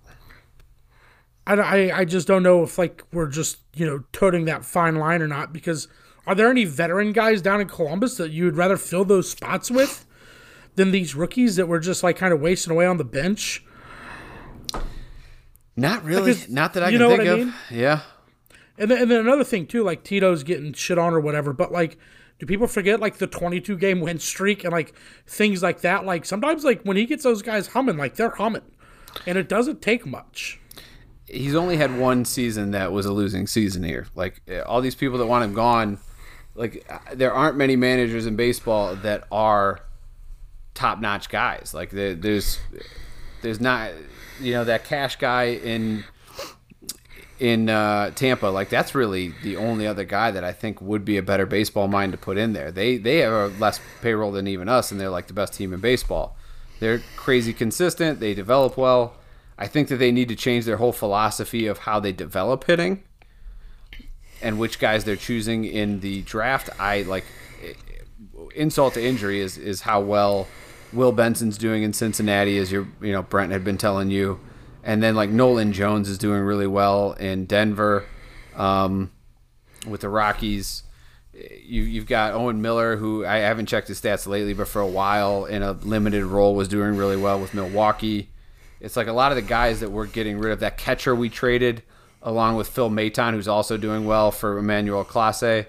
I, 1.46 1.54
I, 1.56 2.00
I 2.00 2.06
just 2.06 2.28
don't 2.28 2.44
know 2.44 2.64
if 2.64 2.78
like 2.78 3.04
we're 3.14 3.28
just 3.28 3.58
you 3.76 3.86
know 3.86 4.04
toting 4.14 4.46
that 4.46 4.66
fine 4.66 4.96
line 4.96 5.22
or 5.22 5.28
not 5.28 5.54
because 5.54 5.88
Are 6.28 6.36
there 6.36 6.50
any 6.50 6.66
veteran 6.66 7.14
guys 7.14 7.42
down 7.42 7.62
in 7.62 7.70
Columbus 7.70 8.18
that 8.18 8.32
you 8.32 8.44
would 8.44 8.58
rather 8.58 8.76
fill 8.76 9.06
those 9.06 9.32
spots 9.32 9.72
with 9.72 10.06
than 10.76 10.92
these 10.92 11.16
rookies 11.16 11.56
that 11.56 11.68
were 11.70 11.80
just 11.80 12.04
like 12.04 12.18
kind 12.18 12.34
of 12.34 12.42
wasting 12.42 12.74
away 12.74 12.86
on 12.86 12.98
the 12.98 13.06
bench? 13.06 13.64
Not 15.78 16.04
really. 16.04 16.36
Not 16.50 16.74
that 16.74 16.84
I 16.84 16.92
can 16.92 17.00
think 17.00 17.22
I 17.22 17.24
of. 17.24 17.40
mean? 17.40 17.54
Yeah. 17.72 18.02
And 18.78 18.92
then, 18.92 19.02
and 19.02 19.12
then 19.12 19.20
another 19.20 19.44
thing 19.44 19.66
too, 19.66 19.84
like 19.84 20.04
Tito's 20.04 20.44
getting 20.44 20.74
shit 20.74 20.98
on 20.98 21.14
or 21.14 21.20
whatever, 21.20 21.54
but 21.54 21.72
like, 21.72 21.98
do 22.40 22.46
people 22.46 22.68
forget 22.68 23.00
like 23.00 23.18
the 23.18 23.26
22 23.28 23.78
game 23.78 24.00
win 24.00 24.20
streak 24.20 24.64
and 24.64 24.72
like 24.72 24.94
things 25.26 25.64
like 25.64 25.82
that? 25.82 26.06
Like 26.06 26.26
sometimes 26.26 26.64
like 26.64 26.84
when 26.84 26.96
he 26.98 27.06
gets 27.06 27.24
those 27.24 27.42
guys 27.42 27.68
humming, 27.68 27.98
like 27.98 28.16
they're 28.16 28.30
humming, 28.30 28.62
and 29.26 29.38
it 29.38 29.50
doesn't 29.50 29.82
take 29.82 30.06
much. 30.06 30.60
he's 31.26 31.56
only 31.56 31.78
had 31.78 31.98
one 31.98 32.24
season 32.26 32.72
that 32.72 32.92
was 32.92 33.06
a 33.06 33.12
losing 33.14 33.48
season 33.48 33.84
here. 33.84 34.08
Like 34.16 34.42
uh, 34.50 34.62
all 34.62 34.82
these 34.82 34.96
people 34.96 35.18
that 35.18 35.26
want 35.26 35.44
him 35.44 35.54
gone, 35.54 35.98
like 36.56 36.86
uh, 36.90 37.00
there 37.16 37.34
aren't 37.34 37.58
many 37.58 37.76
managers 37.76 38.26
in 38.28 38.36
baseball 38.36 38.96
that 38.98 39.26
are 39.32 39.80
top-notch 40.74 41.30
guys. 41.30 41.74
Like 41.74 41.90
there's 41.90 42.60
there's 43.42 43.60
not 43.60 43.92
you 44.40 44.54
know 44.54 44.64
that 44.64 44.86
cash 44.86 45.16
guy 45.16 45.46
in 45.46 46.04
in 47.40 47.70
uh, 47.70 48.12
Tampa. 48.12 48.48
Like 48.48 48.70
that's 48.70 48.96
really 48.96 49.34
the 49.44 49.58
only 49.58 49.88
other 49.88 50.04
guy 50.04 50.32
that 50.32 50.44
I 50.44 50.54
think 50.54 50.82
would 50.82 51.06
be 51.06 51.18
a 51.18 51.24
better 51.24 51.46
baseball 51.46 51.88
mind 51.88 52.12
to 52.14 52.18
put 52.18 52.38
in 52.38 52.54
there. 52.54 52.72
They 52.72 52.98
they 52.98 53.18
have 53.20 53.60
less 53.60 53.80
payroll 54.02 54.32
than 54.32 54.48
even 54.48 54.70
us, 54.70 54.92
and 54.92 55.00
they're 55.00 55.10
like 55.10 55.28
the 55.28 55.34
best 55.34 55.54
team 55.54 55.74
in 55.74 55.80
baseball. 55.80 56.36
They're 56.80 57.02
crazy 57.16 57.54
consistent. 57.54 58.20
They 58.20 58.34
develop 58.34 58.78
well. 58.78 59.16
I 59.58 59.68
think 59.68 59.88
that 59.88 59.98
they 59.98 60.12
need 60.12 60.30
to 60.30 60.36
change 60.36 60.66
their 60.66 60.78
whole 60.78 60.92
philosophy 60.92 61.66
of 61.66 61.80
how 61.80 62.00
they 62.00 62.12
develop 62.12 62.66
hitting 62.66 63.04
and 64.42 64.60
which 64.60 64.80
guys 64.80 65.04
they're 65.04 65.16
choosing 65.16 65.66
in 65.66 66.00
the 66.02 66.22
draft. 66.22 66.70
I 66.80 67.02
like 67.04 67.26
insult 68.56 68.94
to 68.96 69.04
injury 69.04 69.40
is 69.40 69.58
is 69.58 69.82
how 69.82 70.02
well 70.02 70.48
Will 70.94 71.12
Benson's 71.12 71.58
doing 71.58 71.84
in 71.84 71.94
Cincinnati, 71.94 72.58
as 72.58 72.72
your 72.72 72.88
you 73.02 73.12
know 73.12 73.22
Brent 73.22 73.52
had 73.52 73.64
been 73.64 73.78
telling 73.78 74.10
you, 74.10 74.40
and 74.88 75.04
then 75.04 75.16
like 75.16 75.30
Nolan 75.30 75.74
Jones 75.74 76.08
is 76.08 76.18
doing 76.18 76.42
really 76.42 76.66
well 76.66 77.12
in 77.12 77.46
Denver 77.46 78.06
um, 78.56 79.12
with 79.86 80.00
the 80.00 80.08
Rockies. 80.08 80.84
You, 81.34 81.84
you've 81.84 82.08
got 82.08 82.34
Owen 82.34 82.62
Miller, 82.62 82.96
who 82.96 83.26
I 83.26 83.40
haven't 83.40 83.66
checked 83.66 83.90
his 83.90 84.00
stats 84.00 84.26
lately, 84.28 84.54
but 84.54 84.70
for 84.70 84.82
a 84.82 84.88
while 84.88 85.44
in 85.44 85.62
a 85.62 85.74
limited 85.74 86.24
role 86.24 86.56
was 86.56 86.70
doing 86.70 86.96
really 86.96 87.18
well 87.18 87.38
with 87.38 87.54
Milwaukee. 87.54 88.30
It's 88.80 88.96
like 88.96 89.08
a 89.08 89.14
lot 89.14 89.34
of 89.34 89.36
the 89.36 89.42
guys 89.42 89.82
that 89.82 89.92
we're 89.92 90.06
getting 90.06 90.40
rid 90.40 90.54
of. 90.54 90.62
That 90.62 90.78
catcher 90.78 91.14
we 91.14 91.28
traded, 91.30 91.84
along 92.22 92.56
with 92.56 92.70
Phil 92.70 92.90
Maton, 92.90 93.34
who's 93.34 93.50
also 93.50 93.76
doing 93.76 94.06
well 94.06 94.32
for 94.32 94.58
Emmanuel 94.58 95.04
Clase. 95.04 95.66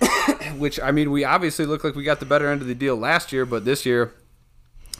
Which 0.56 0.80
I 0.80 0.92
mean, 0.92 1.10
we 1.10 1.24
obviously 1.24 1.66
look 1.66 1.84
like 1.84 1.94
we 1.94 2.04
got 2.04 2.20
the 2.20 2.26
better 2.26 2.48
end 2.48 2.62
of 2.62 2.68
the 2.68 2.74
deal 2.74 2.96
last 2.96 3.32
year, 3.32 3.44
but 3.44 3.66
this 3.66 3.84
year, 3.84 4.14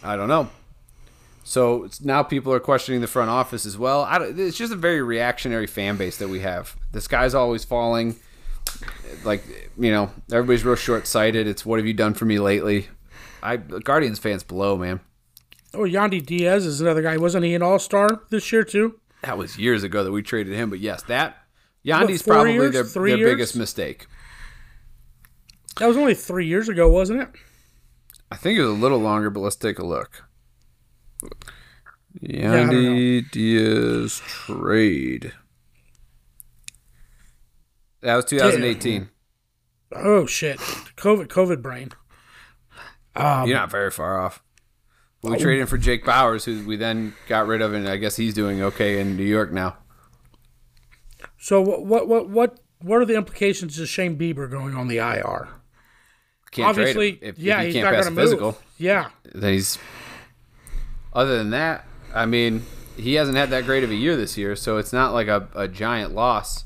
I 0.02 0.14
don't 0.14 0.28
know. 0.28 0.50
So 1.44 1.88
now 2.02 2.22
people 2.22 2.52
are 2.52 2.60
questioning 2.60 3.00
the 3.00 3.06
front 3.06 3.30
office 3.30 3.66
as 3.66 3.76
well. 3.76 4.06
It's 4.22 4.56
just 4.56 4.72
a 4.72 4.76
very 4.76 5.02
reactionary 5.02 5.66
fan 5.66 5.96
base 5.96 6.18
that 6.18 6.28
we 6.28 6.40
have. 6.40 6.76
The 6.92 7.00
sky's 7.00 7.34
always 7.34 7.64
falling. 7.64 8.16
Like 9.24 9.42
you 9.78 9.90
know, 9.90 10.10
everybody's 10.30 10.64
real 10.64 10.76
short 10.76 11.06
sighted. 11.06 11.46
It's 11.46 11.66
what 11.66 11.78
have 11.78 11.86
you 11.86 11.94
done 11.94 12.14
for 12.14 12.24
me 12.24 12.38
lately? 12.38 12.88
I 13.42 13.56
Guardians 13.56 14.18
fans 14.18 14.42
blow, 14.44 14.76
man. 14.76 15.00
Oh, 15.74 15.80
Yandy 15.80 16.24
Diaz 16.24 16.64
is 16.66 16.80
another 16.80 17.02
guy. 17.02 17.16
Wasn't 17.16 17.44
he 17.44 17.54
an 17.54 17.62
All 17.62 17.78
Star 17.78 18.22
this 18.30 18.52
year 18.52 18.62
too? 18.62 19.00
That 19.22 19.36
was 19.38 19.58
years 19.58 19.82
ago 19.82 20.04
that 20.04 20.12
we 20.12 20.22
traded 20.22 20.54
him, 20.54 20.70
but 20.70 20.78
yes, 20.80 21.02
that 21.04 21.36
Yandy's 21.84 22.22
four 22.22 22.34
probably 22.34 22.54
years? 22.54 22.72
their, 22.72 22.84
Three 22.84 23.10
their 23.10 23.18
years? 23.18 23.30
biggest 23.32 23.56
mistake. 23.56 24.06
That 25.78 25.86
was 25.86 25.96
only 25.96 26.14
three 26.14 26.46
years 26.46 26.68
ago, 26.68 26.88
wasn't 26.88 27.22
it? 27.22 27.28
I 28.30 28.36
think 28.36 28.58
it 28.58 28.62
was 28.62 28.70
a 28.70 28.80
little 28.80 28.98
longer, 28.98 29.30
but 29.30 29.40
let's 29.40 29.56
take 29.56 29.78
a 29.78 29.86
look. 29.86 30.24
Yandy 32.22 33.30
Diaz 33.30 34.20
trade. 34.26 35.32
That 38.00 38.16
was 38.16 38.24
2018. 38.26 39.08
Oh 39.94 40.26
shit! 40.26 40.58
COVID, 40.58 41.28
COVID 41.28 41.62
brain. 41.62 41.90
Um, 43.14 43.46
You're 43.46 43.58
not 43.58 43.70
very 43.70 43.90
far 43.90 44.20
off. 44.20 44.42
We 45.22 45.36
traded 45.36 45.62
him 45.62 45.66
for 45.68 45.78
Jake 45.78 46.04
Bauers, 46.04 46.44
who 46.44 46.66
we 46.66 46.76
then 46.76 47.14
got 47.28 47.46
rid 47.46 47.62
of, 47.62 47.74
and 47.74 47.88
I 47.88 47.96
guess 47.96 48.16
he's 48.16 48.34
doing 48.34 48.60
okay 48.60 48.98
in 48.98 49.16
New 49.16 49.24
York 49.24 49.52
now. 49.52 49.76
So 51.38 51.60
what, 51.60 51.86
what, 51.86 52.08
what, 52.08 52.28
what, 52.28 52.60
what 52.80 53.00
are 53.00 53.04
the 53.04 53.14
implications 53.14 53.78
of 53.78 53.88
Shane 53.88 54.18
Bieber 54.18 54.50
going 54.50 54.74
on 54.74 54.88
the 54.88 54.96
IR? 54.96 55.48
Can't 56.50 56.68
Obviously. 56.68 57.18
If, 57.22 57.38
yeah, 57.38 57.60
if 57.60 57.68
he 57.68 57.72
he's 57.74 57.82
not 57.82 57.94
pass 57.94 58.04
going 58.04 58.16
to 58.16 58.20
physical, 58.20 58.46
move. 58.48 58.62
Yeah, 58.78 59.10
then 59.32 59.52
he's. 59.52 59.78
Other 61.14 61.36
than 61.38 61.50
that, 61.50 61.84
I 62.14 62.26
mean, 62.26 62.62
he 62.96 63.14
hasn't 63.14 63.36
had 63.36 63.50
that 63.50 63.64
great 63.64 63.84
of 63.84 63.90
a 63.90 63.94
year 63.94 64.16
this 64.16 64.36
year, 64.36 64.56
so 64.56 64.78
it's 64.78 64.92
not 64.92 65.12
like 65.12 65.28
a, 65.28 65.48
a 65.54 65.68
giant 65.68 66.14
loss. 66.14 66.64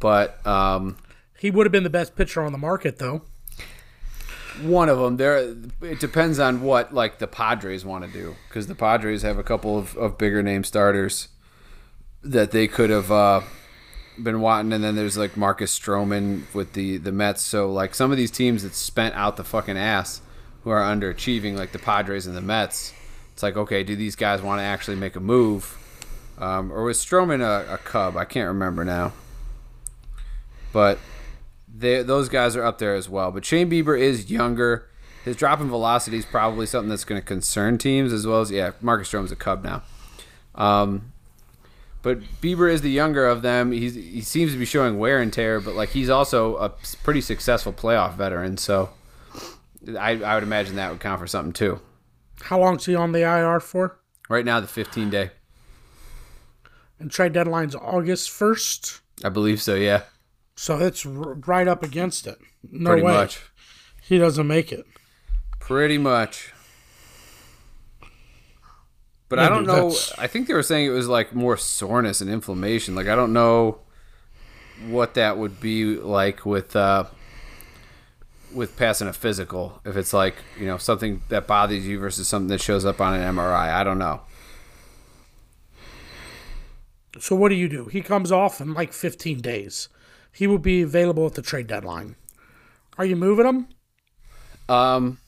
But 0.00 0.44
um, 0.46 0.96
he 1.38 1.50
would 1.50 1.66
have 1.66 1.72
been 1.72 1.84
the 1.84 1.90
best 1.90 2.16
pitcher 2.16 2.42
on 2.42 2.52
the 2.52 2.58
market, 2.58 2.98
though. 2.98 3.22
one 4.62 4.88
of 4.88 4.98
them, 4.98 5.16
there. 5.16 5.54
It 5.82 6.00
depends 6.00 6.38
on 6.38 6.62
what 6.62 6.94
like 6.94 7.18
the 7.18 7.26
Padres 7.26 7.84
want 7.84 8.04
to 8.04 8.10
do, 8.10 8.36
because 8.48 8.66
the 8.66 8.74
Padres 8.74 9.22
have 9.22 9.38
a 9.38 9.42
couple 9.42 9.78
of, 9.78 9.96
of 9.96 10.18
bigger 10.18 10.42
name 10.42 10.64
starters 10.64 11.28
that 12.22 12.50
they 12.50 12.66
could 12.66 12.90
have 12.90 13.12
uh, 13.12 13.40
been 14.22 14.40
wanting, 14.40 14.72
and 14.72 14.82
then 14.82 14.96
there's 14.96 15.16
like 15.16 15.36
Marcus 15.36 15.78
Stroman 15.78 16.42
with 16.54 16.72
the 16.72 16.96
the 16.98 17.12
Mets. 17.12 17.42
So 17.42 17.70
like 17.70 17.94
some 17.94 18.10
of 18.10 18.16
these 18.16 18.30
teams 18.30 18.62
that 18.62 18.74
spent 18.74 19.14
out 19.14 19.36
the 19.36 19.44
fucking 19.44 19.78
ass, 19.78 20.20
who 20.62 20.70
are 20.70 20.82
underachieving, 20.82 21.56
like 21.56 21.72
the 21.72 21.78
Padres 21.78 22.26
and 22.26 22.36
the 22.36 22.42
Mets. 22.42 22.92
It's 23.36 23.42
like 23.42 23.58
okay, 23.58 23.84
do 23.84 23.94
these 23.94 24.16
guys 24.16 24.40
want 24.40 24.60
to 24.60 24.62
actually 24.62 24.96
make 24.96 25.14
a 25.14 25.20
move, 25.20 25.76
um, 26.38 26.72
or 26.72 26.84
was 26.84 26.96
Stroman 26.96 27.42
a, 27.42 27.74
a 27.74 27.76
Cub? 27.76 28.16
I 28.16 28.24
can't 28.24 28.48
remember 28.48 28.82
now. 28.82 29.12
But 30.72 30.98
they, 31.68 32.02
those 32.02 32.30
guys 32.30 32.56
are 32.56 32.64
up 32.64 32.78
there 32.78 32.94
as 32.94 33.10
well. 33.10 33.30
But 33.30 33.44
Shane 33.44 33.70
Bieber 33.70 34.00
is 34.00 34.30
younger. 34.30 34.88
His 35.22 35.36
drop 35.36 35.60
in 35.60 35.68
velocity 35.68 36.16
is 36.16 36.24
probably 36.24 36.64
something 36.64 36.88
that's 36.88 37.04
going 37.04 37.20
to 37.20 37.26
concern 37.26 37.76
teams 37.76 38.10
as 38.10 38.26
well 38.26 38.40
as 38.40 38.50
yeah. 38.50 38.70
Marcus 38.80 39.12
Stroman's 39.12 39.32
a 39.32 39.36
Cub 39.36 39.62
now. 39.62 39.82
Um, 40.54 41.12
but 42.00 42.20
Bieber 42.40 42.72
is 42.72 42.80
the 42.80 42.90
younger 42.90 43.26
of 43.26 43.42
them. 43.42 43.70
He's 43.70 43.96
he 43.96 44.22
seems 44.22 44.52
to 44.52 44.58
be 44.58 44.64
showing 44.64 44.98
wear 44.98 45.20
and 45.20 45.30
tear, 45.30 45.60
but 45.60 45.74
like 45.74 45.90
he's 45.90 46.08
also 46.08 46.56
a 46.56 46.70
pretty 47.02 47.20
successful 47.20 47.74
playoff 47.74 48.14
veteran. 48.14 48.56
So 48.56 48.88
I 49.86 50.12
I 50.12 50.32
would 50.36 50.42
imagine 50.42 50.76
that 50.76 50.90
would 50.90 51.00
count 51.00 51.20
for 51.20 51.26
something 51.26 51.52
too. 51.52 51.82
How 52.42 52.58
long's 52.60 52.86
he 52.86 52.94
on 52.94 53.12
the 53.12 53.22
IR 53.22 53.60
for? 53.60 53.98
Right 54.28 54.44
now, 54.44 54.60
the 54.60 54.66
15 54.66 55.10
day, 55.10 55.30
And 56.98 57.10
trade 57.10 57.32
deadline's 57.32 57.74
August 57.74 58.30
first, 58.30 59.00
I 59.24 59.28
believe 59.28 59.60
so. 59.62 59.74
Yeah, 59.74 60.02
so 60.56 60.78
it's 60.78 61.04
r- 61.06 61.34
right 61.46 61.68
up 61.68 61.82
against 61.82 62.26
it. 62.26 62.38
No 62.70 62.90
pretty 62.90 63.02
way 63.06 63.12
much, 63.12 63.40
he 64.02 64.18
doesn't 64.18 64.46
make 64.46 64.72
it. 64.72 64.84
pretty 65.60 65.98
much. 65.98 66.52
But 69.28 69.40
I 69.40 69.48
don't 69.48 69.66
know. 69.66 69.88
that's- 69.90 70.12
I 70.18 70.26
think 70.28 70.46
they 70.46 70.54
were 70.54 70.62
saying 70.62 70.86
it 70.86 70.90
was 70.90 71.08
like 71.08 71.34
more 71.34 71.56
soreness 71.56 72.20
and 72.20 72.30
inflammation. 72.30 72.94
Like 72.94 73.08
I 73.08 73.16
don't 73.16 73.32
know 73.32 73.80
what 74.88 75.14
that 75.14 75.36
would 75.38 75.60
be 75.60 75.96
like 75.96 76.46
with 76.46 76.76
uh, 76.76 77.04
with 78.56 78.76
passing 78.76 79.06
a 79.06 79.12
physical. 79.12 79.80
If 79.84 79.96
it's 79.96 80.12
like 80.12 80.34
you 80.58 80.66
know 80.66 80.78
something 80.78 81.22
that 81.28 81.46
bothers 81.46 81.86
you 81.86 81.98
versus 82.00 82.26
something 82.26 82.48
that 82.48 82.60
shows 82.60 82.84
up 82.84 83.00
on 83.00 83.14
an 83.14 83.36
MRI. 83.36 83.72
I 83.72 83.84
don't 83.84 83.98
know. 83.98 84.22
So 87.18 87.34
what 87.34 87.48
do 87.48 87.54
you 87.54 87.68
do? 87.68 87.86
He 87.86 88.02
comes 88.02 88.30
off 88.30 88.60
in 88.60 88.74
like 88.74 88.92
15 88.92 89.40
days. 89.40 89.88
He 90.32 90.46
will 90.46 90.58
be 90.58 90.82
available 90.82 91.24
at 91.26 91.34
the 91.34 91.42
trade 91.42 91.66
deadline. 91.66 92.16
Are 92.98 93.04
you 93.06 93.16
moving 93.16 93.46
him? 93.46 93.68
Um, 94.68 95.18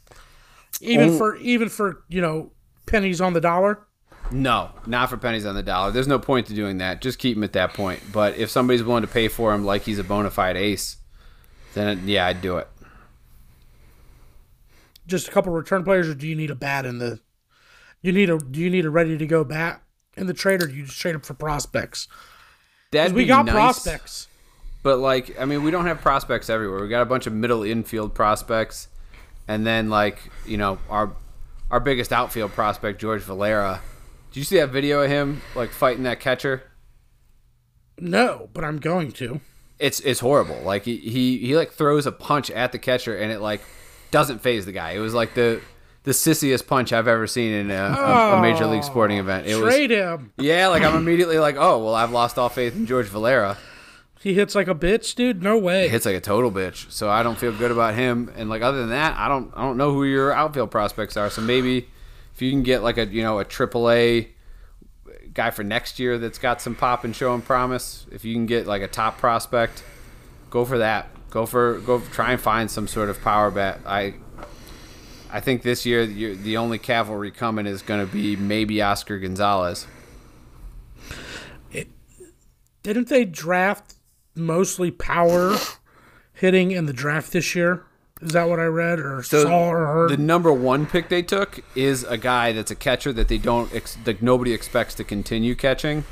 Even 0.80 1.16
for 1.16 1.36
even 1.36 1.68
for 1.68 2.02
you 2.08 2.20
know 2.20 2.50
pennies 2.86 3.20
on 3.20 3.32
the 3.32 3.40
dollar. 3.40 3.86
no, 4.30 4.70
not 4.86 5.08
for 5.08 5.16
pennies 5.16 5.46
on 5.46 5.54
the 5.54 5.62
dollar. 5.62 5.90
There's 5.92 6.08
no 6.08 6.18
point 6.18 6.46
to 6.48 6.54
doing 6.54 6.78
that. 6.78 7.00
Just 7.00 7.18
keep 7.18 7.36
him 7.36 7.44
at 7.44 7.52
that 7.54 7.72
point. 7.72 8.00
But 8.12 8.36
if 8.36 8.50
somebody's 8.50 8.82
willing 8.82 9.02
to 9.02 9.08
pay 9.08 9.28
for 9.28 9.54
him 9.54 9.64
like 9.64 9.82
he's 9.82 9.98
a 9.98 10.04
bona 10.04 10.30
fide 10.30 10.56
ace, 10.56 10.96
then 11.74 12.02
yeah, 12.06 12.26
I'd 12.26 12.42
do 12.42 12.58
it. 12.58 12.68
Just 15.08 15.26
a 15.28 15.30
couple 15.32 15.52
return 15.52 15.82
players, 15.82 16.08
or 16.08 16.14
do 16.14 16.28
you 16.28 16.36
need 16.36 16.50
a 16.50 16.54
bat 16.54 16.86
in 16.86 16.98
the? 16.98 17.18
You 18.02 18.12
need 18.12 18.30
a 18.30 18.38
do 18.38 18.60
you 18.60 18.70
need 18.70 18.84
a 18.84 18.90
ready 18.90 19.18
to 19.18 19.26
go 19.26 19.42
bat 19.42 19.82
in 20.16 20.26
the 20.28 20.34
trade, 20.34 20.62
or 20.62 20.66
do 20.68 20.74
you 20.74 20.84
just 20.84 21.00
trade 21.00 21.16
him 21.16 21.20
for 21.22 21.34
prospects? 21.34 22.06
That'd 22.92 23.14
We 23.14 23.26
got 23.26 23.46
nice. 23.46 23.54
prospects. 23.54 24.28
But 24.84 24.98
like, 24.98 25.38
I 25.40 25.44
mean, 25.44 25.64
we 25.64 25.70
don't 25.72 25.86
have 25.86 26.00
prospects 26.00 26.48
everywhere. 26.48 26.80
We 26.80 26.88
got 26.88 27.02
a 27.02 27.06
bunch 27.06 27.26
of 27.26 27.32
middle 27.32 27.64
infield 27.64 28.14
prospects, 28.14 28.88
and 29.48 29.66
then 29.66 29.90
like, 29.90 30.18
you 30.46 30.56
know, 30.56 30.78
our 30.88 31.12
our 31.70 31.80
biggest 31.80 32.12
outfield 32.12 32.52
prospect, 32.52 33.00
George 33.00 33.22
Valera. 33.22 33.80
Did 34.30 34.40
you 34.40 34.44
see 34.44 34.56
that 34.58 34.68
video 34.68 35.02
of 35.02 35.10
him 35.10 35.42
like 35.54 35.70
fighting 35.70 36.04
that 36.04 36.20
catcher? 36.20 36.62
No, 37.98 38.48
but 38.52 38.62
I'm 38.64 38.78
going 38.78 39.12
to. 39.12 39.40
It's 39.78 40.00
it's 40.00 40.20
horrible. 40.20 40.60
Like 40.62 40.84
he, 40.84 40.96
he 40.96 41.38
he 41.38 41.56
like 41.56 41.72
throws 41.72 42.06
a 42.06 42.12
punch 42.12 42.50
at 42.50 42.72
the 42.72 42.78
catcher 42.78 43.16
and 43.16 43.32
it 43.32 43.40
like 43.40 43.62
doesn't 44.10 44.40
phase 44.40 44.66
the 44.66 44.72
guy. 44.72 44.92
It 44.92 44.98
was 44.98 45.14
like 45.14 45.34
the 45.34 45.60
the 46.04 46.12
sissiest 46.12 46.66
punch 46.66 46.92
I've 46.92 47.08
ever 47.08 47.26
seen 47.26 47.52
in 47.52 47.70
a, 47.70 47.74
a, 47.74 48.38
a 48.38 48.40
major 48.40 48.66
league 48.66 48.82
oh, 48.82 48.86
sporting 48.86 49.18
event. 49.18 49.46
It 49.46 49.56
was 49.56 49.74
Trade 49.74 49.90
him. 49.90 50.32
yeah, 50.38 50.68
like 50.68 50.82
I'm 50.82 50.96
immediately 50.96 51.38
like, 51.38 51.56
oh 51.56 51.84
well, 51.84 51.94
I've 51.94 52.12
lost 52.12 52.38
all 52.38 52.48
faith 52.48 52.74
in 52.74 52.86
George 52.86 53.06
Valera. 53.06 53.58
He 54.20 54.34
hits 54.34 54.54
like 54.54 54.66
a 54.68 54.74
bitch, 54.74 55.14
dude. 55.14 55.42
No 55.42 55.56
way. 55.58 55.84
He 55.84 55.88
hits 55.88 56.04
like 56.04 56.16
a 56.16 56.20
total 56.20 56.50
bitch. 56.50 56.90
So 56.90 57.08
I 57.08 57.22
don't 57.22 57.38
feel 57.38 57.52
good 57.52 57.70
about 57.70 57.94
him. 57.94 58.32
And 58.36 58.48
like 58.48 58.62
other 58.62 58.80
than 58.80 58.90
that, 58.90 59.16
I 59.16 59.28
don't 59.28 59.52
I 59.54 59.62
don't 59.62 59.76
know 59.76 59.92
who 59.92 60.04
your 60.04 60.32
outfield 60.32 60.70
prospects 60.70 61.16
are. 61.16 61.30
So 61.30 61.40
maybe 61.40 61.88
if 62.34 62.42
you 62.42 62.50
can 62.50 62.62
get 62.62 62.82
like 62.82 62.98
a 62.98 63.06
you 63.06 63.22
know 63.22 63.38
a 63.38 63.44
triple 63.44 63.90
A 63.90 64.28
guy 65.34 65.50
for 65.50 65.62
next 65.62 65.98
year 65.98 66.18
that's 66.18 66.38
got 66.38 66.60
some 66.60 66.74
pop 66.74 67.04
and 67.04 67.14
show 67.14 67.34
and 67.34 67.44
promise, 67.44 68.06
if 68.10 68.24
you 68.24 68.34
can 68.34 68.46
get 68.46 68.66
like 68.66 68.82
a 68.82 68.88
top 68.88 69.18
prospect, 69.18 69.84
go 70.50 70.64
for 70.64 70.78
that. 70.78 71.10
Go 71.30 71.46
for 71.46 71.78
go 71.80 72.00
try 72.12 72.32
and 72.32 72.40
find 72.40 72.70
some 72.70 72.88
sort 72.88 73.10
of 73.10 73.20
power 73.22 73.50
bat. 73.50 73.80
I 73.86 74.14
I 75.30 75.40
think 75.40 75.62
this 75.62 75.84
year 75.84 76.06
the 76.06 76.56
only 76.56 76.78
cavalry 76.78 77.30
coming 77.30 77.66
is 77.66 77.82
going 77.82 78.06
to 78.06 78.10
be 78.10 78.36
maybe 78.36 78.80
Oscar 78.80 79.18
Gonzalez. 79.18 79.86
It, 81.70 81.88
Didn't 82.82 83.08
they 83.08 83.24
draft 83.24 83.94
mostly 84.34 84.90
power 84.90 85.56
hitting 86.32 86.70
in 86.70 86.86
the 86.86 86.92
draft 86.92 87.32
this 87.32 87.54
year? 87.54 87.84
Is 88.20 88.32
that 88.32 88.48
what 88.48 88.58
I 88.58 88.64
read 88.64 88.98
or 88.98 89.22
saw 89.22 89.68
or 89.68 89.86
heard? 89.86 90.10
The 90.10 90.16
number 90.16 90.52
one 90.52 90.86
pick 90.86 91.08
they 91.08 91.22
took 91.22 91.62
is 91.76 92.02
a 92.04 92.16
guy 92.16 92.52
that's 92.52 92.70
a 92.70 92.74
catcher 92.74 93.12
that 93.12 93.28
they 93.28 93.38
don't 93.38 93.72
ex- 93.72 93.96
like 94.04 94.22
nobody 94.22 94.52
expects 94.52 94.94
to 94.94 95.04
continue 95.04 95.54
catching 95.54 96.04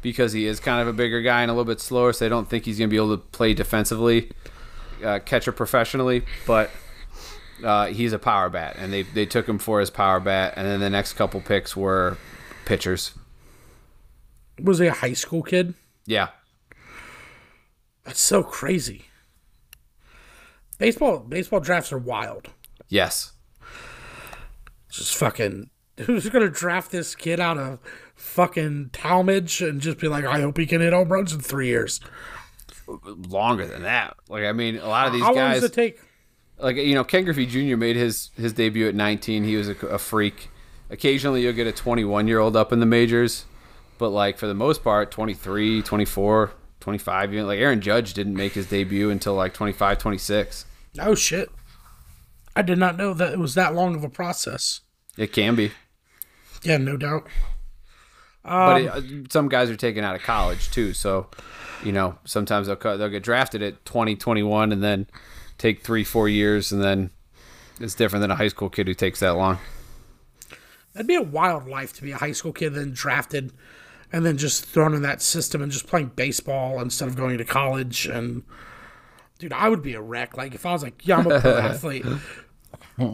because 0.00 0.32
he 0.32 0.46
is 0.46 0.58
kind 0.58 0.80
of 0.80 0.88
a 0.88 0.92
bigger 0.94 1.20
guy 1.20 1.42
and 1.42 1.50
a 1.50 1.54
little 1.54 1.66
bit 1.66 1.80
slower, 1.80 2.12
so 2.12 2.24
they 2.24 2.28
don't 2.30 2.48
think 2.48 2.64
he's 2.64 2.78
going 2.78 2.88
to 2.88 2.90
be 2.90 2.96
able 2.96 3.14
to 3.14 3.22
play 3.22 3.52
defensively, 3.52 4.30
uh, 5.04 5.18
catcher 5.20 5.52
professionally. 5.52 6.22
But 6.46 6.70
uh, 7.64 7.86
he's 7.86 8.12
a 8.12 8.18
power 8.18 8.48
bat, 8.48 8.76
and 8.78 8.92
they 8.92 9.02
they 9.02 9.26
took 9.26 9.48
him 9.48 9.58
for 9.58 9.80
his 9.80 9.90
power 9.90 10.20
bat. 10.20 10.54
And 10.56 10.66
then 10.66 10.80
the 10.80 10.90
next 10.90 11.14
couple 11.14 11.40
picks 11.40 11.76
were 11.76 12.16
pitchers. 12.64 13.12
Was 14.62 14.78
he 14.78 14.86
a 14.86 14.92
high 14.92 15.14
school 15.14 15.42
kid? 15.42 15.74
Yeah, 16.06 16.28
That's 18.04 18.20
so 18.20 18.42
crazy. 18.42 19.04
Baseball 20.78 21.18
baseball 21.20 21.60
drafts 21.60 21.92
are 21.92 21.98
wild. 21.98 22.48
yes, 22.88 23.32
Just 24.90 25.14
fucking 25.16 25.70
who's 26.00 26.28
gonna 26.30 26.48
draft 26.48 26.90
this 26.90 27.14
kid 27.14 27.38
out 27.38 27.58
of 27.58 27.78
fucking 28.16 28.90
Tallmadge 28.92 29.66
and 29.66 29.80
just 29.80 29.98
be 29.98 30.08
like, 30.08 30.24
I 30.24 30.40
hope 30.40 30.56
he 30.58 30.66
can 30.66 30.80
hit 30.80 30.92
home 30.94 31.10
runs 31.10 31.32
in 31.32 31.40
three 31.40 31.68
years. 31.68 32.00
Longer 33.04 33.66
than 33.66 33.82
that. 33.82 34.16
Like 34.28 34.44
I 34.44 34.52
mean, 34.52 34.76
a 34.76 34.88
lot 34.88 35.06
of 35.06 35.12
these 35.12 35.22
How 35.22 35.28
long 35.28 35.36
guys. 35.36 35.60
does 35.60 35.70
it 35.70 35.74
take? 35.74 36.00
like 36.58 36.76
you 36.76 36.94
know 36.94 37.04
Ken 37.04 37.24
Griffey 37.24 37.46
Jr. 37.46 37.76
made 37.76 37.96
his 37.96 38.30
his 38.36 38.52
debut 38.52 38.88
at 38.88 38.94
19. 38.94 39.44
He 39.44 39.56
was 39.56 39.68
a, 39.68 39.76
a 39.86 39.98
freak. 39.98 40.48
Occasionally 40.90 41.42
you'll 41.42 41.52
get 41.52 41.66
a 41.66 41.72
21 41.72 42.26
year 42.28 42.38
old 42.38 42.56
up 42.56 42.72
in 42.72 42.80
the 42.80 42.86
majors, 42.86 43.44
but 43.98 44.10
like 44.10 44.38
for 44.38 44.46
the 44.46 44.54
most 44.54 44.82
part 44.82 45.10
23, 45.10 45.82
24, 45.82 46.52
25 46.80 47.32
even 47.32 47.46
like 47.46 47.58
Aaron 47.60 47.80
Judge 47.80 48.12
didn't 48.12 48.34
make 48.34 48.52
his 48.54 48.66
debut 48.66 49.08
until 49.10 49.34
like 49.34 49.54
25, 49.54 49.98
26. 49.98 50.64
Oh 50.98 51.14
shit. 51.14 51.48
I 52.56 52.62
did 52.62 52.78
not 52.78 52.96
know 52.96 53.14
that 53.14 53.32
it 53.32 53.38
was 53.38 53.54
that 53.54 53.74
long 53.74 53.94
of 53.94 54.02
a 54.02 54.08
process. 54.08 54.80
It 55.16 55.32
can 55.32 55.54
be. 55.54 55.70
Yeah, 56.62 56.76
no 56.78 56.96
doubt. 56.96 57.26
But 58.42 58.50
um, 58.52 58.82
it, 58.82 58.88
uh, 58.88 59.28
some 59.30 59.48
guys 59.48 59.70
are 59.70 59.76
taken 59.76 60.04
out 60.04 60.14
of 60.14 60.22
college 60.22 60.70
too, 60.70 60.92
so 60.92 61.28
you 61.84 61.92
know, 61.92 62.18
sometimes 62.24 62.66
they'll 62.66 62.76
they'll 62.76 63.08
get 63.08 63.22
drafted 63.22 63.62
at 63.62 63.84
20, 63.84 64.16
21 64.16 64.72
and 64.72 64.82
then 64.82 65.06
take 65.58 65.82
3 65.82 66.04
4 66.04 66.28
years 66.28 66.72
and 66.72 66.82
then 66.82 67.10
it's 67.80 67.94
different 67.94 68.20
than 68.20 68.30
a 68.30 68.36
high 68.36 68.48
school 68.48 68.68
kid 68.68 68.86
who 68.86 68.94
takes 68.94 69.20
that 69.20 69.30
long. 69.30 69.58
That'd 70.92 71.06
be 71.06 71.14
a 71.14 71.22
wild 71.22 71.68
life 71.68 71.92
to 71.94 72.02
be 72.02 72.12
a 72.12 72.16
high 72.16 72.32
school 72.32 72.52
kid, 72.52 72.74
then 72.74 72.92
drafted, 72.92 73.52
and 74.12 74.26
then 74.26 74.36
just 74.36 74.66
thrown 74.66 74.94
in 74.94 75.02
that 75.02 75.22
system 75.22 75.62
and 75.62 75.70
just 75.70 75.86
playing 75.86 76.12
baseball 76.16 76.80
instead 76.80 77.08
of 77.08 77.16
going 77.16 77.38
to 77.38 77.44
college. 77.44 78.06
And 78.06 78.42
dude, 79.38 79.52
I 79.52 79.68
would 79.68 79.82
be 79.82 79.94
a 79.94 80.00
wreck. 80.00 80.36
Like 80.36 80.54
if 80.54 80.66
I 80.66 80.72
was 80.72 80.82
like, 80.82 81.06
yeah, 81.06 81.18
I'm 81.18 81.30
a 81.30 81.40
pro 81.40 81.56
athlete, 81.58 82.04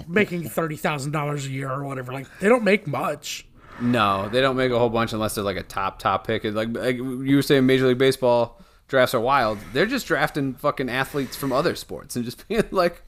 making 0.09 0.49
thirty 0.49 0.77
thousand 0.77 1.13
dollars 1.13 1.47
a 1.47 1.51
year 1.51 1.71
or 1.71 1.85
whatever. 1.85 2.13
Like 2.13 2.27
they 2.41 2.49
don't 2.49 2.65
make 2.65 2.87
much. 2.87 3.47
No, 3.81 4.29
they 4.29 4.41
don't 4.41 4.57
make 4.57 4.73
a 4.73 4.79
whole 4.79 4.89
bunch 4.89 5.13
unless 5.13 5.35
they're 5.35 5.45
like 5.45 5.57
a 5.57 5.63
top 5.63 5.99
top 5.99 6.27
pick. 6.27 6.45
Like, 6.45 6.75
like 6.77 6.97
you 6.97 7.37
were 7.37 7.43
saying, 7.43 7.67
Major 7.67 7.87
League 7.87 7.99
Baseball 7.99 8.61
drafts 8.89 9.15
are 9.15 9.21
wild. 9.21 9.59
They're 9.73 9.87
just 9.87 10.07
drafting 10.07 10.55
fucking 10.55 10.89
athletes 10.89 11.37
from 11.37 11.53
other 11.53 11.75
sports 11.75 12.17
and 12.17 12.25
just 12.25 12.47
being 12.49 12.65
like, 12.71 13.03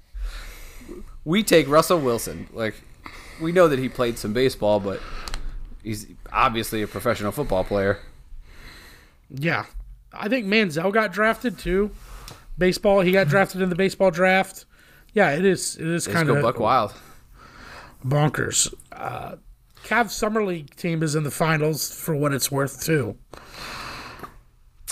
we 1.25 1.43
take 1.43 1.69
Russell 1.69 2.01
Wilson. 2.01 2.49
Like, 2.53 2.75
we 3.41 3.53
know 3.53 3.69
that 3.69 3.79
he 3.79 3.89
played 3.89 4.19
some 4.19 4.33
baseball, 4.33 4.81
but 4.81 5.01
he's 5.83 6.07
obviously 6.33 6.83
a 6.83 6.87
professional 6.87 7.33
football 7.33 7.65
player. 7.65 7.99
Yeah, 9.31 9.67
I 10.13 10.29
think 10.29 10.47
Manziel 10.47 10.93
got 10.93 11.13
drafted 11.13 11.59
too. 11.59 11.91
Baseball, 12.57 13.01
he 13.01 13.13
got 13.13 13.29
drafted 13.29 13.61
in 13.63 13.69
the 13.69 13.77
baseball 13.77 14.11
draft. 14.11 14.65
Yeah, 15.15 15.31
it 15.33 15.45
is. 15.45 15.77
It 15.77 15.87
is 15.87 16.07
kind 16.07 16.27
go 16.27 16.37
of 16.37 16.43
buck 16.43 16.59
wild. 16.59 16.93
bonkers. 18.05 18.73
Uh, 18.91 19.37
Cavs 19.89 20.11
summer 20.11 20.45
league 20.45 20.75
team 20.77 21.03
is 21.03 21.15
in 21.15 21.23
the 21.23 21.31
finals 21.31 21.91
for 21.91 22.15
what 22.15 22.35
it's 22.35 22.51
worth 22.51 22.85
too. 22.85 23.17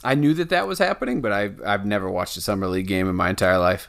I 0.03 0.15
knew 0.15 0.33
that 0.35 0.49
that 0.49 0.67
was 0.67 0.79
happening, 0.79 1.21
but 1.21 1.33
I've 1.33 1.61
I've 1.65 1.85
never 1.85 2.11
watched 2.11 2.37
a 2.39 2.41
summer 2.41 2.67
league 2.67 2.87
game 2.87 3.09
in 3.09 3.15
my 3.15 3.29
entire 3.29 3.59
life. 3.59 3.89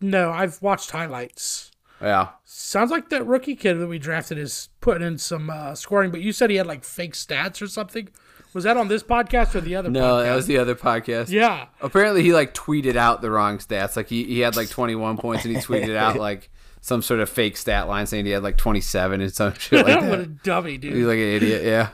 No, 0.00 0.30
I've 0.30 0.62
watched 0.62 0.92
highlights. 0.92 1.70
Yeah, 2.00 2.28
Sounds 2.44 2.90
like 2.90 3.08
that 3.08 3.26
rookie 3.26 3.56
kid 3.56 3.74
that 3.74 3.86
we 3.86 3.98
drafted 3.98 4.36
is 4.36 4.68
putting 4.80 5.06
in 5.06 5.18
some 5.18 5.50
uh, 5.50 5.74
scoring, 5.74 6.10
but 6.10 6.20
you 6.20 6.32
said 6.32 6.50
he 6.50 6.56
had 6.56 6.66
like 6.66 6.84
fake 6.84 7.14
stats 7.14 7.62
or 7.62 7.66
something. 7.66 8.08
Was 8.54 8.64
that 8.64 8.76
on 8.76 8.88
this 8.88 9.02
podcast 9.02 9.54
or 9.54 9.60
the 9.60 9.74
other? 9.74 9.88
no, 9.88 10.00
podcast? 10.00 10.24
that 10.24 10.34
was 10.36 10.46
the 10.46 10.58
other 10.58 10.74
podcast. 10.74 11.30
yeah. 11.30 11.66
Apparently, 11.80 12.22
he 12.22 12.32
like 12.32 12.54
tweeted 12.54 12.96
out 12.96 13.22
the 13.22 13.30
wrong 13.30 13.58
stats. 13.58 13.96
Like 13.96 14.08
he, 14.08 14.24
he 14.24 14.40
had 14.40 14.54
like 14.54 14.68
21 14.68 15.16
points, 15.16 15.44
and 15.44 15.56
he 15.56 15.62
tweeted 15.62 15.96
out 15.96 16.16
like 16.20 16.50
some 16.82 17.00
sort 17.00 17.20
of 17.20 17.30
fake 17.30 17.56
stat 17.56 17.88
line 17.88 18.06
saying 18.06 18.26
he 18.26 18.32
had 18.32 18.42
like 18.42 18.58
27 18.58 19.20
and 19.20 19.32
some 19.32 19.54
shit 19.58 19.86
like 19.86 20.00
that. 20.00 20.10
what 20.10 20.20
a 20.20 20.26
dummy, 20.26 20.76
dude. 20.76 20.94
He's 20.94 21.06
like 21.06 21.16
an 21.16 21.28
idiot. 21.28 21.62
Yeah. 21.64 21.88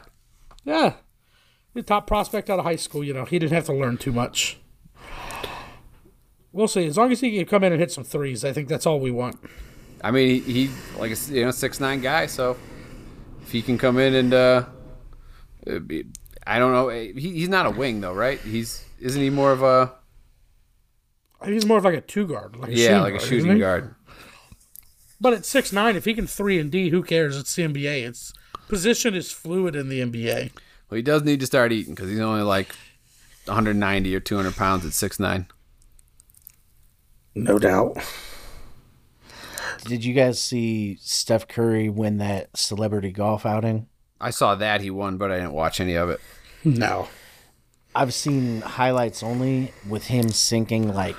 Yeah, 0.65 0.95
the 1.73 1.83
top 1.83 2.07
prospect 2.07 2.51
out 2.51 2.59
of 2.59 2.65
high 2.65 2.77
school. 2.77 3.03
You 3.05 3.15
know, 3.15 3.25
he 3.25 3.39
didn't 3.39 3.53
have 3.55 3.65
to 3.67 3.73
learn 3.73 3.97
too 3.97 4.13
much. 4.13 4.59
We'll 6.53 6.69
see. 6.69 6.87
As 6.87 6.97
long 6.99 7.13
as 7.13 7.21
he 7.21 7.37
can 7.37 7.47
come 7.47 7.65
in 7.65 7.73
and 7.73 7.81
hit 7.81 7.91
some 7.93 8.05
threes, 8.05 8.45
I 8.45 8.53
think 8.53 8.69
that's 8.69 8.85
all 8.85 9.01
we 9.01 9.11
want. 9.11 9.39
I 10.03 10.11
mean, 10.11 10.43
he, 10.43 10.67
he 10.67 10.71
like 10.99 11.13
a 11.13 11.33
you 11.33 11.45
know 11.45 11.51
six 11.53 11.81
nine 11.81 12.01
guy. 12.01 12.27
So 12.27 12.57
if 13.43 13.53
he 13.53 13.63
can 13.63 13.79
come 13.79 13.99
in 13.99 14.15
and 14.15 14.35
uh, 14.35 14.65
be- 15.87 16.07
I 16.47 16.59
don't 16.59 16.73
know. 16.73 16.89
He, 16.89 17.13
he's 17.13 17.49
not 17.49 17.67
a 17.67 17.71
wing 17.71 18.01
though, 18.01 18.15
right? 18.15 18.41
He's 18.41 18.85
isn't 19.01 19.21
he 19.21 19.31
more 19.31 19.53
of 19.53 19.63
a 19.63 19.93
He's 21.45 21.65
more 21.65 21.79
of 21.79 21.85
like 21.85 21.95
a 21.95 22.01
two 22.01 22.27
guard, 22.27 22.57
like 22.57 22.71
yeah, 22.73 22.89
shooting 22.89 23.01
like 23.01 23.15
a 23.15 23.19
guard, 23.19 23.23
isn't 23.23 23.39
shooting 23.39 23.59
guard. 23.59 23.95
But 25.21 25.33
at 25.33 25.45
six 25.45 25.73
nine, 25.73 25.97
if 25.97 26.05
he 26.05 26.15
can 26.15 26.27
three 26.27 26.59
and 26.59 26.71
D, 26.71 26.91
who 26.91 27.03
cares? 27.03 27.37
It's 27.37 27.55
the 27.55 27.65
NBA. 27.65 28.07
It's 28.07 28.33
position 28.69 29.15
is 29.15 29.33
fluid 29.33 29.75
in 29.75 29.89
the 29.89 30.01
NBA. 30.01 30.53
Well, 30.89 30.97
he 30.97 31.03
does 31.03 31.23
need 31.23 31.41
to 31.41 31.47
start 31.47 31.73
eating 31.73 31.95
because 31.95 32.11
he's 32.11 32.21
only 32.21 32.43
like 32.43 32.75
190 33.47 34.15
or 34.15 34.21
200 34.21 34.57
pounds 34.57 34.87
at 34.87 34.93
six 34.93 35.19
nine. 35.19 35.47
No 37.35 37.59
doubt. 37.59 37.97
Did 39.85 40.05
you 40.05 40.13
guys 40.13 40.41
see 40.43 40.99
Steph 41.01 41.49
Curry 41.49 41.89
win 41.89 42.19
that 42.19 42.57
celebrity 42.57 43.11
golf 43.11 43.47
outing? 43.47 43.87
I 44.21 44.31
saw 44.31 44.55
that 44.57 44.81
he 44.81 44.91
won, 44.91 45.17
but 45.17 45.31
I 45.31 45.37
didn't 45.37 45.53
watch 45.53 45.81
any 45.81 45.95
of 45.95 46.11
it. 46.11 46.21
No. 46.65 47.09
I've 47.95 48.13
seen 48.13 48.61
highlights 48.61 49.23
only 49.23 49.73
with 49.89 50.09
him 50.09 50.29
sinking 50.31 50.93
like 50.93 51.17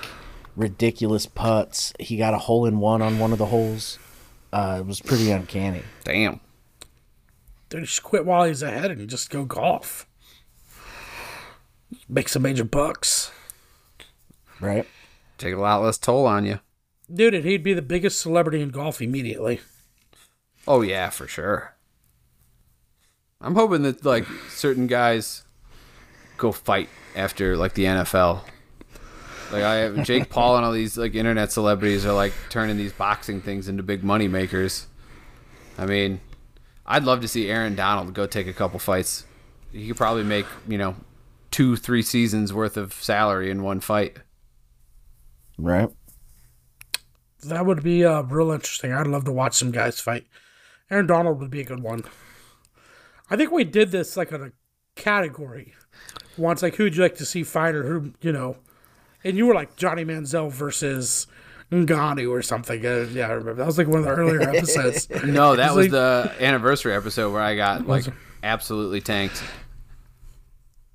ridiculous 0.60 1.26
putts. 1.26 1.94
He 2.00 2.18
got 2.18 2.34
a 2.34 2.38
hole 2.38 2.66
in 2.66 2.80
one 2.80 3.02
on 3.02 3.18
one 3.18 3.32
of 3.32 3.38
the 3.38 3.48
holes. 3.48 3.98
Uh, 4.52 4.78
it 4.80 4.86
was 4.86 5.00
pretty 5.00 5.32
uncanny. 5.32 5.84
Damn. 6.04 6.42
Dude, 7.70 7.86
just 7.86 8.04
quit 8.04 8.26
while 8.26 8.46
he's 8.46 8.62
ahead 8.62 8.92
and 8.92 9.10
just 9.10 9.30
go 9.30 9.46
golf. 9.46 10.06
Make 12.08 12.28
some 12.28 12.42
major 12.42 12.66
bucks. 12.66 13.32
Right? 14.60 14.86
Take 15.38 15.54
a 15.54 15.60
lot 15.60 15.82
less 15.82 15.98
toll 15.98 16.26
on 16.26 16.46
you. 16.46 16.60
Dude, 17.12 17.34
and 17.34 17.46
he'd 17.46 17.64
be 17.64 17.74
the 17.74 17.82
biggest 17.82 18.20
celebrity 18.20 18.62
in 18.62 18.70
golf 18.70 19.02
immediately. 19.02 19.62
Oh 20.68 20.82
yeah, 20.82 21.10
for 21.10 21.28
sure. 21.28 21.76
I'm 23.42 23.56
hoping 23.56 23.84
that 23.84 24.04
like 24.04 24.26
certain 24.50 24.88
guys 24.88 25.44
go 26.38 26.52
fight 26.52 26.90
after 27.16 27.56
like 27.56 27.74
the 27.74 27.86
NFL. 27.86 28.42
Like 29.52 29.64
I 29.64 29.76
have 29.76 30.04
Jake 30.04 30.30
Paul 30.30 30.58
and 30.58 30.66
all 30.66 30.72
these 30.72 30.98
like 30.98 31.16
internet 31.16 31.52
celebrities 31.52 32.06
are 32.06 32.14
like 32.14 32.34
turning 32.50 32.78
these 32.78 32.94
boxing 32.94 33.42
things 33.42 33.68
into 33.68 33.84
big 33.84 34.04
money 34.04 34.28
makers. 34.28 34.88
I 35.78 35.86
mean, 35.86 36.22
I'd 36.86 37.04
love 37.04 37.22
to 37.22 37.28
see 37.28 37.50
Aaron 37.50 37.76
Donald 37.76 38.14
go 38.14 38.28
take 38.28 38.48
a 38.48 38.54
couple 38.54 38.80
fights. 38.80 39.26
He 39.72 39.88
could 39.88 39.98
probably 39.98 40.24
make, 40.24 40.46
you 40.68 40.78
know, 40.78 40.96
two, 41.52 41.76
three 41.76 42.02
seasons 42.02 42.54
worth 42.54 42.78
of 42.78 42.94
salary 42.94 43.50
in 43.50 43.64
one 43.64 43.80
fight. 43.80 44.18
Right. 45.58 45.90
That 47.44 47.66
would 47.66 47.84
be 47.84 48.06
uh, 48.06 48.24
real 48.24 48.52
interesting. 48.52 48.92
I'd 48.92 49.08
love 49.08 49.26
to 49.26 49.32
watch 49.32 49.56
some 49.56 49.72
guys 49.72 50.00
fight. 50.00 50.26
Aaron 50.92 51.08
Donald 51.08 51.40
would 51.40 51.52
be 51.52 51.62
a 51.62 51.66
good 51.66 51.82
one. 51.82 52.04
I 53.30 53.36
think 53.36 53.52
we 53.52 53.64
did 53.64 53.92
this 53.92 54.18
like 54.18 54.34
on 54.34 54.42
a 54.42 54.52
category 54.96 55.74
once, 56.38 56.62
like 56.62 56.76
who'd 56.76 56.96
you 56.96 57.04
like 57.04 57.16
to 57.16 57.26
see 57.26 57.44
fight 57.44 57.76
or 57.76 57.84
who 57.84 58.14
you 58.22 58.32
know, 58.32 58.58
and 59.24 59.38
you 59.38 59.46
were 59.46 59.54
like 59.54 59.76
Johnny 59.76 60.06
Manziel 60.06 60.52
versus 60.52 61.28
Ngannou 61.72 62.30
or 62.32 62.42
something. 62.42 62.86
Uh, 62.86 63.08
yeah, 63.12 63.28
I 63.28 63.32
remember 63.32 63.56
that 63.56 63.66
was 63.68 63.78
like 63.78 63.88
one 63.88 64.00
of 64.00 64.06
the 64.06 64.12
earlier 64.12 64.42
episodes. 64.50 65.10
No, 65.26 65.56
that 65.58 65.76
was 65.76 65.86
like- 65.86 65.92
the 65.92 66.34
anniversary 66.40 66.94
episode 66.96 67.32
where 67.32 67.42
I 67.42 67.56
got 67.56 67.88
like 67.88 68.06
absolutely 68.44 69.02
tanked. 69.02 69.44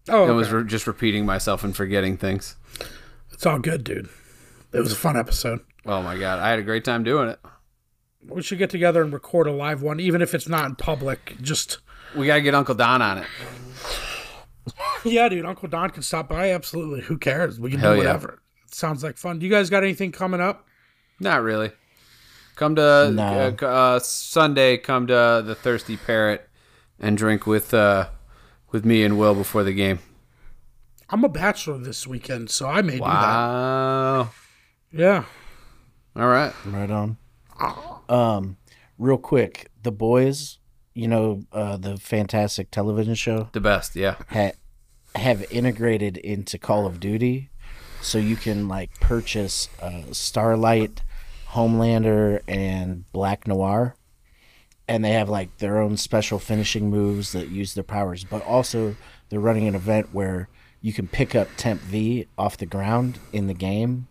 Oh, 0.08 0.24
I 0.26 0.30
was 0.32 0.50
re- 0.52 0.64
just 0.64 0.86
repeating 0.86 1.24
myself 1.24 1.64
and 1.64 1.74
forgetting 1.74 2.16
things. 2.18 2.56
it's 3.32 3.46
all 3.46 3.58
good, 3.58 3.84
dude. 3.84 4.08
It 4.72 4.80
was 4.80 4.92
a 4.92 4.96
fun 4.96 5.16
episode. 5.16 5.60
Oh 5.86 6.02
my 6.02 6.18
god, 6.18 6.40
I 6.40 6.50
had 6.50 6.58
a 6.58 6.62
great 6.62 6.84
time 6.84 7.04
doing 7.04 7.28
it. 7.28 7.38
We 8.26 8.42
should 8.42 8.58
get 8.58 8.70
together 8.70 9.02
and 9.02 9.12
record 9.12 9.46
a 9.46 9.52
live 9.52 9.82
one, 9.82 10.00
even 10.00 10.20
if 10.22 10.34
it's 10.34 10.48
not 10.48 10.64
in 10.66 10.74
public. 10.76 11.36
Just 11.40 11.78
We 12.16 12.26
gotta 12.26 12.40
get 12.42 12.54
Uncle 12.54 12.74
Don 12.74 13.00
on 13.02 13.18
it. 13.18 13.26
yeah, 15.04 15.28
dude. 15.28 15.44
Uncle 15.44 15.68
Don 15.68 15.90
can 15.90 16.02
stop 16.02 16.28
by. 16.28 16.50
Absolutely. 16.52 17.00
Who 17.02 17.18
cares? 17.18 17.58
We 17.60 17.70
can 17.70 17.80
Hell 17.80 17.92
do 17.94 18.00
yeah. 18.02 18.06
whatever. 18.06 18.42
Sounds 18.70 19.02
like 19.04 19.16
fun. 19.16 19.38
Do 19.38 19.46
you 19.46 19.52
guys 19.52 19.70
got 19.70 19.82
anything 19.82 20.10
coming 20.12 20.40
up? 20.40 20.66
Not 21.20 21.42
really. 21.42 21.70
Come 22.56 22.76
to 22.76 23.10
No. 23.12 23.54
uh, 23.60 23.64
uh, 23.66 23.98
Sunday. 24.00 24.76
Come 24.78 25.06
to 25.08 25.42
the 25.44 25.54
Thirsty 25.54 25.96
Parrot 25.96 26.48
and 26.98 27.16
drink 27.16 27.46
with 27.46 27.72
uh, 27.74 28.08
with 28.72 28.84
me 28.84 29.02
and 29.04 29.18
Will 29.18 29.34
before 29.34 29.62
the 29.64 29.72
game. 29.72 29.98
I'm 31.10 31.22
a 31.24 31.28
bachelor 31.28 31.78
this 31.78 32.06
weekend, 32.06 32.50
so 32.50 32.66
I 32.68 32.80
may 32.82 32.98
Wow. 32.98 34.30
do 34.90 34.98
that. 34.98 35.02
Yeah. 35.02 35.24
All 36.16 36.28
right. 36.28 36.52
Right 36.66 36.90
on. 36.90 37.16
Um, 38.08 38.56
real 38.98 39.18
quick, 39.18 39.70
the 39.82 39.92
boys, 39.92 40.58
you 40.94 41.08
know, 41.08 41.42
uh, 41.52 41.76
the 41.76 41.96
fantastic 41.96 42.70
television 42.70 43.14
show 43.14 43.48
The 43.52 43.60
best. 43.60 43.96
Yeah. 43.96 44.16
ha- 44.30 44.52
have 45.16 45.44
integrated 45.52 46.16
into 46.16 46.58
Call 46.58 46.86
of 46.86 47.00
Duty, 47.00 47.50
so 48.00 48.18
you 48.18 48.36
can 48.36 48.68
like 48.68 48.98
purchase 49.00 49.68
uh, 49.80 50.02
Starlight, 50.12 51.02
Homelander, 51.50 52.40
and 52.48 53.10
Black 53.12 53.46
Noir, 53.46 53.96
and 54.88 55.04
they 55.04 55.12
have 55.12 55.28
like 55.28 55.58
their 55.58 55.78
own 55.80 55.96
special 55.96 56.38
finishing 56.38 56.90
moves 56.90 57.32
that 57.32 57.48
use 57.48 57.74
their 57.74 57.84
powers. 57.84 58.24
But 58.24 58.42
also, 58.44 58.96
they're 59.28 59.40
running 59.40 59.66
an 59.68 59.74
event 59.74 60.12
where 60.12 60.48
you 60.80 60.92
can 60.92 61.06
pick 61.08 61.34
up 61.34 61.48
Temp 61.56 61.80
V 61.80 62.26
off 62.36 62.56
the 62.58 62.66
ground 62.66 63.18
in 63.32 63.46
the 63.46 63.54
game 63.54 64.06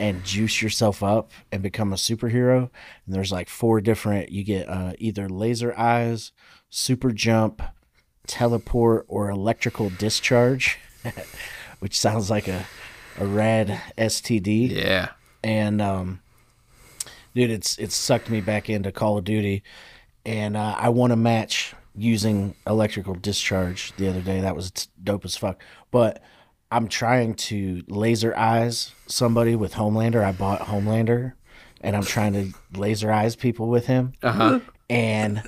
and 0.00 0.24
juice 0.24 0.62
yourself 0.62 1.02
up 1.02 1.30
and 1.52 1.62
become 1.62 1.92
a 1.92 1.96
superhero. 1.96 2.70
And 3.04 3.14
there's 3.14 3.30
like 3.30 3.48
four 3.48 3.80
different. 3.80 4.30
You 4.30 4.42
get 4.42 4.68
uh, 4.68 4.94
either 4.98 5.28
laser 5.28 5.74
eyes, 5.78 6.32
super 6.70 7.12
jump, 7.12 7.62
teleport, 8.26 9.04
or 9.08 9.28
electrical 9.28 9.90
discharge, 9.90 10.78
which 11.80 11.98
sounds 11.98 12.30
like 12.30 12.48
a 12.48 12.66
a 13.18 13.26
rad 13.26 13.80
STD. 13.98 14.70
Yeah. 14.70 15.10
And 15.44 15.82
um, 15.82 16.20
dude, 17.34 17.50
it's 17.50 17.78
it's 17.78 17.94
sucked 17.94 18.30
me 18.30 18.40
back 18.40 18.70
into 18.70 18.90
Call 18.90 19.18
of 19.18 19.24
Duty, 19.24 19.62
and 20.24 20.56
uh, 20.56 20.76
I 20.78 20.88
won 20.88 21.10
a 21.10 21.16
match 21.16 21.74
using 21.94 22.54
electrical 22.66 23.14
discharge 23.14 23.92
the 23.96 24.08
other 24.08 24.22
day. 24.22 24.40
That 24.40 24.56
was 24.56 24.70
dope 25.02 25.26
as 25.26 25.36
fuck. 25.36 25.62
But 25.90 26.22
I'm 26.70 26.88
trying 26.88 27.34
to 27.34 27.82
laser 27.88 28.36
eyes 28.36 28.92
somebody 29.06 29.56
with 29.56 29.74
Homelander. 29.74 30.22
I 30.22 30.32
bought 30.32 30.60
Homelander, 30.60 31.32
and 31.80 31.96
I'm 31.96 32.04
trying 32.04 32.32
to 32.34 32.78
laser 32.78 33.10
eyes 33.10 33.34
people 33.34 33.68
with 33.68 33.86
him. 33.86 34.12
Uh 34.22 34.32
huh. 34.32 34.60
And 34.88 35.42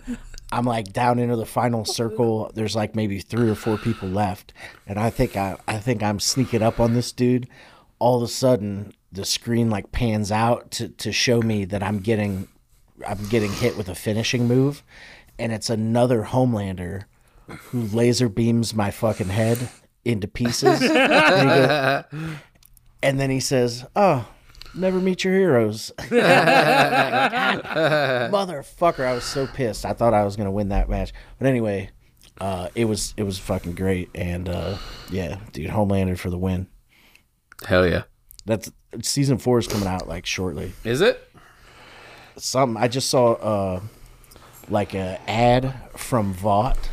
I'm 0.50 0.64
like 0.64 0.92
down 0.92 1.18
into 1.18 1.36
the 1.36 1.46
final 1.46 1.84
circle. 1.84 2.50
There's 2.54 2.74
like 2.74 2.94
maybe 2.94 3.20
three 3.20 3.48
or 3.48 3.54
four 3.54 3.78
people 3.78 4.08
left, 4.08 4.52
and 4.86 4.98
I 4.98 5.10
think 5.10 5.36
I 5.36 5.56
I 5.68 5.78
think 5.78 6.02
I'm 6.02 6.20
sneaking 6.20 6.62
up 6.62 6.80
on 6.80 6.94
this 6.94 7.12
dude. 7.12 7.48
All 7.98 8.16
of 8.16 8.22
a 8.24 8.28
sudden, 8.28 8.92
the 9.12 9.24
screen 9.24 9.70
like 9.70 9.92
pans 9.92 10.32
out 10.32 10.72
to 10.72 10.88
to 10.88 11.12
show 11.12 11.40
me 11.40 11.64
that 11.66 11.82
I'm 11.82 12.00
getting 12.00 12.48
I'm 13.06 13.26
getting 13.28 13.52
hit 13.52 13.76
with 13.76 13.88
a 13.88 13.94
finishing 13.94 14.48
move, 14.48 14.82
and 15.38 15.52
it's 15.52 15.70
another 15.70 16.24
Homelander 16.24 17.04
who 17.46 17.82
laser 17.82 18.28
beams 18.28 18.74
my 18.74 18.90
fucking 18.90 19.28
head 19.28 19.68
into 20.04 20.28
pieces. 20.28 20.82
and, 20.82 22.04
and 23.02 23.20
then 23.20 23.30
he 23.30 23.40
says, 23.40 23.86
"Oh." 23.96 24.28
Never 24.74 25.00
meet 25.00 25.22
your 25.22 25.34
heroes. 25.34 25.92
Motherfucker, 25.98 26.14
I 29.04 29.12
was 29.12 29.24
so 29.24 29.46
pissed. 29.46 29.84
I 29.84 29.92
thought 29.92 30.14
I 30.14 30.24
was 30.24 30.34
gonna 30.34 30.50
win 30.50 30.70
that 30.70 30.88
match. 30.88 31.12
But 31.38 31.46
anyway, 31.46 31.90
uh, 32.40 32.68
it 32.74 32.86
was 32.86 33.12
it 33.18 33.24
was 33.24 33.38
fucking 33.38 33.74
great. 33.74 34.08
And 34.14 34.48
uh, 34.48 34.78
yeah, 35.10 35.40
dude, 35.52 35.68
Homelander 35.70 36.18
for 36.18 36.30
the 36.30 36.38
win. 36.38 36.68
Hell 37.66 37.86
yeah. 37.86 38.04
That's 38.46 38.72
season 39.02 39.36
four 39.38 39.58
is 39.58 39.68
coming 39.68 39.86
out 39.86 40.08
like 40.08 40.24
shortly. 40.26 40.72
Is 40.84 41.00
it? 41.02 41.22
Some 42.36 42.76
I 42.78 42.88
just 42.88 43.10
saw 43.10 43.32
uh 43.34 43.80
like 44.68 44.94
a 44.94 45.20
ad 45.28 45.74
from 45.96 46.32
Vought, 46.32 46.88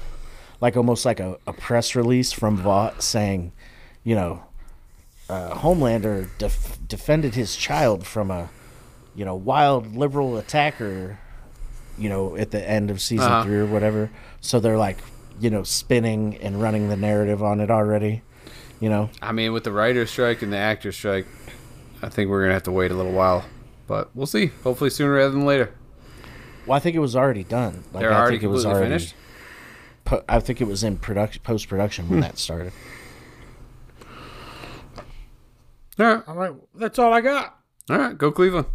like 0.61 0.75
almost 0.77 1.05
like 1.05 1.19
a, 1.19 1.37
a 1.47 1.53
press 1.53 1.95
release 1.95 2.31
from 2.31 2.57
Vought 2.57 3.01
saying, 3.01 3.51
you 4.03 4.15
know, 4.15 4.43
uh, 5.29 5.53
Homelander 5.55 6.27
def- 6.37 6.79
defended 6.87 7.35
his 7.35 7.55
child 7.55 8.05
from 8.05 8.31
a, 8.31 8.49
you 9.15 9.23
know, 9.25 9.35
wild 9.35 9.95
liberal 9.95 10.37
attacker, 10.37 11.19
you 11.97 12.09
know, 12.09 12.35
at 12.35 12.51
the 12.51 12.67
end 12.69 12.89
of 12.91 12.99
season 13.01 13.25
Uh-huh. 13.31 13.43
three 13.43 13.57
or 13.57 13.65
whatever. 13.65 14.09
So 14.41 14.59
they're 14.59 14.77
like, 14.77 14.97
you 15.39 15.49
know, 15.49 15.63
spinning 15.63 16.35
and 16.37 16.61
running 16.61 16.89
the 16.89 16.97
narrative 16.97 17.41
on 17.43 17.59
it 17.61 17.69
already. 17.69 18.23
You 18.81 18.89
know, 18.89 19.09
I 19.21 19.33
mean, 19.33 19.51
with 19.51 19.65
the 19.65 19.73
writer's 19.73 20.09
strike 20.09 20.41
and 20.41 20.53
the 20.53 20.57
actor's 20.57 20.95
strike, 20.95 21.27
I 22.01 22.07
think 22.07 22.29
we're 22.29 22.41
gonna 22.43 22.53
have 22.53 22.63
to 22.63 22.71
wait 22.71 22.91
a 22.91 22.95
little 22.95 23.11
while, 23.11 23.43
but 23.87 24.09
we'll 24.15 24.25
see. 24.25 24.47
Hopefully 24.63 24.89
sooner 24.89 25.11
rather 25.13 25.31
than 25.31 25.45
later. 25.45 25.73
well, 26.65 26.77
I 26.77 26.79
think 26.79 26.95
it 26.95 26.99
was 26.99 27.13
already 27.15 27.43
done. 27.43 27.83
Like, 27.93 28.01
They're 28.03 28.13
I 28.13 28.17
already 28.19 28.35
think 28.37 28.43
it 28.43 28.47
was 28.47 28.63
completely 28.63 28.87
already 28.87 28.99
finished. 29.03 29.15
Po- 30.09 30.23
I 30.27 30.39
think 30.39 30.59
it 30.59 30.67
was 30.67 30.83
in 30.83 30.97
production, 30.97 31.41
post 31.43 31.69
production 31.69 32.09
when 32.09 32.17
hmm. 32.17 32.21
that 32.23 32.37
started. 32.39 32.73
All 35.99 36.05
right. 36.05 36.23
All 36.27 36.35
right. 36.35 36.53
That's 36.75 36.97
all 36.97 37.13
I 37.13 37.21
got. 37.21 37.59
All 37.89 37.97
right. 37.97 38.17
Go 38.17 38.31
Cleveland. 38.31 38.67